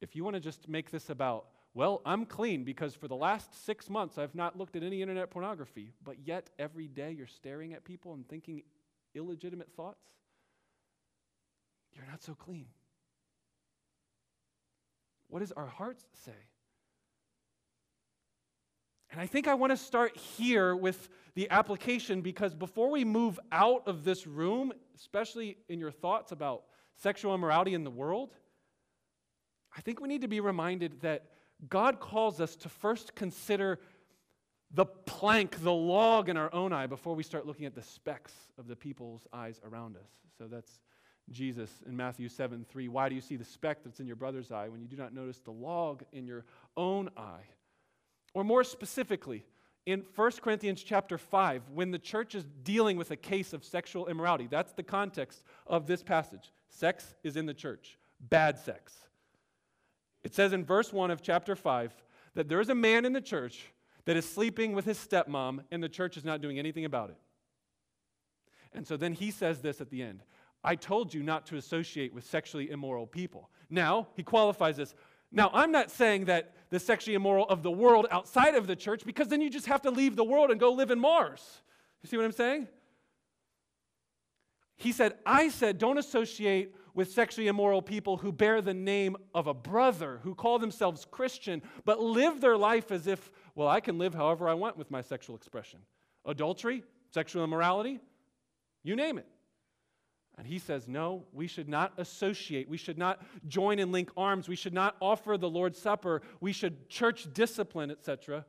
If 0.00 0.14
you 0.14 0.24
want 0.24 0.34
to 0.34 0.40
just 0.40 0.68
make 0.68 0.90
this 0.90 1.10
about, 1.10 1.46
well, 1.74 2.02
I'm 2.04 2.26
clean 2.26 2.64
because 2.64 2.94
for 2.94 3.08
the 3.08 3.16
last 3.16 3.64
six 3.64 3.88
months 3.88 4.18
I've 4.18 4.34
not 4.34 4.58
looked 4.58 4.76
at 4.76 4.82
any 4.82 5.02
internet 5.02 5.30
pornography, 5.30 5.92
but 6.04 6.16
yet 6.24 6.50
every 6.58 6.88
day 6.88 7.12
you're 7.12 7.26
staring 7.26 7.72
at 7.72 7.84
people 7.84 8.14
and 8.14 8.28
thinking 8.28 8.62
illegitimate 9.14 9.72
thoughts, 9.72 10.04
you're 11.92 12.06
not 12.06 12.22
so 12.22 12.34
clean. 12.34 12.66
What 15.28 15.40
does 15.40 15.52
our 15.52 15.66
hearts 15.66 16.04
say? 16.24 16.32
And 19.10 19.20
I 19.20 19.26
think 19.26 19.48
I 19.48 19.54
want 19.54 19.70
to 19.70 19.76
start 19.76 20.16
here 20.16 20.76
with 20.76 21.08
the 21.34 21.48
application 21.50 22.20
because 22.20 22.54
before 22.54 22.90
we 22.90 23.04
move 23.04 23.40
out 23.50 23.86
of 23.86 24.04
this 24.04 24.26
room, 24.26 24.72
especially 24.94 25.56
in 25.68 25.78
your 25.78 25.90
thoughts 25.90 26.32
about 26.32 26.64
sexual 26.96 27.34
immorality 27.34 27.74
in 27.74 27.84
the 27.84 27.90
world, 27.90 28.34
I 29.76 29.80
think 29.80 30.00
we 30.00 30.08
need 30.08 30.22
to 30.22 30.28
be 30.28 30.40
reminded 30.40 31.00
that 31.02 31.26
God 31.68 32.00
calls 32.00 32.40
us 32.40 32.56
to 32.56 32.68
first 32.68 33.14
consider 33.14 33.78
the 34.72 34.86
plank, 34.86 35.62
the 35.62 35.72
log 35.72 36.28
in 36.28 36.36
our 36.36 36.52
own 36.52 36.72
eye 36.72 36.86
before 36.86 37.14
we 37.14 37.22
start 37.22 37.46
looking 37.46 37.66
at 37.66 37.74
the 37.74 37.82
specks 37.82 38.32
of 38.58 38.66
the 38.66 38.76
people's 38.76 39.26
eyes 39.32 39.60
around 39.64 39.96
us. 39.96 40.08
So 40.38 40.46
that's 40.46 40.80
Jesus 41.30 41.70
in 41.86 41.96
Matthew 41.96 42.28
7 42.28 42.64
3. 42.68 42.88
Why 42.88 43.08
do 43.08 43.14
you 43.14 43.20
see 43.20 43.36
the 43.36 43.44
speck 43.44 43.84
that's 43.84 44.00
in 44.00 44.06
your 44.06 44.16
brother's 44.16 44.50
eye 44.50 44.68
when 44.68 44.80
you 44.80 44.86
do 44.86 44.96
not 44.96 45.14
notice 45.14 45.38
the 45.40 45.50
log 45.50 46.02
in 46.12 46.26
your 46.26 46.44
own 46.76 47.10
eye? 47.16 47.44
Or 48.34 48.44
more 48.44 48.64
specifically, 48.64 49.44
in 49.86 50.04
1 50.14 50.30
Corinthians 50.42 50.82
chapter 50.82 51.16
5, 51.16 51.70
when 51.72 51.90
the 51.90 51.98
church 51.98 52.34
is 52.34 52.44
dealing 52.64 52.96
with 52.96 53.12
a 53.12 53.16
case 53.16 53.52
of 53.52 53.64
sexual 53.64 54.08
immorality, 54.08 54.48
that's 54.50 54.72
the 54.72 54.82
context 54.82 55.42
of 55.66 55.86
this 55.86 56.02
passage. 56.02 56.52
Sex 56.68 57.14
is 57.22 57.36
in 57.36 57.46
the 57.46 57.54
church, 57.54 57.96
bad 58.20 58.58
sex. 58.58 58.92
It 60.26 60.34
says 60.34 60.52
in 60.52 60.64
verse 60.64 60.92
1 60.92 61.12
of 61.12 61.22
chapter 61.22 61.54
5 61.54 61.94
that 62.34 62.48
there 62.48 62.60
is 62.60 62.68
a 62.68 62.74
man 62.74 63.04
in 63.04 63.12
the 63.12 63.20
church 63.20 63.72
that 64.06 64.16
is 64.16 64.28
sleeping 64.28 64.72
with 64.72 64.84
his 64.84 64.98
stepmom, 64.98 65.60
and 65.70 65.80
the 65.80 65.88
church 65.88 66.16
is 66.16 66.24
not 66.24 66.40
doing 66.40 66.58
anything 66.58 66.84
about 66.84 67.10
it. 67.10 67.16
And 68.74 68.84
so 68.84 68.96
then 68.96 69.12
he 69.12 69.30
says 69.30 69.60
this 69.60 69.80
at 69.80 69.88
the 69.88 70.02
end 70.02 70.24
I 70.64 70.74
told 70.74 71.14
you 71.14 71.22
not 71.22 71.46
to 71.46 71.56
associate 71.58 72.12
with 72.12 72.26
sexually 72.26 72.70
immoral 72.72 73.06
people. 73.06 73.50
Now, 73.70 74.08
he 74.16 74.24
qualifies 74.24 74.76
this. 74.76 74.96
Now, 75.30 75.48
I'm 75.54 75.70
not 75.70 75.92
saying 75.92 76.24
that 76.24 76.56
the 76.70 76.80
sexually 76.80 77.14
immoral 77.14 77.48
of 77.48 77.62
the 77.62 77.70
world 77.70 78.08
outside 78.10 78.56
of 78.56 78.66
the 78.66 78.74
church, 78.74 79.04
because 79.06 79.28
then 79.28 79.40
you 79.40 79.48
just 79.48 79.66
have 79.66 79.82
to 79.82 79.92
leave 79.92 80.16
the 80.16 80.24
world 80.24 80.50
and 80.50 80.58
go 80.58 80.72
live 80.72 80.90
in 80.90 80.98
Mars. 80.98 81.62
You 82.02 82.08
see 82.08 82.16
what 82.16 82.26
I'm 82.26 82.32
saying? 82.32 82.66
He 84.74 84.90
said, 84.90 85.14
I 85.24 85.50
said, 85.50 85.78
don't 85.78 85.98
associate 85.98 86.74
with 86.96 87.12
sexually 87.12 87.46
immoral 87.46 87.82
people 87.82 88.16
who 88.16 88.32
bear 88.32 88.60
the 88.62 88.74
name 88.74 89.16
of 89.34 89.46
a 89.46 89.54
brother, 89.54 90.18
who 90.24 90.34
call 90.34 90.58
themselves 90.58 91.06
Christian, 91.08 91.62
but 91.84 92.00
live 92.00 92.40
their 92.40 92.56
life 92.56 92.90
as 92.90 93.06
if, 93.06 93.30
well, 93.54 93.68
I 93.68 93.80
can 93.80 93.98
live 93.98 94.14
however 94.14 94.48
I 94.48 94.54
want 94.54 94.78
with 94.78 94.90
my 94.90 95.02
sexual 95.02 95.36
expression. 95.36 95.80
Adultery, 96.24 96.82
sexual 97.12 97.44
immorality, 97.44 98.00
you 98.82 98.96
name 98.96 99.18
it. 99.18 99.26
And 100.38 100.46
he 100.46 100.58
says, 100.58 100.88
no, 100.88 101.24
we 101.32 101.46
should 101.46 101.68
not 101.68 101.92
associate. 101.98 102.68
We 102.68 102.78
should 102.78 102.98
not 102.98 103.22
join 103.46 103.78
and 103.78 103.92
link 103.92 104.10
arms. 104.16 104.48
We 104.48 104.56
should 104.56 104.74
not 104.74 104.96
offer 105.00 105.36
the 105.36 105.50
Lord's 105.50 105.78
Supper. 105.78 106.22
We 106.40 106.52
should 106.52 106.88
church 106.88 107.28
discipline, 107.32 107.90
etc. 107.90 108.46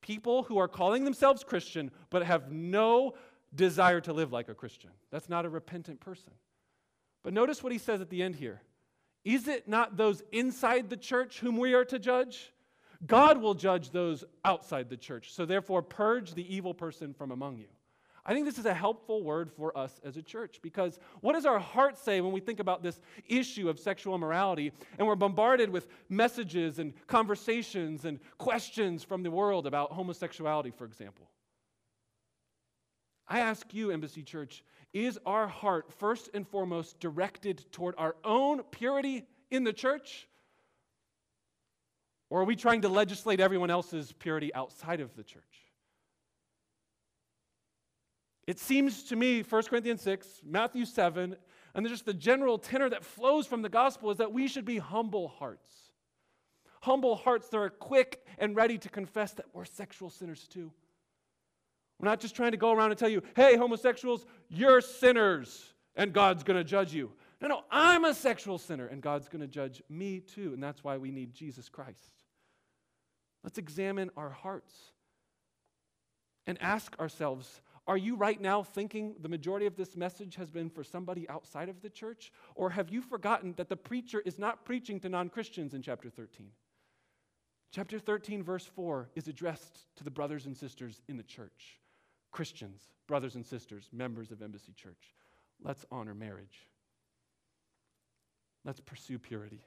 People 0.00 0.44
who 0.44 0.56
are 0.56 0.68
calling 0.68 1.04
themselves 1.04 1.44
Christian 1.44 1.90
but 2.08 2.24
have 2.24 2.50
no 2.50 3.14
desire 3.54 4.00
to 4.02 4.12
live 4.12 4.32
like 4.32 4.48
a 4.48 4.54
Christian. 4.54 4.90
That's 5.10 5.28
not 5.28 5.44
a 5.44 5.50
repentant 5.50 6.00
person. 6.00 6.32
But 7.24 7.32
notice 7.32 7.62
what 7.62 7.72
he 7.72 7.78
says 7.78 8.00
at 8.00 8.10
the 8.10 8.22
end 8.22 8.36
here. 8.36 8.60
Is 9.24 9.48
it 9.48 9.66
not 9.66 9.96
those 9.96 10.22
inside 10.30 10.90
the 10.90 10.96
church 10.96 11.40
whom 11.40 11.56
we 11.56 11.72
are 11.74 11.86
to 11.86 11.98
judge? 11.98 12.52
God 13.04 13.40
will 13.40 13.54
judge 13.54 13.90
those 13.90 14.24
outside 14.44 14.88
the 14.88 14.96
church. 14.96 15.32
So 15.32 15.46
therefore, 15.46 15.82
purge 15.82 16.34
the 16.34 16.54
evil 16.54 16.74
person 16.74 17.14
from 17.14 17.30
among 17.30 17.56
you. 17.58 17.66
I 18.26 18.32
think 18.32 18.46
this 18.46 18.58
is 18.58 18.64
a 18.64 18.72
helpful 18.72 19.22
word 19.22 19.50
for 19.50 19.76
us 19.76 20.00
as 20.02 20.16
a 20.16 20.22
church 20.22 20.60
because 20.62 20.98
what 21.20 21.34
does 21.34 21.44
our 21.44 21.58
heart 21.58 21.98
say 21.98 22.22
when 22.22 22.32
we 22.32 22.40
think 22.40 22.58
about 22.58 22.82
this 22.82 23.00
issue 23.28 23.68
of 23.68 23.78
sexual 23.78 24.14
immorality 24.14 24.72
and 24.98 25.06
we're 25.06 25.14
bombarded 25.14 25.68
with 25.68 25.88
messages 26.08 26.78
and 26.78 26.94
conversations 27.06 28.06
and 28.06 28.18
questions 28.38 29.04
from 29.04 29.22
the 29.22 29.30
world 29.30 29.66
about 29.66 29.92
homosexuality, 29.92 30.70
for 30.70 30.86
example? 30.86 31.28
I 33.28 33.40
ask 33.40 33.72
you, 33.74 33.90
Embassy 33.90 34.22
Church, 34.22 34.64
is 34.94 35.18
our 35.26 35.48
heart 35.48 35.92
first 35.92 36.30
and 36.32 36.46
foremost 36.48 37.00
directed 37.00 37.70
toward 37.72 37.96
our 37.98 38.14
own 38.24 38.62
purity 38.70 39.26
in 39.50 39.64
the 39.64 39.72
church? 39.72 40.28
Or 42.30 42.40
are 42.40 42.44
we 42.44 42.56
trying 42.56 42.82
to 42.82 42.88
legislate 42.88 43.40
everyone 43.40 43.70
else's 43.70 44.12
purity 44.12 44.54
outside 44.54 45.00
of 45.00 45.14
the 45.16 45.24
church? 45.24 45.42
It 48.46 48.58
seems 48.58 49.04
to 49.04 49.16
me, 49.16 49.42
1 49.42 49.62
Corinthians 49.64 50.02
6, 50.02 50.42
Matthew 50.44 50.84
7, 50.84 51.36
and 51.74 51.88
just 51.88 52.06
the 52.06 52.14
general 52.14 52.58
tenor 52.58 52.88
that 52.90 53.04
flows 53.04 53.46
from 53.46 53.62
the 53.62 53.68
gospel 53.68 54.10
is 54.10 54.18
that 54.18 54.32
we 54.32 54.46
should 54.46 54.64
be 54.64 54.78
humble 54.78 55.28
hearts. 55.28 55.70
Humble 56.82 57.16
hearts 57.16 57.48
that 57.48 57.56
are 57.56 57.70
quick 57.70 58.24
and 58.38 58.54
ready 58.54 58.78
to 58.78 58.88
confess 58.88 59.32
that 59.32 59.46
we're 59.52 59.64
sexual 59.64 60.10
sinners 60.10 60.46
too. 60.46 60.70
We're 61.98 62.08
not 62.08 62.20
just 62.20 62.34
trying 62.34 62.52
to 62.52 62.56
go 62.56 62.72
around 62.72 62.90
and 62.90 62.98
tell 62.98 63.08
you, 63.08 63.22
hey, 63.36 63.56
homosexuals, 63.56 64.26
you're 64.48 64.80
sinners 64.80 65.74
and 65.96 66.12
God's 66.12 66.42
going 66.42 66.58
to 66.58 66.64
judge 66.64 66.92
you. 66.92 67.12
No, 67.40 67.48
no, 67.48 67.60
I'm 67.70 68.04
a 68.04 68.14
sexual 68.14 68.58
sinner 68.58 68.86
and 68.86 69.02
God's 69.02 69.28
going 69.28 69.42
to 69.42 69.46
judge 69.46 69.82
me 69.88 70.20
too. 70.20 70.52
And 70.54 70.62
that's 70.62 70.82
why 70.82 70.96
we 70.96 71.10
need 71.10 71.34
Jesus 71.34 71.68
Christ. 71.68 72.12
Let's 73.42 73.58
examine 73.58 74.10
our 74.16 74.30
hearts 74.30 74.74
and 76.46 76.60
ask 76.60 76.98
ourselves 76.98 77.60
are 77.86 77.98
you 77.98 78.16
right 78.16 78.40
now 78.40 78.62
thinking 78.62 79.14
the 79.20 79.28
majority 79.28 79.66
of 79.66 79.76
this 79.76 79.94
message 79.94 80.36
has 80.36 80.50
been 80.50 80.70
for 80.70 80.82
somebody 80.82 81.28
outside 81.28 81.68
of 81.68 81.82
the 81.82 81.90
church? 81.90 82.32
Or 82.54 82.70
have 82.70 82.88
you 82.88 83.02
forgotten 83.02 83.52
that 83.58 83.68
the 83.68 83.76
preacher 83.76 84.22
is 84.24 84.38
not 84.38 84.64
preaching 84.64 84.98
to 85.00 85.10
non 85.10 85.28
Christians 85.28 85.74
in 85.74 85.82
chapter 85.82 86.08
13? 86.08 86.48
Chapter 87.72 87.98
13, 87.98 88.42
verse 88.42 88.64
4, 88.64 89.10
is 89.14 89.28
addressed 89.28 89.80
to 89.96 90.04
the 90.04 90.10
brothers 90.10 90.46
and 90.46 90.56
sisters 90.56 91.02
in 91.08 91.18
the 91.18 91.22
church 91.22 91.78
Christians, 92.34 92.82
brothers 93.06 93.36
and 93.36 93.46
sisters, 93.46 93.88
members 93.92 94.32
of 94.32 94.42
Embassy 94.42 94.72
Church. 94.72 95.14
Let's 95.62 95.86
honor 95.92 96.16
marriage. 96.16 96.66
Let's 98.64 98.80
pursue 98.80 99.20
purity. 99.20 99.60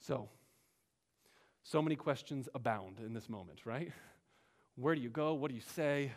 So, 0.00 0.28
so 1.62 1.80
many 1.80 1.94
questions 1.94 2.48
abound 2.52 2.98
in 2.98 3.14
this 3.14 3.28
moment, 3.28 3.60
right? 3.64 3.92
Where 4.74 4.96
do 4.96 5.00
you 5.00 5.10
go? 5.10 5.34
What 5.34 5.50
do 5.50 5.54
you 5.54 5.62
say? 5.76 6.10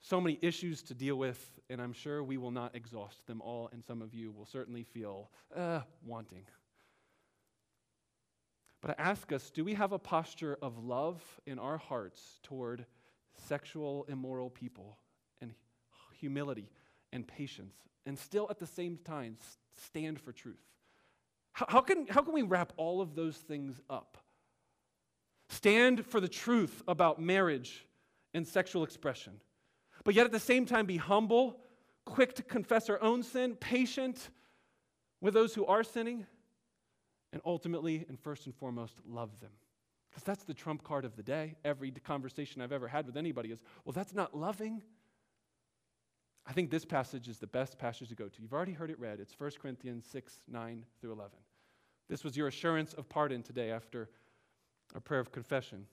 So 0.00 0.18
many 0.18 0.38
issues 0.40 0.82
to 0.84 0.94
deal 0.94 1.16
with, 1.16 1.60
and 1.68 1.82
I'm 1.82 1.92
sure 1.92 2.24
we 2.24 2.38
will 2.38 2.52
not 2.52 2.74
exhaust 2.74 3.26
them 3.26 3.42
all, 3.42 3.68
and 3.70 3.84
some 3.84 4.00
of 4.00 4.14
you 4.14 4.32
will 4.32 4.46
certainly 4.46 4.82
feel 4.82 5.28
uh, 5.54 5.80
wanting. 6.02 6.46
But 8.80 8.92
I 8.98 9.02
ask 9.02 9.32
us 9.32 9.50
do 9.50 9.64
we 9.64 9.74
have 9.74 9.92
a 9.92 9.98
posture 9.98 10.58
of 10.62 10.78
love 10.84 11.22
in 11.46 11.58
our 11.58 11.78
hearts 11.78 12.40
toward 12.42 12.86
sexual, 13.46 14.06
immoral 14.08 14.50
people, 14.50 14.98
and 15.40 15.52
humility 16.18 16.70
and 17.12 17.26
patience, 17.26 17.74
and 18.04 18.18
still 18.18 18.46
at 18.50 18.58
the 18.58 18.66
same 18.66 18.98
time 19.04 19.36
stand 19.74 20.20
for 20.20 20.32
truth? 20.32 20.62
How, 21.52 21.66
how, 21.68 21.80
can, 21.80 22.06
how 22.06 22.22
can 22.22 22.34
we 22.34 22.42
wrap 22.42 22.72
all 22.76 23.00
of 23.00 23.14
those 23.14 23.36
things 23.36 23.80
up? 23.88 24.18
Stand 25.48 26.04
for 26.04 26.20
the 26.20 26.28
truth 26.28 26.82
about 26.86 27.20
marriage 27.20 27.86
and 28.34 28.46
sexual 28.46 28.84
expression, 28.84 29.40
but 30.04 30.14
yet 30.14 30.26
at 30.26 30.32
the 30.32 30.40
same 30.40 30.66
time 30.66 30.86
be 30.86 30.96
humble, 30.98 31.60
quick 32.04 32.34
to 32.34 32.42
confess 32.42 32.90
our 32.90 33.02
own 33.02 33.22
sin, 33.22 33.54
patient 33.54 34.30
with 35.20 35.34
those 35.34 35.54
who 35.54 35.64
are 35.64 35.82
sinning, 35.82 36.26
and 37.36 37.42
ultimately 37.44 38.06
and 38.08 38.18
first 38.18 38.46
and 38.46 38.54
foremost, 38.54 38.94
love 39.06 39.28
them. 39.40 39.50
Because 40.08 40.22
that's 40.22 40.44
the 40.44 40.54
trump 40.54 40.82
card 40.82 41.04
of 41.04 41.16
the 41.16 41.22
day. 41.22 41.54
Every 41.66 41.90
conversation 41.90 42.62
I've 42.62 42.72
ever 42.72 42.88
had 42.88 43.04
with 43.04 43.18
anybody 43.18 43.50
is, 43.50 43.60
well, 43.84 43.92
that's 43.92 44.14
not 44.14 44.34
loving. 44.34 44.80
I 46.46 46.54
think 46.54 46.70
this 46.70 46.86
passage 46.86 47.28
is 47.28 47.36
the 47.36 47.46
best 47.46 47.78
passage 47.78 48.08
to 48.08 48.14
go 48.14 48.28
to. 48.28 48.40
You've 48.40 48.54
already 48.54 48.72
heard 48.72 48.90
it 48.90 48.98
read. 48.98 49.20
It's 49.20 49.38
1 49.38 49.50
Corinthians 49.60 50.06
6, 50.10 50.32
9 50.48 50.86
through 50.98 51.12
11. 51.12 51.32
This 52.08 52.24
was 52.24 52.38
your 52.38 52.48
assurance 52.48 52.94
of 52.94 53.06
pardon 53.06 53.42
today 53.42 53.70
after 53.70 54.08
a 54.94 55.00
prayer 55.00 55.20
of 55.20 55.30
confession? 55.30 55.84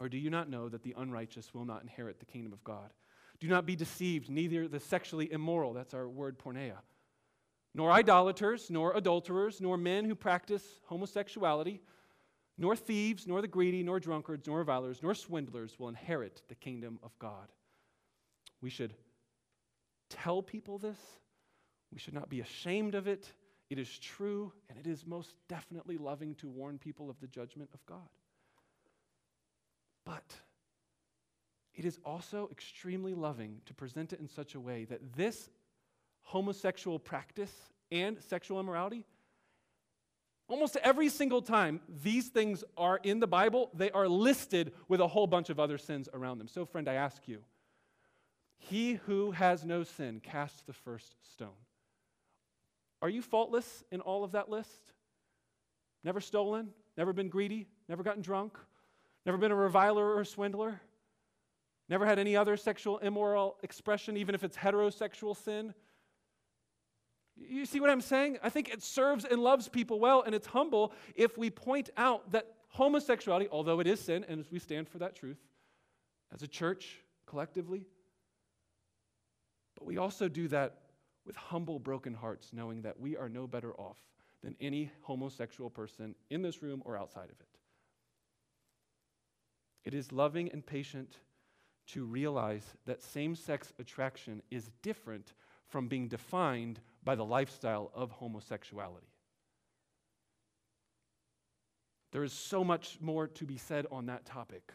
Or 0.00 0.08
do 0.08 0.18
you 0.18 0.28
not 0.28 0.50
know 0.50 0.68
that 0.68 0.82
the 0.82 0.96
unrighteous 0.98 1.54
will 1.54 1.66
not 1.66 1.82
inherit 1.82 2.18
the 2.18 2.26
kingdom 2.26 2.52
of 2.52 2.64
God? 2.64 2.92
Do 3.38 3.46
not 3.46 3.64
be 3.64 3.76
deceived, 3.76 4.28
neither 4.28 4.66
the 4.66 4.80
sexually 4.80 5.30
immoral, 5.30 5.72
that's 5.72 5.94
our 5.94 6.08
word 6.08 6.36
porneia, 6.36 6.78
nor 7.78 7.92
idolaters, 7.92 8.70
nor 8.70 8.92
adulterers, 8.96 9.60
nor 9.60 9.76
men 9.76 10.04
who 10.04 10.16
practice 10.16 10.64
homosexuality, 10.86 11.80
nor 12.58 12.74
thieves, 12.74 13.24
nor 13.24 13.40
the 13.40 13.46
greedy, 13.46 13.84
nor 13.84 14.00
drunkards, 14.00 14.48
nor 14.48 14.58
revilers, 14.58 15.00
nor 15.00 15.14
swindlers 15.14 15.78
will 15.78 15.88
inherit 15.88 16.42
the 16.48 16.56
kingdom 16.56 16.98
of 17.04 17.16
God. 17.20 17.52
We 18.60 18.68
should 18.68 18.94
tell 20.10 20.42
people 20.42 20.78
this. 20.78 20.98
We 21.92 22.00
should 22.00 22.14
not 22.14 22.28
be 22.28 22.40
ashamed 22.40 22.96
of 22.96 23.06
it. 23.06 23.32
It 23.70 23.78
is 23.78 23.96
true, 24.00 24.52
and 24.68 24.76
it 24.76 24.88
is 24.88 25.06
most 25.06 25.34
definitely 25.48 25.98
loving 25.98 26.34
to 26.36 26.48
warn 26.48 26.78
people 26.78 27.08
of 27.08 27.20
the 27.20 27.28
judgment 27.28 27.70
of 27.74 27.86
God. 27.86 28.08
But 30.04 30.34
it 31.76 31.84
is 31.84 32.00
also 32.04 32.48
extremely 32.50 33.14
loving 33.14 33.60
to 33.66 33.74
present 33.74 34.12
it 34.12 34.18
in 34.18 34.26
such 34.26 34.56
a 34.56 34.60
way 34.60 34.84
that 34.86 35.12
this 35.14 35.48
homosexual 36.28 36.98
practice 36.98 37.52
and 37.90 38.22
sexual 38.22 38.60
immorality, 38.60 39.02
almost 40.46 40.76
every 40.82 41.08
single 41.08 41.40
time 41.40 41.80
these 42.02 42.28
things 42.28 42.64
are 42.76 43.00
in 43.02 43.18
the 43.18 43.26
Bible, 43.26 43.70
they 43.72 43.90
are 43.92 44.06
listed 44.06 44.72
with 44.88 45.00
a 45.00 45.08
whole 45.08 45.26
bunch 45.26 45.48
of 45.48 45.58
other 45.58 45.78
sins 45.78 46.06
around 46.12 46.36
them. 46.36 46.46
So, 46.46 46.66
friend, 46.66 46.86
I 46.86 46.94
ask 46.94 47.26
you, 47.26 47.40
he 48.58 48.94
who 49.06 49.30
has 49.30 49.64
no 49.64 49.84
sin, 49.84 50.20
cast 50.20 50.66
the 50.66 50.74
first 50.74 51.14
stone. 51.32 51.48
Are 53.00 53.08
you 53.08 53.22
faultless 53.22 53.82
in 53.90 54.02
all 54.02 54.22
of 54.22 54.32
that 54.32 54.50
list? 54.50 54.92
Never 56.04 56.20
stolen, 56.20 56.68
never 56.98 57.14
been 57.14 57.30
greedy, 57.30 57.68
never 57.88 58.02
gotten 58.02 58.20
drunk, 58.20 58.58
never 59.24 59.38
been 59.38 59.52
a 59.52 59.56
reviler 59.56 60.04
or 60.04 60.20
a 60.20 60.26
swindler, 60.26 60.78
never 61.88 62.04
had 62.04 62.18
any 62.18 62.36
other 62.36 62.58
sexual 62.58 62.98
immoral 62.98 63.56
expression, 63.62 64.18
even 64.18 64.34
if 64.34 64.44
it's 64.44 64.58
heterosexual 64.58 65.34
sin. 65.34 65.72
You 67.40 67.66
see 67.66 67.80
what 67.80 67.90
I'm 67.90 68.00
saying? 68.00 68.38
I 68.42 68.48
think 68.50 68.68
it 68.68 68.82
serves 68.82 69.24
and 69.24 69.42
loves 69.42 69.68
people 69.68 70.00
well, 70.00 70.22
and 70.22 70.34
it's 70.34 70.46
humble 70.46 70.92
if 71.14 71.38
we 71.38 71.50
point 71.50 71.90
out 71.96 72.32
that 72.32 72.54
homosexuality, 72.68 73.48
although 73.50 73.80
it 73.80 73.86
is 73.86 74.00
sin, 74.00 74.24
and 74.28 74.40
as 74.40 74.50
we 74.50 74.58
stand 74.58 74.88
for 74.88 74.98
that 74.98 75.14
truth 75.14 75.38
as 76.32 76.42
a 76.42 76.48
church 76.48 77.00
collectively, 77.26 77.86
but 79.76 79.86
we 79.86 79.96
also 79.96 80.28
do 80.28 80.48
that 80.48 80.80
with 81.24 81.36
humble, 81.36 81.78
broken 81.78 82.14
hearts, 82.14 82.50
knowing 82.52 82.82
that 82.82 82.98
we 82.98 83.16
are 83.16 83.28
no 83.28 83.46
better 83.46 83.72
off 83.74 83.98
than 84.42 84.56
any 84.60 84.90
homosexual 85.02 85.70
person 85.70 86.14
in 86.30 86.42
this 86.42 86.62
room 86.62 86.82
or 86.84 86.96
outside 86.96 87.24
of 87.24 87.40
it. 87.40 87.58
It 89.84 89.94
is 89.94 90.12
loving 90.12 90.50
and 90.52 90.64
patient 90.64 91.18
to 91.88 92.04
realize 92.04 92.74
that 92.86 93.02
same 93.02 93.34
sex 93.34 93.72
attraction 93.78 94.42
is 94.50 94.70
different 94.82 95.32
from 95.68 95.88
being 95.88 96.08
defined 96.08 96.80
by 97.04 97.14
the 97.14 97.24
lifestyle 97.24 97.90
of 97.94 98.10
homosexuality. 98.10 99.06
There 102.12 102.24
is 102.24 102.32
so 102.32 102.64
much 102.64 102.98
more 103.00 103.26
to 103.26 103.44
be 103.44 103.58
said 103.58 103.86
on 103.90 104.06
that 104.06 104.24
topic, 104.24 104.72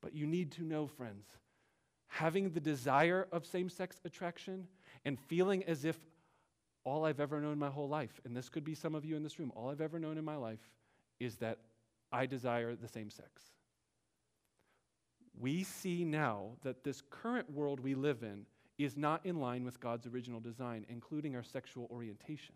but 0.00 0.14
you 0.14 0.26
need 0.26 0.52
to 0.52 0.64
know, 0.64 0.86
friends, 0.86 1.26
having 2.08 2.50
the 2.50 2.60
desire 2.60 3.28
of 3.32 3.44
same 3.44 3.68
sex 3.68 4.00
attraction 4.04 4.66
and 5.04 5.18
feeling 5.18 5.62
as 5.64 5.84
if 5.84 5.96
all 6.84 7.04
I've 7.04 7.20
ever 7.20 7.40
known 7.40 7.58
my 7.58 7.68
whole 7.68 7.88
life, 7.88 8.20
and 8.24 8.34
this 8.34 8.48
could 8.48 8.64
be 8.64 8.74
some 8.74 8.94
of 8.94 9.04
you 9.04 9.14
in 9.16 9.22
this 9.22 9.38
room, 9.38 9.52
all 9.54 9.68
I've 9.68 9.82
ever 9.82 9.98
known 9.98 10.16
in 10.16 10.24
my 10.24 10.36
life 10.36 10.70
is 11.18 11.36
that 11.36 11.58
I 12.10 12.26
desire 12.26 12.74
the 12.74 12.88
same 12.88 13.10
sex. 13.10 13.52
We 15.38 15.62
see 15.62 16.04
now 16.04 16.52
that 16.62 16.82
this 16.82 17.02
current 17.10 17.50
world 17.50 17.80
we 17.80 17.94
live 17.94 18.22
in 18.22 18.46
is 18.84 18.96
not 18.96 19.24
in 19.24 19.40
line 19.40 19.64
with 19.64 19.80
God's 19.80 20.06
original 20.06 20.40
design, 20.40 20.86
including 20.88 21.36
our 21.36 21.42
sexual 21.42 21.88
orientation. 21.90 22.54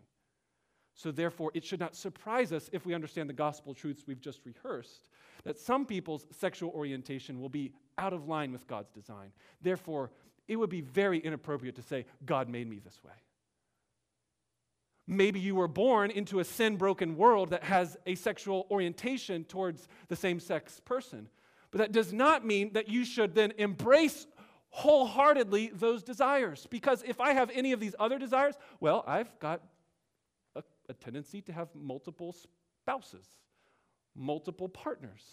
So, 0.93 1.11
therefore, 1.11 1.51
it 1.53 1.65
should 1.65 1.81
not 1.81 1.95
surprise 1.95 2.53
us 2.53 2.69
if 2.71 2.85
we 2.85 2.93
understand 2.93 3.29
the 3.29 3.33
gospel 3.33 3.73
truths 3.73 4.03
we've 4.07 4.21
just 4.21 4.39
rehearsed 4.45 5.09
that 5.43 5.59
some 5.59 5.85
people's 5.85 6.25
sexual 6.31 6.71
orientation 6.71 7.39
will 7.39 7.49
be 7.49 7.73
out 7.97 8.13
of 8.13 8.27
line 8.27 8.51
with 8.51 8.67
God's 8.67 8.91
design. 8.91 9.31
Therefore, 9.61 10.11
it 10.47 10.55
would 10.55 10.69
be 10.69 10.81
very 10.81 11.19
inappropriate 11.19 11.75
to 11.75 11.81
say, 11.81 12.05
God 12.25 12.49
made 12.49 12.69
me 12.69 12.79
this 12.79 13.03
way. 13.03 13.13
Maybe 15.07 15.39
you 15.39 15.55
were 15.55 15.67
born 15.67 16.11
into 16.11 16.39
a 16.39 16.43
sin 16.43 16.77
broken 16.77 17.15
world 17.15 17.51
that 17.51 17.63
has 17.63 17.95
a 18.07 18.15
sexual 18.15 18.65
orientation 18.71 19.43
towards 19.43 19.87
the 20.07 20.15
same 20.15 20.39
sex 20.39 20.81
person. 20.83 21.29
But 21.69 21.79
that 21.79 21.91
does 21.91 22.11
not 22.11 22.45
mean 22.45 22.73
that 22.73 22.89
you 22.89 23.05
should 23.05 23.35
then 23.35 23.53
embrace 23.57 24.25
wholeheartedly 24.75 25.71
those 25.73 26.03
desires. 26.03 26.67
Because 26.69 27.01
if 27.07 27.21
I 27.21 27.31
have 27.31 27.49
any 27.53 27.71
of 27.71 27.79
these 27.79 27.95
other 27.97 28.19
desires, 28.19 28.55
well, 28.81 29.05
I've 29.07 29.39
got 29.39 29.61
a, 30.53 30.63
a 30.89 30.93
tendency 30.93 31.41
to 31.43 31.53
have 31.53 31.69
multiple 31.73 32.35
spouses, 32.83 33.25
multiple 34.15 34.67
partners. 34.67 35.23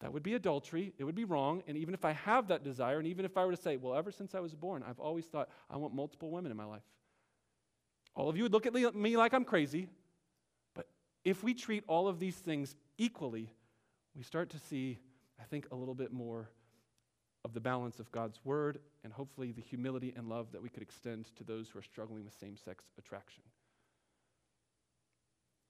That 0.00 0.12
would 0.12 0.22
be 0.22 0.34
adultery. 0.34 0.92
It 0.98 1.04
would 1.04 1.14
be 1.14 1.24
wrong. 1.24 1.62
And 1.66 1.78
even 1.78 1.94
if 1.94 2.04
I 2.04 2.12
have 2.12 2.48
that 2.48 2.62
desire, 2.62 2.98
and 2.98 3.08
even 3.08 3.24
if 3.24 3.38
I 3.38 3.46
were 3.46 3.52
to 3.52 3.60
say, 3.60 3.78
well, 3.78 3.94
ever 3.94 4.12
since 4.12 4.34
I 4.34 4.40
was 4.40 4.54
born, 4.54 4.84
I've 4.86 5.00
always 5.00 5.24
thought 5.24 5.48
I 5.70 5.78
want 5.78 5.94
multiple 5.94 6.30
women 6.30 6.50
in 6.50 6.56
my 6.58 6.66
life. 6.66 6.82
All 8.14 8.28
of 8.28 8.36
you 8.36 8.42
would 8.42 8.52
look 8.52 8.66
at 8.66 8.94
me 8.94 9.16
like 9.16 9.32
I'm 9.32 9.44
crazy, 9.44 9.88
but 10.74 10.86
if 11.24 11.42
we 11.42 11.54
treat 11.54 11.84
all 11.86 12.08
of 12.08 12.18
these 12.18 12.36
things 12.36 12.76
equally, 12.98 13.54
we 14.14 14.22
start 14.22 14.50
to 14.50 14.58
see, 14.58 14.98
I 15.40 15.44
think, 15.44 15.68
a 15.70 15.74
little 15.74 15.94
bit 15.94 16.12
more 16.12 16.50
of 17.44 17.54
the 17.54 17.60
balance 17.60 17.98
of 17.98 18.10
God's 18.12 18.40
word 18.44 18.78
and 19.04 19.12
hopefully 19.12 19.52
the 19.52 19.62
humility 19.62 20.12
and 20.16 20.28
love 20.28 20.52
that 20.52 20.62
we 20.62 20.68
could 20.68 20.82
extend 20.82 21.34
to 21.36 21.44
those 21.44 21.68
who 21.68 21.78
are 21.78 21.82
struggling 21.82 22.24
with 22.24 22.34
same 22.38 22.56
sex 22.56 22.84
attraction. 22.98 23.42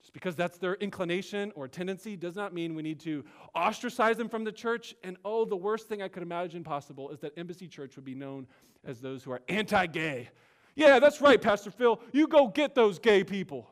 Just 0.01 0.13
because 0.13 0.35
that's 0.35 0.59
their 0.59 0.75
inclination 0.75 1.53
or 1.55 1.69
tendency 1.69 2.17
does 2.17 2.35
not 2.35 2.55
mean 2.55 2.75
we 2.75 2.83
need 2.83 3.01
to 3.01 3.25
ostracize 3.55 4.17
them 4.17 4.29
from 4.29 4.45
the 4.45 4.53
church. 4.53 4.95
And 5.05 5.17
oh, 5.25 5.45
the 5.45 5.57
worst 5.57 5.89
thing 5.89 6.03
I 6.03 6.09
could 6.09 6.23
imagine 6.23 6.65
possible 6.65 7.11
is 7.11 7.21
that 7.21 7.33
Embassy 7.37 7.69
Church 7.69 7.97
would 7.97 8.05
be 8.05 8.15
known 8.15 8.47
as 8.85 9.01
those 9.01 9.23
who 9.23 9.33
are 9.33 9.43
anti 9.49 9.87
gay. 9.87 10.31
Yeah, 10.75 10.99
that's 10.99 11.21
right, 11.21 11.41
Pastor 11.41 11.71
Phil. 11.71 12.01
You 12.13 12.27
go 12.27 12.49
get 12.49 12.75
those 12.75 12.99
gay 12.99 13.25
people. 13.25 13.69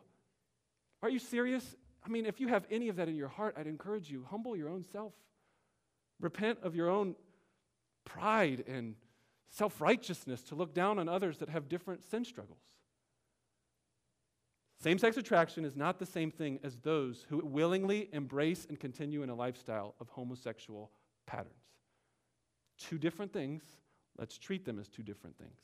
Are 1.02 1.08
you 1.08 1.18
serious? 1.18 1.76
I 2.04 2.08
mean, 2.10 2.26
if 2.26 2.40
you 2.40 2.48
have 2.48 2.66
any 2.70 2.88
of 2.88 2.96
that 2.96 3.08
in 3.08 3.16
your 3.16 3.28
heart, 3.28 3.54
I'd 3.56 3.66
encourage 3.66 4.10
you 4.10 4.26
humble 4.28 4.56
your 4.56 4.68
own 4.68 4.84
self. 4.92 5.14
Repent 6.20 6.58
of 6.62 6.74
your 6.74 6.90
own 6.90 7.14
pride 8.08 8.64
and 8.66 8.94
self 9.50 9.80
righteousness 9.80 10.42
to 10.42 10.54
look 10.54 10.74
down 10.74 10.98
on 10.98 11.08
others 11.08 11.38
that 11.38 11.48
have 11.48 11.68
different 11.68 12.02
sin 12.04 12.24
struggles. 12.24 12.62
Same 14.80 14.98
sex 14.98 15.16
attraction 15.16 15.64
is 15.64 15.74
not 15.74 15.98
the 15.98 16.06
same 16.06 16.30
thing 16.30 16.60
as 16.62 16.76
those 16.76 17.26
who 17.28 17.44
willingly 17.44 18.08
embrace 18.12 18.64
and 18.68 18.78
continue 18.78 19.22
in 19.22 19.30
a 19.30 19.34
lifestyle 19.34 19.94
of 20.00 20.08
homosexual 20.08 20.92
patterns. 21.26 21.54
Two 22.78 22.96
different 22.96 23.32
things. 23.32 23.62
Let's 24.16 24.38
treat 24.38 24.64
them 24.64 24.78
as 24.78 24.88
two 24.88 25.02
different 25.02 25.36
things. 25.36 25.60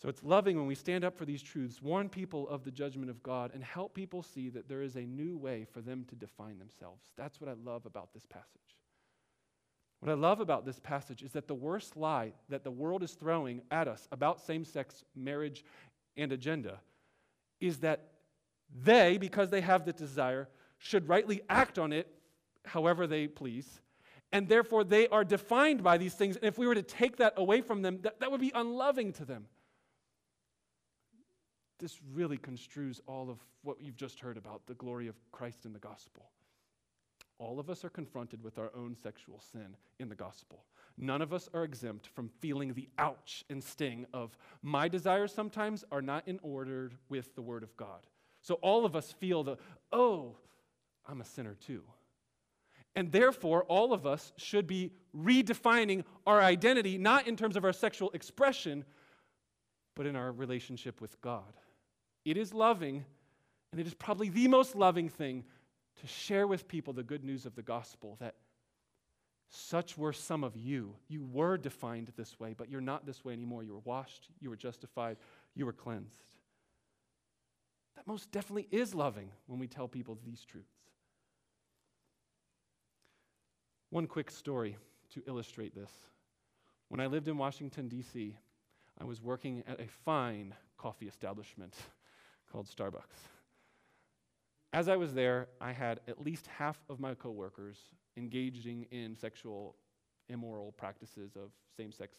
So 0.00 0.08
it's 0.08 0.22
loving 0.22 0.56
when 0.56 0.66
we 0.66 0.74
stand 0.74 1.04
up 1.04 1.16
for 1.16 1.24
these 1.24 1.42
truths, 1.42 1.82
warn 1.82 2.08
people 2.08 2.48
of 2.48 2.64
the 2.64 2.70
judgment 2.70 3.10
of 3.10 3.22
God, 3.22 3.50
and 3.54 3.64
help 3.64 3.94
people 3.94 4.22
see 4.22 4.48
that 4.50 4.68
there 4.68 4.82
is 4.82 4.96
a 4.96 5.00
new 5.00 5.36
way 5.36 5.64
for 5.64 5.80
them 5.80 6.04
to 6.08 6.14
define 6.14 6.58
themselves. 6.58 7.04
That's 7.16 7.40
what 7.40 7.48
I 7.48 7.54
love 7.54 7.86
about 7.86 8.12
this 8.12 8.26
passage. 8.26 8.75
What 10.00 10.10
I 10.10 10.14
love 10.14 10.40
about 10.40 10.64
this 10.64 10.78
passage 10.78 11.22
is 11.22 11.32
that 11.32 11.48
the 11.48 11.54
worst 11.54 11.96
lie 11.96 12.32
that 12.48 12.64
the 12.64 12.70
world 12.70 13.02
is 13.02 13.12
throwing 13.12 13.62
at 13.70 13.88
us 13.88 14.08
about 14.12 14.40
same 14.40 14.64
sex 14.64 15.04
marriage 15.14 15.64
and 16.16 16.32
agenda 16.32 16.80
is 17.60 17.78
that 17.78 18.08
they, 18.84 19.16
because 19.16 19.50
they 19.50 19.60
have 19.60 19.84
the 19.84 19.92
desire, 19.92 20.48
should 20.78 21.08
rightly 21.08 21.40
act 21.48 21.78
on 21.78 21.92
it 21.92 22.08
however 22.64 23.06
they 23.06 23.26
please. 23.26 23.80
And 24.32 24.48
therefore, 24.48 24.84
they 24.84 25.08
are 25.08 25.24
defined 25.24 25.82
by 25.82 25.98
these 25.98 26.14
things. 26.14 26.36
And 26.36 26.44
if 26.44 26.58
we 26.58 26.66
were 26.66 26.74
to 26.74 26.82
take 26.82 27.16
that 27.18 27.34
away 27.36 27.60
from 27.60 27.82
them, 27.82 28.00
that, 28.02 28.20
that 28.20 28.30
would 28.30 28.40
be 28.40 28.52
unloving 28.54 29.12
to 29.14 29.24
them. 29.24 29.46
This 31.78 32.00
really 32.12 32.36
construes 32.36 33.00
all 33.06 33.30
of 33.30 33.38
what 33.62 33.80
you've 33.80 33.96
just 33.96 34.20
heard 34.20 34.36
about 34.36 34.66
the 34.66 34.74
glory 34.74 35.06
of 35.06 35.14
Christ 35.30 35.64
in 35.64 35.72
the 35.72 35.78
gospel. 35.78 36.30
All 37.38 37.60
of 37.60 37.68
us 37.68 37.84
are 37.84 37.90
confronted 37.90 38.42
with 38.42 38.58
our 38.58 38.70
own 38.74 38.96
sexual 38.96 39.40
sin 39.52 39.76
in 39.98 40.08
the 40.08 40.14
gospel. 40.14 40.64
None 40.96 41.20
of 41.20 41.32
us 41.34 41.48
are 41.52 41.64
exempt 41.64 42.06
from 42.06 42.30
feeling 42.40 42.72
the 42.72 42.88
ouch 42.98 43.44
and 43.50 43.62
sting 43.62 44.06
of 44.14 44.36
my 44.62 44.88
desires 44.88 45.32
sometimes 45.32 45.84
are 45.92 46.00
not 46.00 46.26
in 46.26 46.38
order 46.42 46.92
with 47.10 47.34
the 47.34 47.42
word 47.42 47.62
of 47.62 47.76
God. 47.76 48.06
So 48.40 48.54
all 48.54 48.86
of 48.86 48.96
us 48.96 49.12
feel 49.12 49.42
the, 49.44 49.58
oh, 49.92 50.36
I'm 51.06 51.20
a 51.20 51.24
sinner 51.24 51.54
too. 51.54 51.82
And 52.94 53.12
therefore, 53.12 53.64
all 53.64 53.92
of 53.92 54.06
us 54.06 54.32
should 54.38 54.66
be 54.66 54.92
redefining 55.14 56.04
our 56.26 56.40
identity, 56.40 56.96
not 56.96 57.28
in 57.28 57.36
terms 57.36 57.56
of 57.56 57.64
our 57.64 57.74
sexual 57.74 58.10
expression, 58.12 58.86
but 59.94 60.06
in 60.06 60.16
our 60.16 60.32
relationship 60.32 61.02
with 61.02 61.20
God. 61.20 61.52
It 62.24 62.38
is 62.38 62.54
loving, 62.54 63.04
and 63.70 63.80
it 63.80 63.86
is 63.86 63.92
probably 63.92 64.30
the 64.30 64.48
most 64.48 64.74
loving 64.74 65.10
thing 65.10 65.44
to 66.00 66.06
share 66.06 66.46
with 66.46 66.68
people 66.68 66.92
the 66.92 67.02
good 67.02 67.24
news 67.24 67.46
of 67.46 67.54
the 67.54 67.62
gospel 67.62 68.16
that 68.20 68.34
such 69.48 69.96
were 69.96 70.12
some 70.12 70.44
of 70.44 70.56
you. 70.56 70.94
You 71.08 71.24
were 71.24 71.56
defined 71.56 72.12
this 72.16 72.38
way, 72.38 72.54
but 72.56 72.68
you're 72.68 72.80
not 72.80 73.06
this 73.06 73.24
way 73.24 73.32
anymore. 73.32 73.62
You 73.62 73.72
were 73.74 73.80
washed, 73.80 74.28
you 74.40 74.50
were 74.50 74.56
justified, 74.56 75.16
you 75.54 75.66
were 75.66 75.72
cleansed. 75.72 76.24
That 77.94 78.06
most 78.06 78.30
definitely 78.30 78.68
is 78.70 78.94
loving 78.94 79.30
when 79.46 79.58
we 79.58 79.68
tell 79.68 79.88
people 79.88 80.18
these 80.24 80.44
truths. 80.44 80.66
One 83.90 84.06
quick 84.06 84.30
story 84.30 84.76
to 85.14 85.22
illustrate 85.26 85.74
this. 85.74 85.90
When 86.88 87.00
I 87.00 87.06
lived 87.06 87.28
in 87.28 87.38
Washington, 87.38 87.88
D.C., 87.88 88.36
I 89.00 89.04
was 89.04 89.22
working 89.22 89.62
at 89.66 89.80
a 89.80 89.86
fine 90.04 90.54
coffee 90.76 91.06
establishment 91.06 91.74
called 92.52 92.66
Starbucks. 92.66 93.35
As 94.76 94.90
I 94.90 94.96
was 94.96 95.14
there, 95.14 95.48
I 95.58 95.72
had 95.72 96.00
at 96.06 96.22
least 96.22 96.48
half 96.48 96.78
of 96.90 97.00
my 97.00 97.14
coworkers 97.14 97.78
engaging 98.18 98.82
in 98.90 99.16
sexual 99.16 99.74
immoral 100.28 100.72
practices 100.72 101.34
of 101.34 101.48
same 101.78 101.90
sex 101.90 102.18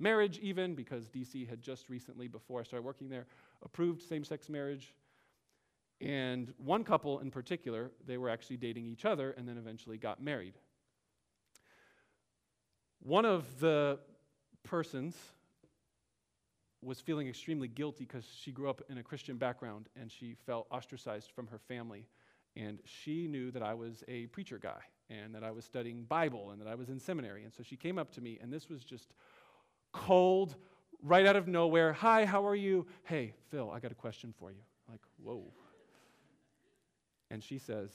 marriage, 0.00 0.40
even 0.40 0.74
because 0.74 1.06
DC 1.06 1.48
had 1.48 1.62
just 1.62 1.88
recently, 1.88 2.26
before 2.26 2.58
I 2.58 2.64
started 2.64 2.84
working 2.84 3.08
there, 3.08 3.26
approved 3.64 4.02
same 4.02 4.24
sex 4.24 4.48
marriage. 4.48 4.94
And 6.00 6.52
one 6.58 6.82
couple 6.82 7.20
in 7.20 7.30
particular, 7.30 7.92
they 8.04 8.18
were 8.18 8.30
actually 8.30 8.56
dating 8.56 8.86
each 8.86 9.04
other 9.04 9.30
and 9.38 9.48
then 9.48 9.56
eventually 9.56 9.96
got 9.96 10.20
married. 10.20 10.54
One 12.98 13.24
of 13.24 13.60
the 13.60 14.00
persons 14.64 15.14
was 16.86 17.00
feeling 17.00 17.26
extremely 17.26 17.66
guilty 17.66 18.04
because 18.04 18.24
she 18.40 18.52
grew 18.52 18.70
up 18.70 18.80
in 18.88 18.98
a 18.98 19.02
Christian 19.02 19.36
background 19.36 19.88
and 20.00 20.10
she 20.10 20.34
felt 20.46 20.68
ostracized 20.70 21.32
from 21.32 21.48
her 21.48 21.58
family. 21.58 22.06
And 22.54 22.78
she 22.84 23.26
knew 23.26 23.50
that 23.50 23.62
I 23.62 23.74
was 23.74 24.04
a 24.08 24.26
preacher 24.26 24.58
guy 24.58 24.80
and 25.10 25.34
that 25.34 25.42
I 25.42 25.50
was 25.50 25.64
studying 25.64 26.04
Bible 26.04 26.52
and 26.52 26.60
that 26.60 26.68
I 26.68 26.76
was 26.76 26.88
in 26.88 27.00
seminary. 27.00 27.42
And 27.42 27.52
so 27.52 27.62
she 27.62 27.76
came 27.76 27.98
up 27.98 28.12
to 28.12 28.20
me, 28.20 28.38
and 28.40 28.52
this 28.52 28.68
was 28.68 28.84
just 28.84 29.12
cold, 29.92 30.54
right 31.02 31.26
out 31.26 31.36
of 31.36 31.48
nowhere. 31.48 31.92
Hi, 31.92 32.24
how 32.24 32.46
are 32.46 32.54
you? 32.54 32.86
Hey, 33.04 33.34
Phil, 33.50 33.70
I 33.70 33.80
got 33.80 33.92
a 33.92 33.96
question 33.96 34.32
for 34.38 34.50
you. 34.50 34.62
like, 34.88 35.02
whoa. 35.22 35.52
And 37.30 37.42
she 37.42 37.58
says, 37.58 37.90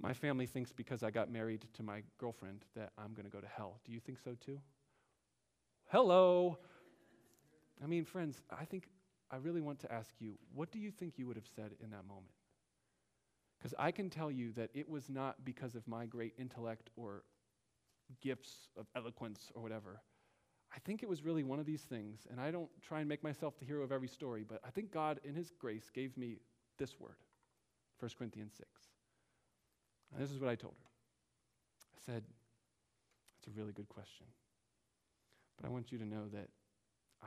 My 0.00 0.12
family 0.12 0.46
thinks 0.46 0.72
because 0.72 1.02
I 1.02 1.10
got 1.10 1.30
married 1.30 1.66
to 1.74 1.82
my 1.82 2.02
girlfriend 2.18 2.64
that 2.76 2.92
I'm 2.96 3.12
going 3.12 3.24
to 3.24 3.30
go 3.30 3.40
to 3.40 3.48
hell. 3.48 3.80
Do 3.84 3.92
you 3.92 4.00
think 4.00 4.18
so 4.24 4.36
too? 4.44 4.60
Hello. 5.88 6.58
I 7.84 7.86
mean, 7.86 8.06
friends, 8.06 8.40
I 8.50 8.64
think 8.64 8.88
I 9.30 9.36
really 9.36 9.60
want 9.60 9.78
to 9.80 9.92
ask 9.92 10.14
you, 10.18 10.38
what 10.54 10.72
do 10.72 10.78
you 10.78 10.90
think 10.90 11.18
you 11.18 11.26
would 11.26 11.36
have 11.36 11.48
said 11.54 11.72
in 11.82 11.90
that 11.90 12.06
moment? 12.06 12.32
Because 13.58 13.74
I 13.78 13.90
can 13.90 14.08
tell 14.08 14.30
you 14.30 14.52
that 14.52 14.70
it 14.74 14.88
was 14.88 15.10
not 15.10 15.44
because 15.44 15.74
of 15.74 15.86
my 15.86 16.06
great 16.06 16.32
intellect 16.38 16.88
or 16.96 17.24
gifts 18.22 18.68
of 18.78 18.86
eloquence 18.96 19.52
or 19.54 19.62
whatever. 19.62 20.00
I 20.74 20.78
think 20.80 21.02
it 21.02 21.08
was 21.08 21.22
really 21.22 21.44
one 21.44 21.60
of 21.60 21.66
these 21.66 21.82
things, 21.82 22.26
and 22.30 22.40
I 22.40 22.50
don't 22.50 22.70
try 22.82 23.00
and 23.00 23.08
make 23.08 23.22
myself 23.22 23.58
the 23.58 23.66
hero 23.66 23.84
of 23.84 23.92
every 23.92 24.08
story, 24.08 24.44
but 24.48 24.60
I 24.66 24.70
think 24.70 24.90
God, 24.90 25.20
in 25.22 25.34
His 25.34 25.52
grace, 25.58 25.90
gave 25.92 26.16
me 26.16 26.38
this 26.78 26.98
word 26.98 27.16
1 28.00 28.10
Corinthians 28.18 28.54
6. 28.56 28.68
And 30.12 30.22
this 30.22 30.30
is 30.30 30.40
what 30.40 30.50
I 30.50 30.54
told 30.54 30.74
her 30.82 30.88
I 31.96 32.12
said, 32.12 32.22
That's 33.36 33.54
a 33.54 33.58
really 33.58 33.72
good 33.72 33.88
question. 33.88 34.26
But 35.60 35.68
I 35.68 35.70
want 35.70 35.92
you 35.92 35.98
to 35.98 36.04
know 36.06 36.28
that 36.32 36.48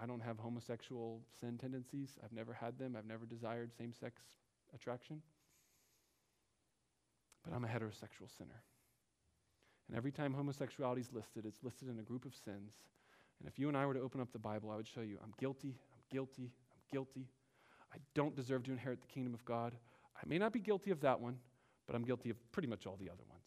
I 0.02 0.06
don't 0.06 0.22
have 0.22 0.38
homosexual 0.38 1.22
sin 1.40 1.58
tendencies. 1.58 2.18
I've 2.24 2.34
never 2.34 2.54
had 2.54 2.78
them. 2.78 2.96
I've 2.98 3.06
never 3.06 3.26
desired 3.26 3.72
same 3.74 3.94
sex 3.94 4.22
attraction 4.74 5.22
but 7.48 7.56
I'm 7.56 7.64
a 7.64 7.68
heterosexual 7.68 8.30
sinner. 8.38 8.62
And 9.88 9.96
every 9.96 10.12
time 10.12 10.34
homosexuality 10.34 11.02
is 11.02 11.14
listed, 11.14 11.46
it's 11.46 11.64
listed 11.64 11.88
in 11.90 12.00
a 12.00 12.04
group 12.04 12.26
of 12.26 12.36
sins. 12.36 12.74
And 13.40 13.48
if 13.48 13.58
you 13.58 13.70
and 13.70 13.78
I 13.78 13.86
were 13.86 13.94
to 13.94 14.02
open 14.02 14.20
up 14.20 14.32
the 14.34 14.40
Bible, 14.40 14.70
I 14.70 14.76
would 14.76 14.88
show 14.88 15.02
you 15.02 15.18
I'm 15.24 15.34
guilty, 15.40 15.76
I'm 15.94 16.04
guilty, 16.12 16.52
I'm 16.72 16.82
guilty. 16.92 17.28
I 17.94 17.98
don't 18.14 18.36
deserve 18.36 18.64
to 18.64 18.72
inherit 18.72 19.02
the 19.02 19.08
kingdom 19.08 19.34
of 19.34 19.46
God. 19.46 19.74
I 20.18 20.28
may 20.28 20.38
not 20.38 20.52
be 20.52 20.60
guilty 20.60 20.92
of 20.92 21.00
that 21.02 21.22
one, 21.22 21.38
but 21.86 21.96
I'm 21.96 22.04
guilty 22.04 22.30
of 22.30 22.52
pretty 22.52 22.68
much 22.68 22.86
all 22.86 22.98
the 23.00 23.10
other 23.10 23.24
ones. 23.30 23.46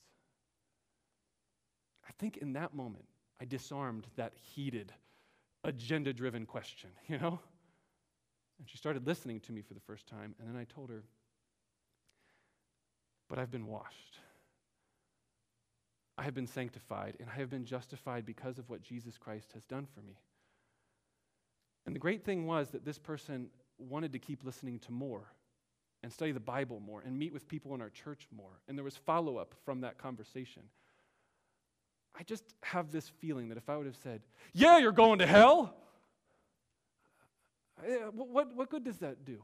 I 2.09 2.12
think 2.18 2.38
in 2.38 2.55
that 2.55 2.74
moment, 2.74 3.05
I 3.40 3.44
disarmed 3.44 4.07
that 4.16 4.32
heated, 4.34 4.92
agenda 5.64 6.12
driven 6.12 6.46
question, 6.46 6.90
you 7.08 7.18
know? 7.18 7.38
And 8.58 8.68
she 8.68 8.76
started 8.76 9.06
listening 9.06 9.40
to 9.40 9.52
me 9.52 9.62
for 9.62 9.74
the 9.74 9.80
first 9.80 10.06
time, 10.06 10.34
and 10.38 10.48
then 10.48 10.56
I 10.56 10.64
told 10.64 10.90
her, 10.90 11.02
but 13.28 13.38
I've 13.38 13.50
been 13.50 13.66
washed. 13.66 14.18
I 16.18 16.24
have 16.24 16.34
been 16.34 16.46
sanctified, 16.46 17.16
and 17.18 17.30
I 17.30 17.38
have 17.38 17.48
been 17.48 17.64
justified 17.64 18.26
because 18.26 18.58
of 18.58 18.68
what 18.68 18.82
Jesus 18.82 19.16
Christ 19.16 19.52
has 19.54 19.64
done 19.64 19.86
for 19.94 20.02
me. 20.02 20.18
And 21.86 21.94
the 21.94 22.00
great 22.00 22.24
thing 22.24 22.46
was 22.46 22.70
that 22.70 22.84
this 22.84 22.98
person 22.98 23.48
wanted 23.78 24.12
to 24.12 24.18
keep 24.18 24.44
listening 24.44 24.78
to 24.80 24.92
more 24.92 25.32
and 26.02 26.12
study 26.12 26.32
the 26.32 26.40
Bible 26.40 26.80
more 26.80 27.00
and 27.00 27.18
meet 27.18 27.32
with 27.32 27.48
people 27.48 27.74
in 27.74 27.80
our 27.80 27.88
church 27.88 28.26
more. 28.34 28.61
And 28.68 28.76
there 28.76 28.84
was 28.84 28.96
follow 28.96 29.38
up 29.38 29.54
from 29.64 29.80
that 29.80 29.98
conversation. 29.98 30.62
I 32.18 32.22
just 32.22 32.44
have 32.62 32.92
this 32.92 33.08
feeling 33.08 33.48
that 33.48 33.58
if 33.58 33.68
I 33.68 33.76
would 33.76 33.86
have 33.86 33.96
said, 33.96 34.22
Yeah, 34.52 34.78
you're 34.78 34.92
going 34.92 35.20
to 35.20 35.26
hell, 35.26 35.74
eh, 37.86 37.96
what, 38.12 38.54
what 38.54 38.70
good 38.70 38.84
does 38.84 38.98
that 38.98 39.24
do? 39.24 39.42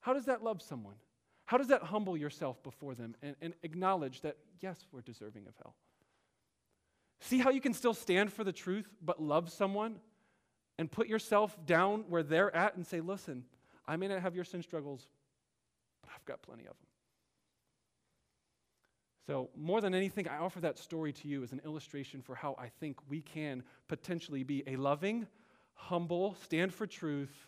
How 0.00 0.12
does 0.12 0.24
that 0.24 0.42
love 0.42 0.60
someone? 0.62 0.96
How 1.44 1.58
does 1.58 1.68
that 1.68 1.82
humble 1.82 2.16
yourself 2.16 2.62
before 2.62 2.94
them 2.94 3.14
and, 3.22 3.36
and 3.40 3.54
acknowledge 3.62 4.20
that, 4.22 4.36
yes, 4.60 4.86
we're 4.90 5.00
deserving 5.00 5.46
of 5.46 5.54
hell? 5.62 5.74
See 7.20 7.38
how 7.38 7.50
you 7.50 7.60
can 7.60 7.74
still 7.74 7.94
stand 7.94 8.32
for 8.32 8.42
the 8.42 8.52
truth 8.52 8.88
but 9.00 9.22
love 9.22 9.50
someone 9.50 9.96
and 10.78 10.90
put 10.90 11.06
yourself 11.06 11.56
down 11.66 12.04
where 12.08 12.22
they're 12.22 12.54
at 12.54 12.74
and 12.76 12.86
say, 12.86 13.00
listen, 13.00 13.44
I 13.86 13.96
may 13.96 14.08
not 14.08 14.22
have 14.22 14.34
your 14.34 14.44
sin 14.44 14.62
struggles, 14.62 15.06
but 16.02 16.10
I've 16.14 16.24
got 16.24 16.42
plenty 16.42 16.62
of 16.62 16.70
them. 16.70 16.91
So, 19.26 19.50
more 19.56 19.80
than 19.80 19.94
anything, 19.94 20.26
I 20.26 20.38
offer 20.38 20.60
that 20.60 20.78
story 20.78 21.12
to 21.12 21.28
you 21.28 21.44
as 21.44 21.52
an 21.52 21.60
illustration 21.64 22.22
for 22.22 22.34
how 22.34 22.56
I 22.58 22.68
think 22.80 22.98
we 23.08 23.20
can 23.20 23.62
potentially 23.86 24.42
be 24.42 24.64
a 24.66 24.76
loving, 24.76 25.28
humble, 25.74 26.34
stand 26.42 26.74
for 26.74 26.86
truth, 26.86 27.46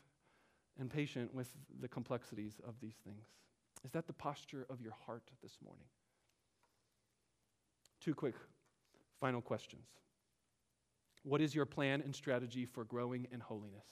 and 0.79 0.89
patient 0.89 1.35
with 1.35 1.49
the 1.81 1.89
complexities 1.89 2.61
of 2.66 2.75
these 2.81 2.95
things. 3.05 3.27
Is 3.85 3.91
that 3.93 4.07
the 4.07 4.12
posture 4.12 4.66
of 4.70 4.81
your 4.81 4.95
heart 5.05 5.25
this 5.43 5.59
morning? 5.64 5.87
Two 8.01 8.14
quick 8.14 8.35
final 9.20 9.41
questions. 9.41 9.87
What 11.25 11.41
is 11.41 11.55
your 11.55 11.66
plan 11.66 12.03
and 12.03 12.14
strategy 12.14 12.66
for 12.66 12.85
growing 12.85 13.27
in 13.33 13.41
holiness? 13.41 13.87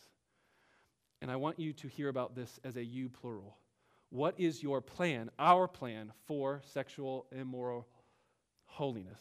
And 1.21 1.31
I 1.31 1.37
want 1.37 1.59
you 1.59 1.73
to 1.75 1.89
hear 1.89 2.09
about 2.09 2.35
this 2.35 2.61
as 2.63 2.77
a 2.77 2.85
you 2.85 3.09
plural. 3.09 3.57
What 4.13 4.39
is 4.39 4.63
your 4.63 4.83
plan, 4.83 5.31
our 5.39 5.67
plan 5.67 6.13
for 6.27 6.61
sexual 6.67 7.25
immoral 7.33 7.89
holiness? 8.67 9.19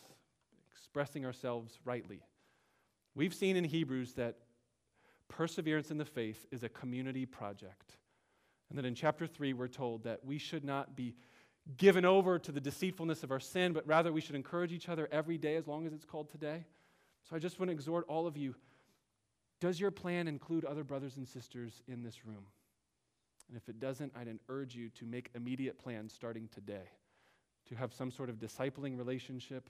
Expressing 0.70 1.26
ourselves 1.26 1.80
rightly. 1.86 2.20
We've 3.16 3.34
seen 3.34 3.56
in 3.56 3.64
Hebrews 3.64 4.16
that 4.16 4.40
perseverance 5.30 5.92
in 5.92 5.98
the 5.98 6.04
faith 6.04 6.46
is 6.52 6.64
a 6.64 6.70
community 6.70 7.26
project. 7.26 7.96
And 8.68 8.78
that 8.78 8.84
in 8.84 8.94
chapter 8.94 9.26
3, 9.26 9.54
we're 9.54 9.70
told 9.70 10.04
that 10.04 10.26
we 10.26 10.38
should 10.38 10.66
not 10.66 10.94
be 10.94 11.16
given 11.78 12.04
over 12.04 12.38
to 12.38 12.52
the 12.52 12.60
deceitfulness 12.60 13.24
of 13.24 13.32
our 13.32 13.40
sin, 13.40 13.72
but 13.72 13.88
rather 13.88 14.12
we 14.12 14.20
should 14.20 14.36
encourage 14.36 14.74
each 14.74 14.90
other 14.90 15.08
every 15.10 15.38
day 15.38 15.56
as 15.56 15.70
long 15.70 15.88
as 15.88 15.94
it's 15.94 16.04
called 16.04 16.30
today. 16.30 16.66
So 17.30 17.34
I 17.34 17.40
just 17.40 17.60
want 17.60 17.70
to 17.70 17.74
exhort 17.74 18.04
all 18.10 18.28
of 18.28 18.36
you 18.36 18.56
does 19.62 19.80
your 19.80 19.92
plan 19.92 20.28
include 20.28 20.66
other 20.66 20.84
brothers 20.84 21.16
and 21.18 21.28
sisters 21.28 21.84
in 21.88 22.02
this 22.04 22.26
room? 22.26 22.48
And 23.52 23.58
if 23.58 23.68
it 23.68 23.82
doesn't, 23.82 24.14
I'd 24.18 24.30
urge 24.48 24.76
you 24.76 24.88
to 24.92 25.06
make 25.06 25.30
immediate 25.36 25.78
plans 25.78 26.14
starting 26.14 26.48
today 26.56 26.88
to 27.68 27.76
have 27.76 27.94
some 27.94 28.10
sort 28.10 28.30
of 28.30 28.38
discipling 28.38 28.98
relationship 28.98 29.70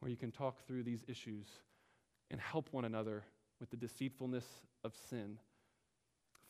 where 0.00 0.10
you 0.10 0.18
can 0.18 0.30
talk 0.30 0.60
through 0.66 0.82
these 0.82 1.02
issues 1.08 1.46
and 2.30 2.38
help 2.38 2.68
one 2.72 2.84
another 2.84 3.24
with 3.58 3.70
the 3.70 3.76
deceitfulness 3.76 4.44
of 4.84 4.92
sin. 5.08 5.38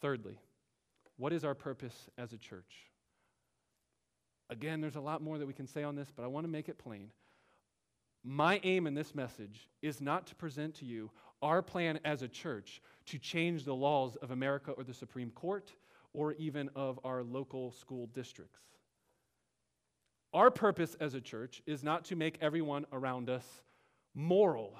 Thirdly, 0.00 0.40
what 1.18 1.32
is 1.32 1.44
our 1.44 1.54
purpose 1.54 2.08
as 2.18 2.32
a 2.32 2.36
church? 2.36 2.90
Again, 4.50 4.80
there's 4.80 4.96
a 4.96 5.00
lot 5.00 5.22
more 5.22 5.38
that 5.38 5.46
we 5.46 5.54
can 5.54 5.68
say 5.68 5.84
on 5.84 5.94
this, 5.94 6.08
but 6.16 6.24
I 6.24 6.26
want 6.26 6.46
to 6.46 6.50
make 6.50 6.68
it 6.68 6.78
plain. 6.78 7.10
My 8.24 8.58
aim 8.64 8.88
in 8.88 8.94
this 8.94 9.14
message 9.14 9.68
is 9.82 10.00
not 10.00 10.26
to 10.26 10.34
present 10.34 10.74
to 10.76 10.84
you 10.84 11.12
our 11.42 11.62
plan 11.62 12.00
as 12.04 12.22
a 12.22 12.28
church 12.28 12.82
to 13.06 13.18
change 13.18 13.62
the 13.62 13.74
laws 13.74 14.16
of 14.16 14.32
America 14.32 14.72
or 14.72 14.82
the 14.82 14.92
Supreme 14.92 15.30
Court 15.30 15.72
or 16.16 16.32
even 16.32 16.70
of 16.74 16.98
our 17.04 17.22
local 17.22 17.70
school 17.70 18.06
districts. 18.14 18.62
Our 20.32 20.50
purpose 20.50 20.96
as 20.98 21.12
a 21.12 21.20
church 21.20 21.62
is 21.66 21.84
not 21.84 22.06
to 22.06 22.16
make 22.16 22.38
everyone 22.40 22.86
around 22.90 23.28
us 23.28 23.44
moral. 24.14 24.74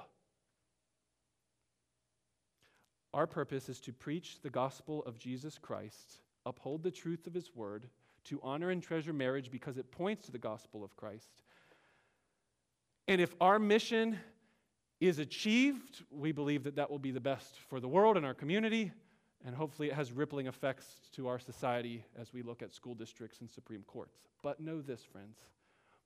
Our 3.13 3.27
purpose 3.27 3.69
is 3.69 3.79
to 3.81 3.93
preach 3.93 4.41
the 4.41 4.49
gospel 4.49 5.03
of 5.05 5.19
Jesus 5.19 5.59
Christ, 5.59 6.21
uphold 6.45 6.81
the 6.81 6.91
truth 6.91 7.27
of 7.27 7.35
his 7.35 7.55
word, 7.55 7.87
to 8.25 8.39
honor 8.43 8.71
and 8.71 8.81
treasure 8.81 9.13
marriage 9.13 9.51
because 9.51 9.77
it 9.77 9.91
points 9.91 10.25
to 10.25 10.31
the 10.31 10.39
gospel 10.39 10.83
of 10.83 10.95
Christ. 10.97 11.43
And 13.07 13.21
if 13.21 13.35
our 13.39 13.59
mission 13.59 14.17
is 14.99 15.19
achieved, 15.19 16.03
we 16.09 16.31
believe 16.31 16.63
that 16.63 16.75
that 16.77 16.89
will 16.89 16.99
be 16.99 17.11
the 17.11 17.21
best 17.21 17.59
for 17.69 17.79
the 17.79 17.87
world 17.87 18.17
and 18.17 18.25
our 18.25 18.33
community, 18.33 18.91
and 19.47 19.55
hopefully 19.55 19.87
it 19.87 19.93
has 19.93 20.11
rippling 20.11 20.47
effects 20.47 20.99
to 21.13 21.29
our 21.29 21.39
society 21.39 22.03
as 22.19 22.33
we 22.33 22.41
look 22.41 22.61
at 22.61 22.73
school 22.73 22.93
districts 22.93 23.39
and 23.39 23.49
Supreme 23.49 23.81
Courts. 23.87 24.19
But 24.43 24.59
know 24.59 24.81
this, 24.81 25.05
friends. 25.05 25.37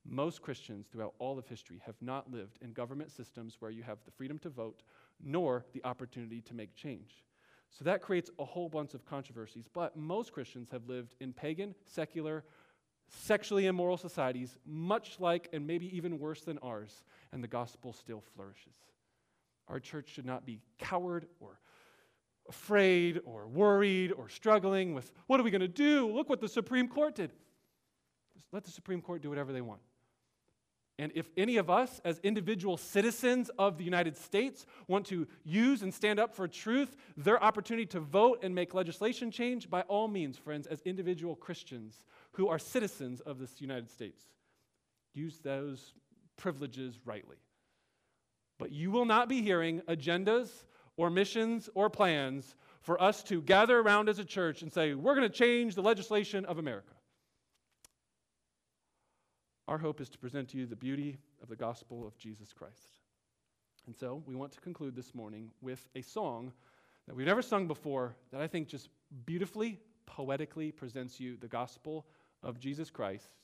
Most 0.05 0.43
Christians 0.43 0.85
throughout 0.85 1.15
all 1.17 1.39
of 1.39 1.47
history 1.47 1.81
have 1.83 1.95
not 2.01 2.31
lived 2.31 2.59
in 2.61 2.71
government 2.71 3.11
systems 3.11 3.57
where 3.59 3.71
you 3.71 3.81
have 3.81 3.97
the 4.05 4.11
freedom 4.11 4.37
to 4.39 4.49
vote 4.49 4.83
nor 5.23 5.65
the 5.73 5.83
opportunity 5.83 6.39
to 6.41 6.53
make 6.53 6.75
change. 6.75 7.23
So 7.71 7.83
that 7.83 8.03
creates 8.03 8.29
a 8.37 8.45
whole 8.45 8.69
bunch 8.69 8.93
of 8.93 9.05
controversies. 9.05 9.67
But 9.73 9.97
most 9.97 10.33
Christians 10.33 10.69
have 10.69 10.87
lived 10.87 11.15
in 11.19 11.33
pagan, 11.33 11.73
secular, 11.83 12.43
sexually 13.07 13.65
immoral 13.65 13.97
societies, 13.97 14.59
much 14.67 15.19
like 15.19 15.49
and 15.51 15.65
maybe 15.65 15.95
even 15.95 16.19
worse 16.19 16.41
than 16.41 16.59
ours, 16.59 17.03
and 17.31 17.43
the 17.43 17.47
gospel 17.47 17.91
still 17.91 18.21
flourishes. 18.35 18.75
Our 19.67 19.79
church 19.79 20.09
should 20.09 20.25
not 20.27 20.45
be 20.45 20.59
coward 20.77 21.25
or 21.39 21.59
afraid 22.49 23.19
or 23.25 23.47
worried 23.47 24.11
or 24.11 24.29
struggling 24.29 24.93
with 24.93 25.11
what 25.27 25.39
are 25.39 25.43
we 25.43 25.51
going 25.51 25.61
to 25.61 25.67
do? 25.67 26.11
Look 26.11 26.29
what 26.29 26.41
the 26.41 26.49
Supreme 26.49 26.87
Court 26.87 27.15
did. 27.15 27.31
Just 28.33 28.45
let 28.51 28.63
the 28.63 28.71
Supreme 28.71 29.01
Court 29.01 29.21
do 29.21 29.29
whatever 29.29 29.53
they 29.53 29.61
want. 29.61 29.81
And 30.99 31.11
if 31.15 31.31
any 31.35 31.57
of 31.57 31.67
us, 31.67 31.99
as 32.05 32.19
individual 32.19 32.77
citizens 32.77 33.49
of 33.57 33.77
the 33.79 33.83
United 33.83 34.15
States, 34.15 34.67
want 34.87 35.07
to 35.07 35.27
use 35.43 35.81
and 35.81 35.91
stand 35.91 36.19
up 36.19 36.35
for 36.35 36.47
truth, 36.47 36.95
their 37.17 37.43
opportunity 37.43 37.87
to 37.87 37.99
vote 37.99 38.41
and 38.43 38.53
make 38.53 38.75
legislation 38.75 39.31
change, 39.31 39.67
by 39.67 39.81
all 39.83 40.07
means, 40.07 40.37
friends, 40.37 40.67
as 40.67 40.79
individual 40.81 41.35
Christians 41.35 42.03
who 42.33 42.49
are 42.49 42.59
citizens 42.59 43.19
of 43.21 43.39
this 43.39 43.59
United 43.61 43.89
States, 43.89 44.25
use 45.13 45.39
those 45.39 45.93
privileges 46.37 46.99
rightly. 47.03 47.37
But 48.59 48.71
you 48.71 48.91
will 48.91 49.05
not 49.05 49.27
be 49.27 49.41
hearing 49.41 49.81
agendas 49.87 50.51
or 51.01 51.09
missions 51.09 51.67
or 51.73 51.89
plans 51.89 52.55
for 52.81 53.01
us 53.01 53.23
to 53.23 53.41
gather 53.41 53.79
around 53.79 54.07
as 54.07 54.19
a 54.19 54.23
church 54.23 54.61
and 54.61 54.71
say, 54.71 54.93
we're 54.93 55.15
going 55.15 55.27
to 55.27 55.35
change 55.35 55.73
the 55.73 55.81
legislation 55.81 56.45
of 56.45 56.59
America. 56.59 56.93
Our 59.67 59.79
hope 59.79 59.99
is 59.99 60.09
to 60.09 60.19
present 60.19 60.49
to 60.49 60.59
you 60.59 60.67
the 60.67 60.75
beauty 60.75 61.17
of 61.41 61.49
the 61.49 61.55
gospel 61.55 62.05
of 62.05 62.15
Jesus 62.19 62.53
Christ. 62.53 62.99
And 63.87 63.95
so 63.95 64.21
we 64.27 64.35
want 64.35 64.51
to 64.51 64.61
conclude 64.61 64.95
this 64.95 65.15
morning 65.15 65.49
with 65.59 65.89
a 65.95 66.03
song 66.03 66.53
that 67.07 67.15
we've 67.15 67.25
never 67.25 67.41
sung 67.41 67.65
before 67.65 68.15
that 68.31 68.39
I 68.39 68.45
think 68.45 68.67
just 68.67 68.89
beautifully, 69.25 69.79
poetically 70.05 70.71
presents 70.71 71.19
you 71.19 71.35
the 71.35 71.47
gospel 71.47 72.05
of 72.43 72.59
Jesus 72.59 72.91
Christ. 72.91 73.39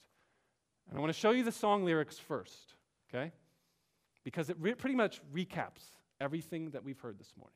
And 0.90 0.98
I 1.00 1.02
want 1.02 1.12
to 1.12 1.20
show 1.20 1.32
you 1.32 1.44
the 1.44 1.52
song 1.52 1.84
lyrics 1.84 2.20
first, 2.20 2.76
okay? 3.10 3.32
Because 4.24 4.52
it 4.52 4.58
re- 4.60 4.76
pretty 4.76 4.96
much 4.96 5.22
recaps 5.34 5.97
everything 6.20 6.72
that 6.72 6.84
we've 6.84 7.00
heard 7.00 7.20
this 7.20 7.34
morning. 7.38 7.54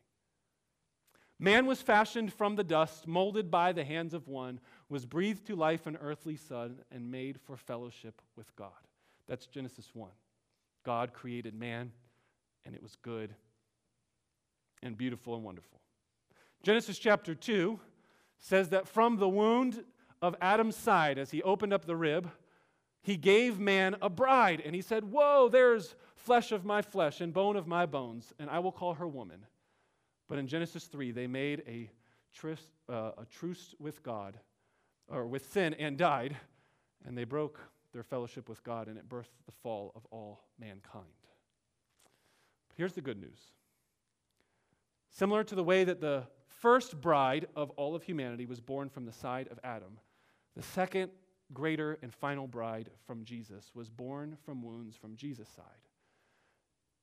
Man 1.39 1.65
was 1.65 1.81
fashioned 1.81 2.31
from 2.31 2.55
the 2.55 2.63
dust, 2.63 3.07
molded 3.07 3.49
by 3.49 3.71
the 3.71 3.83
hands 3.83 4.13
of 4.13 4.27
one, 4.27 4.59
was 4.89 5.05
breathed 5.05 5.47
to 5.47 5.55
life 5.55 5.87
an 5.87 5.97
earthly 5.99 6.35
son, 6.35 6.81
and 6.91 7.09
made 7.09 7.39
for 7.41 7.57
fellowship 7.57 8.21
with 8.35 8.55
God. 8.55 8.69
That's 9.27 9.47
Genesis 9.47 9.89
1. 9.93 10.11
God 10.85 11.13
created 11.13 11.55
man, 11.55 11.91
and 12.65 12.75
it 12.75 12.83
was 12.83 12.95
good 13.01 13.33
and 14.83 14.97
beautiful 14.97 15.35
and 15.35 15.43
wonderful. 15.43 15.79
Genesis 16.63 16.99
chapter 16.99 17.33
2 17.33 17.79
says 18.37 18.69
that 18.69 18.87
from 18.87 19.17
the 19.17 19.29
wound 19.29 19.83
of 20.21 20.35
Adam's 20.41 20.75
side, 20.75 21.17
as 21.17 21.31
he 21.31 21.41
opened 21.41 21.73
up 21.73 21.85
the 21.85 21.95
rib, 21.95 22.29
he 23.01 23.17
gave 23.17 23.59
man 23.59 23.95
a 24.01 24.09
bride. 24.09 24.61
And 24.63 24.75
he 24.75 24.81
said, 24.81 25.05
Whoa, 25.05 25.49
there's 25.49 25.95
flesh 26.21 26.51
of 26.51 26.63
my 26.63 26.81
flesh 26.81 27.21
and 27.21 27.33
bone 27.33 27.55
of 27.55 27.67
my 27.67 27.85
bones, 27.85 28.33
and 28.39 28.49
I 28.49 28.59
will 28.59 28.71
call 28.71 28.93
her 28.93 29.07
woman. 29.07 29.45
But 30.27 30.37
in 30.37 30.47
Genesis 30.47 30.85
3, 30.85 31.11
they 31.11 31.27
made 31.27 31.63
a, 31.67 31.89
tryst, 32.33 32.69
uh, 32.89 33.11
a 33.17 33.25
truce 33.29 33.75
with 33.79 34.01
God, 34.03 34.37
or 35.07 35.27
with 35.27 35.51
sin, 35.51 35.73
and 35.73 35.97
died, 35.97 36.37
and 37.05 37.17
they 37.17 37.23
broke 37.23 37.59
their 37.91 38.03
fellowship 38.03 38.47
with 38.47 38.63
God, 38.63 38.87
and 38.87 38.97
it 38.97 39.09
birthed 39.09 39.35
the 39.45 39.51
fall 39.63 39.91
of 39.95 40.05
all 40.11 40.41
mankind. 40.59 41.05
But 42.69 42.77
here's 42.77 42.93
the 42.93 43.01
good 43.01 43.19
news. 43.19 43.39
Similar 45.09 45.43
to 45.45 45.55
the 45.55 45.63
way 45.63 45.83
that 45.83 45.99
the 45.99 46.23
first 46.47 47.01
bride 47.01 47.47
of 47.55 47.71
all 47.71 47.95
of 47.95 48.03
humanity 48.03 48.45
was 48.45 48.61
born 48.61 48.87
from 48.87 49.05
the 49.05 49.11
side 49.11 49.49
of 49.49 49.59
Adam, 49.63 49.97
the 50.55 50.63
second 50.63 51.11
greater 51.53 51.97
and 52.01 52.13
final 52.13 52.47
bride 52.47 52.89
from 53.05 53.25
Jesus 53.25 53.71
was 53.73 53.89
born 53.89 54.37
from 54.45 54.63
wounds 54.63 54.95
from 54.95 55.15
Jesus' 55.15 55.49
side. 55.49 55.65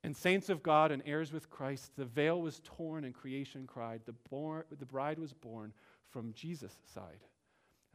And 0.05 0.16
saints 0.16 0.49
of 0.49 0.62
God 0.62 0.92
and 0.92 1.03
heirs 1.05 1.32
with 1.32 1.51
Christ, 1.51 1.92
the 1.96 2.05
veil 2.05 2.40
was 2.40 2.61
torn 2.64 3.05
and 3.05 3.14
creation 3.14 3.66
cried. 3.66 4.03
The, 4.07 4.14
born, 4.30 4.64
the 4.78 4.86
bride 4.86 5.18
was 5.18 5.32
born 5.32 5.72
from 6.11 6.32
Jesus' 6.32 6.76
side. 6.94 7.24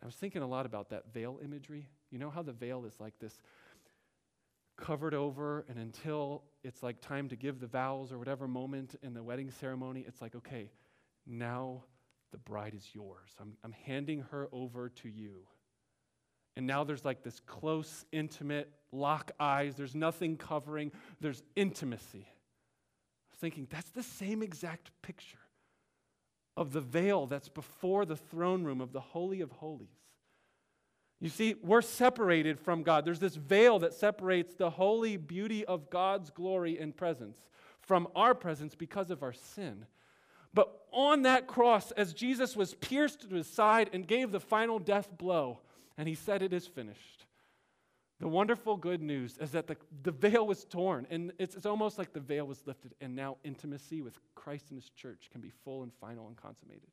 I 0.02 0.06
was 0.06 0.16
thinking 0.16 0.42
a 0.42 0.48
lot 0.48 0.66
about 0.66 0.90
that 0.90 1.14
veil 1.14 1.40
imagery. 1.44 1.88
You 2.12 2.20
know 2.20 2.30
how 2.30 2.42
the 2.42 2.52
veil 2.52 2.86
is 2.86 3.00
like 3.00 3.18
this 3.20 3.38
covered 4.76 5.14
over, 5.14 5.66
and 5.70 5.78
until 5.78 6.44
it's 6.64 6.84
like 6.84 7.00
time 7.00 7.30
to 7.30 7.36
give 7.36 7.60
the 7.60 7.68
vows 7.68 8.12
or 8.12 8.18
whatever 8.18 8.48
moment 8.48 8.96
in 9.02 9.14
the 9.14 9.24
wedding 9.24 9.50
ceremony, 9.52 10.04
it's 10.08 10.22
like, 10.22 10.36
okay, 10.36 10.72
now 11.26 11.84
the 12.32 12.38
bride 12.38 12.74
is 12.76 12.90
yours. 12.94 13.30
I'm, 13.40 13.54
I'm 13.64 13.72
handing 13.72 14.22
her 14.32 14.50
over 14.52 14.90
to 14.90 15.10
you. 15.10 15.48
And 16.56 16.68
now 16.68 16.84
there's 16.84 17.06
like 17.06 17.24
this 17.24 17.40
close, 17.42 18.06
intimate, 18.12 18.72
lock 18.92 19.32
eyes. 19.40 19.76
There's 19.76 19.96
nothing 19.96 20.38
covering, 20.38 20.92
there's 21.20 21.44
intimacy. 21.56 22.28
Thinking, 23.38 23.68
that's 23.70 23.90
the 23.90 24.04
same 24.04 24.42
exact 24.42 24.92
picture 25.02 25.40
of 26.56 26.72
the 26.72 26.82
veil 26.82 27.26
that's 27.26 27.50
before 27.50 28.06
the 28.06 28.16
throne 28.16 28.64
room 28.64 28.80
of 28.80 28.94
the 28.94 29.00
Holy 29.00 29.42
of 29.42 29.52
Holies. 29.52 29.90
You 31.20 31.30
see, 31.30 31.56
we're 31.64 31.82
separated 31.82 32.60
from 32.60 32.84
God. 32.84 33.06
There's 33.06 33.20
this 33.20 33.36
veil 33.36 33.80
that 33.80 33.94
separates 33.94 34.54
the 34.56 34.70
holy 34.70 35.18
beauty 35.18 35.66
of 35.66 35.90
God's 35.90 36.30
glory 36.30 36.78
and 36.78 36.96
presence 36.96 37.38
from 37.82 38.08
our 38.16 38.36
presence 38.36 38.76
because 38.76 39.10
of 39.10 39.24
our 39.24 39.34
sin. 39.34 39.86
But 40.54 40.82
on 40.92 41.24
that 41.24 41.48
cross, 41.48 41.92
as 41.92 42.14
Jesus 42.14 42.56
was 42.56 42.76
pierced 42.76 43.22
to 43.22 43.36
his 43.36 43.48
side 43.48 43.90
and 43.94 44.06
gave 44.06 44.32
the 44.32 44.40
final 44.40 44.80
death 44.80 45.10
blow, 45.18 45.62
and 45.98 46.08
he 46.08 46.16
said, 46.16 46.42
It 46.42 46.54
is 46.54 46.68
finished. 46.68 47.26
The 48.20 48.28
wonderful 48.28 48.78
good 48.78 49.02
news 49.02 49.38
is 49.38 49.52
that 49.52 49.68
the, 49.68 49.76
the 50.04 50.12
veil 50.12 50.48
was 50.48 50.64
torn, 50.66 51.08
and 51.10 51.34
it's, 51.40 51.56
it's 51.56 51.66
almost 51.66 51.98
like 51.98 52.14
the 52.14 52.20
veil 52.20 52.46
was 52.46 52.66
lifted, 52.66 52.94
and 53.02 53.16
now 53.16 53.38
intimacy 53.44 54.02
with 54.02 54.18
Christ 54.36 54.70
and 54.70 54.82
his 54.82 54.90
church 54.92 55.30
can 55.32 55.42
be 55.42 55.52
full 55.66 55.84
and 55.84 55.92
final 56.00 56.28
and 56.28 56.38
consummated. 56.38 56.90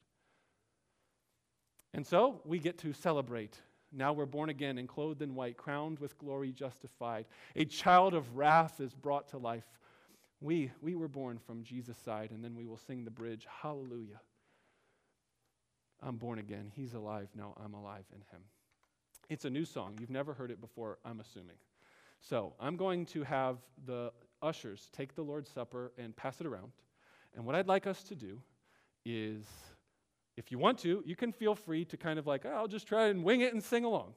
And 1.92 2.07
so 2.07 2.40
we 2.44 2.59
get 2.59 2.78
to 2.78 2.92
celebrate. 2.92 3.61
Now 3.92 4.12
we're 4.12 4.26
born 4.26 4.51
again 4.51 4.78
and 4.78 4.88
clothed 4.88 5.22
in 5.22 5.34
white, 5.34 5.57
crowned 5.57 5.98
with 5.98 6.18
glory, 6.18 6.53
justified. 6.53 7.26
A 7.57 7.64
child 7.64 8.14
of 8.14 8.36
wrath 8.36 8.80
is 8.80 8.94
brought 8.94 9.28
to 9.28 9.38
life. 9.38 9.66
We, 10.40 10.70
we 10.80 10.94
were 10.94 11.09
born 11.09 11.38
from 11.38 11.64
Jesus' 11.64 11.98
side, 11.98 12.30
and 12.30 12.42
then 12.42 12.55
we 12.55 12.66
will 12.66 12.78
sing 12.78 13.05
the 13.05 13.11
bridge 13.11 13.46
Hallelujah. 13.62 14.20
I'm 16.03 16.16
born 16.16 16.38
again. 16.38 16.72
He's 16.74 16.94
alive. 16.94 17.28
Now 17.36 17.55
I'm 17.62 17.74
alive 17.74 18.07
in 18.12 18.20
him. 18.32 18.42
It's 19.31 19.45
a 19.45 19.51
new 19.51 19.64
song. 19.64 19.97
You've 20.01 20.11
never 20.11 20.35
heard 20.35 20.51
it 20.51 20.61
before, 20.61 20.99
I'm 21.05 21.20
assuming. 21.20 21.57
So 22.20 22.53
I'm 22.59 22.76
going 22.76 23.07
to 23.07 23.22
have 23.22 23.59
the 23.87 24.12
ushers 24.43 24.91
take 24.93 25.14
the 25.14 25.22
Lord's 25.22 25.49
Supper 25.49 25.93
and 25.97 26.14
pass 26.16 26.41
it 26.41 26.47
around. 26.47 26.72
And 27.37 27.47
what 27.47 27.55
I'd 27.55 27.68
like 27.68 27.87
us 27.87 28.03
to 28.05 28.16
do 28.16 28.43
is, 29.07 29.45
if 30.37 30.51
you 30.51 30.59
want 30.59 30.78
to, 30.81 31.05
you 31.07 31.14
can 31.14 31.31
feel 31.31 31.55
free 31.55 31.85
to 31.87 31.97
kind 31.97 32.18
of 32.18 32.26
like, 32.26 32.45
oh, 32.45 32.51
I'll 32.51 32.68
just 32.68 32.89
try 32.89 33.07
and 33.07 33.22
wing 33.22 33.43
it 33.43 33.55
and 33.55 33.62
sing 33.62 33.85
along. 33.85 34.14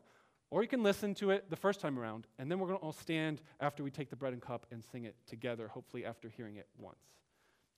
Or 0.49 0.63
you 0.63 0.67
can 0.67 0.81
listen 0.81 1.13
to 1.15 1.29
it 1.29 1.47
the 1.49 1.55
first 1.55 1.79
time 1.79 1.99
around, 1.99 2.25
and 2.39 2.49
then 2.49 2.57
we're 2.57 2.67
going 2.67 2.79
to 2.79 2.85
all 2.85 2.91
stand 2.91 3.41
after 3.59 3.83
we 3.83 3.91
take 3.91 4.09
the 4.09 4.15
bread 4.15 4.33
and 4.33 4.41
cup 4.41 4.65
and 4.71 4.83
sing 4.83 5.05
it 5.05 5.15
together, 5.27 5.67
hopefully 5.67 6.05
after 6.05 6.27
hearing 6.27 6.57
it 6.57 6.67
once. 6.79 6.97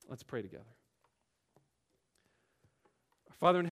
Let's 0.10 0.24
pray 0.24 0.42
together. 0.42 0.64
Father 3.40 3.60
in 3.60 3.64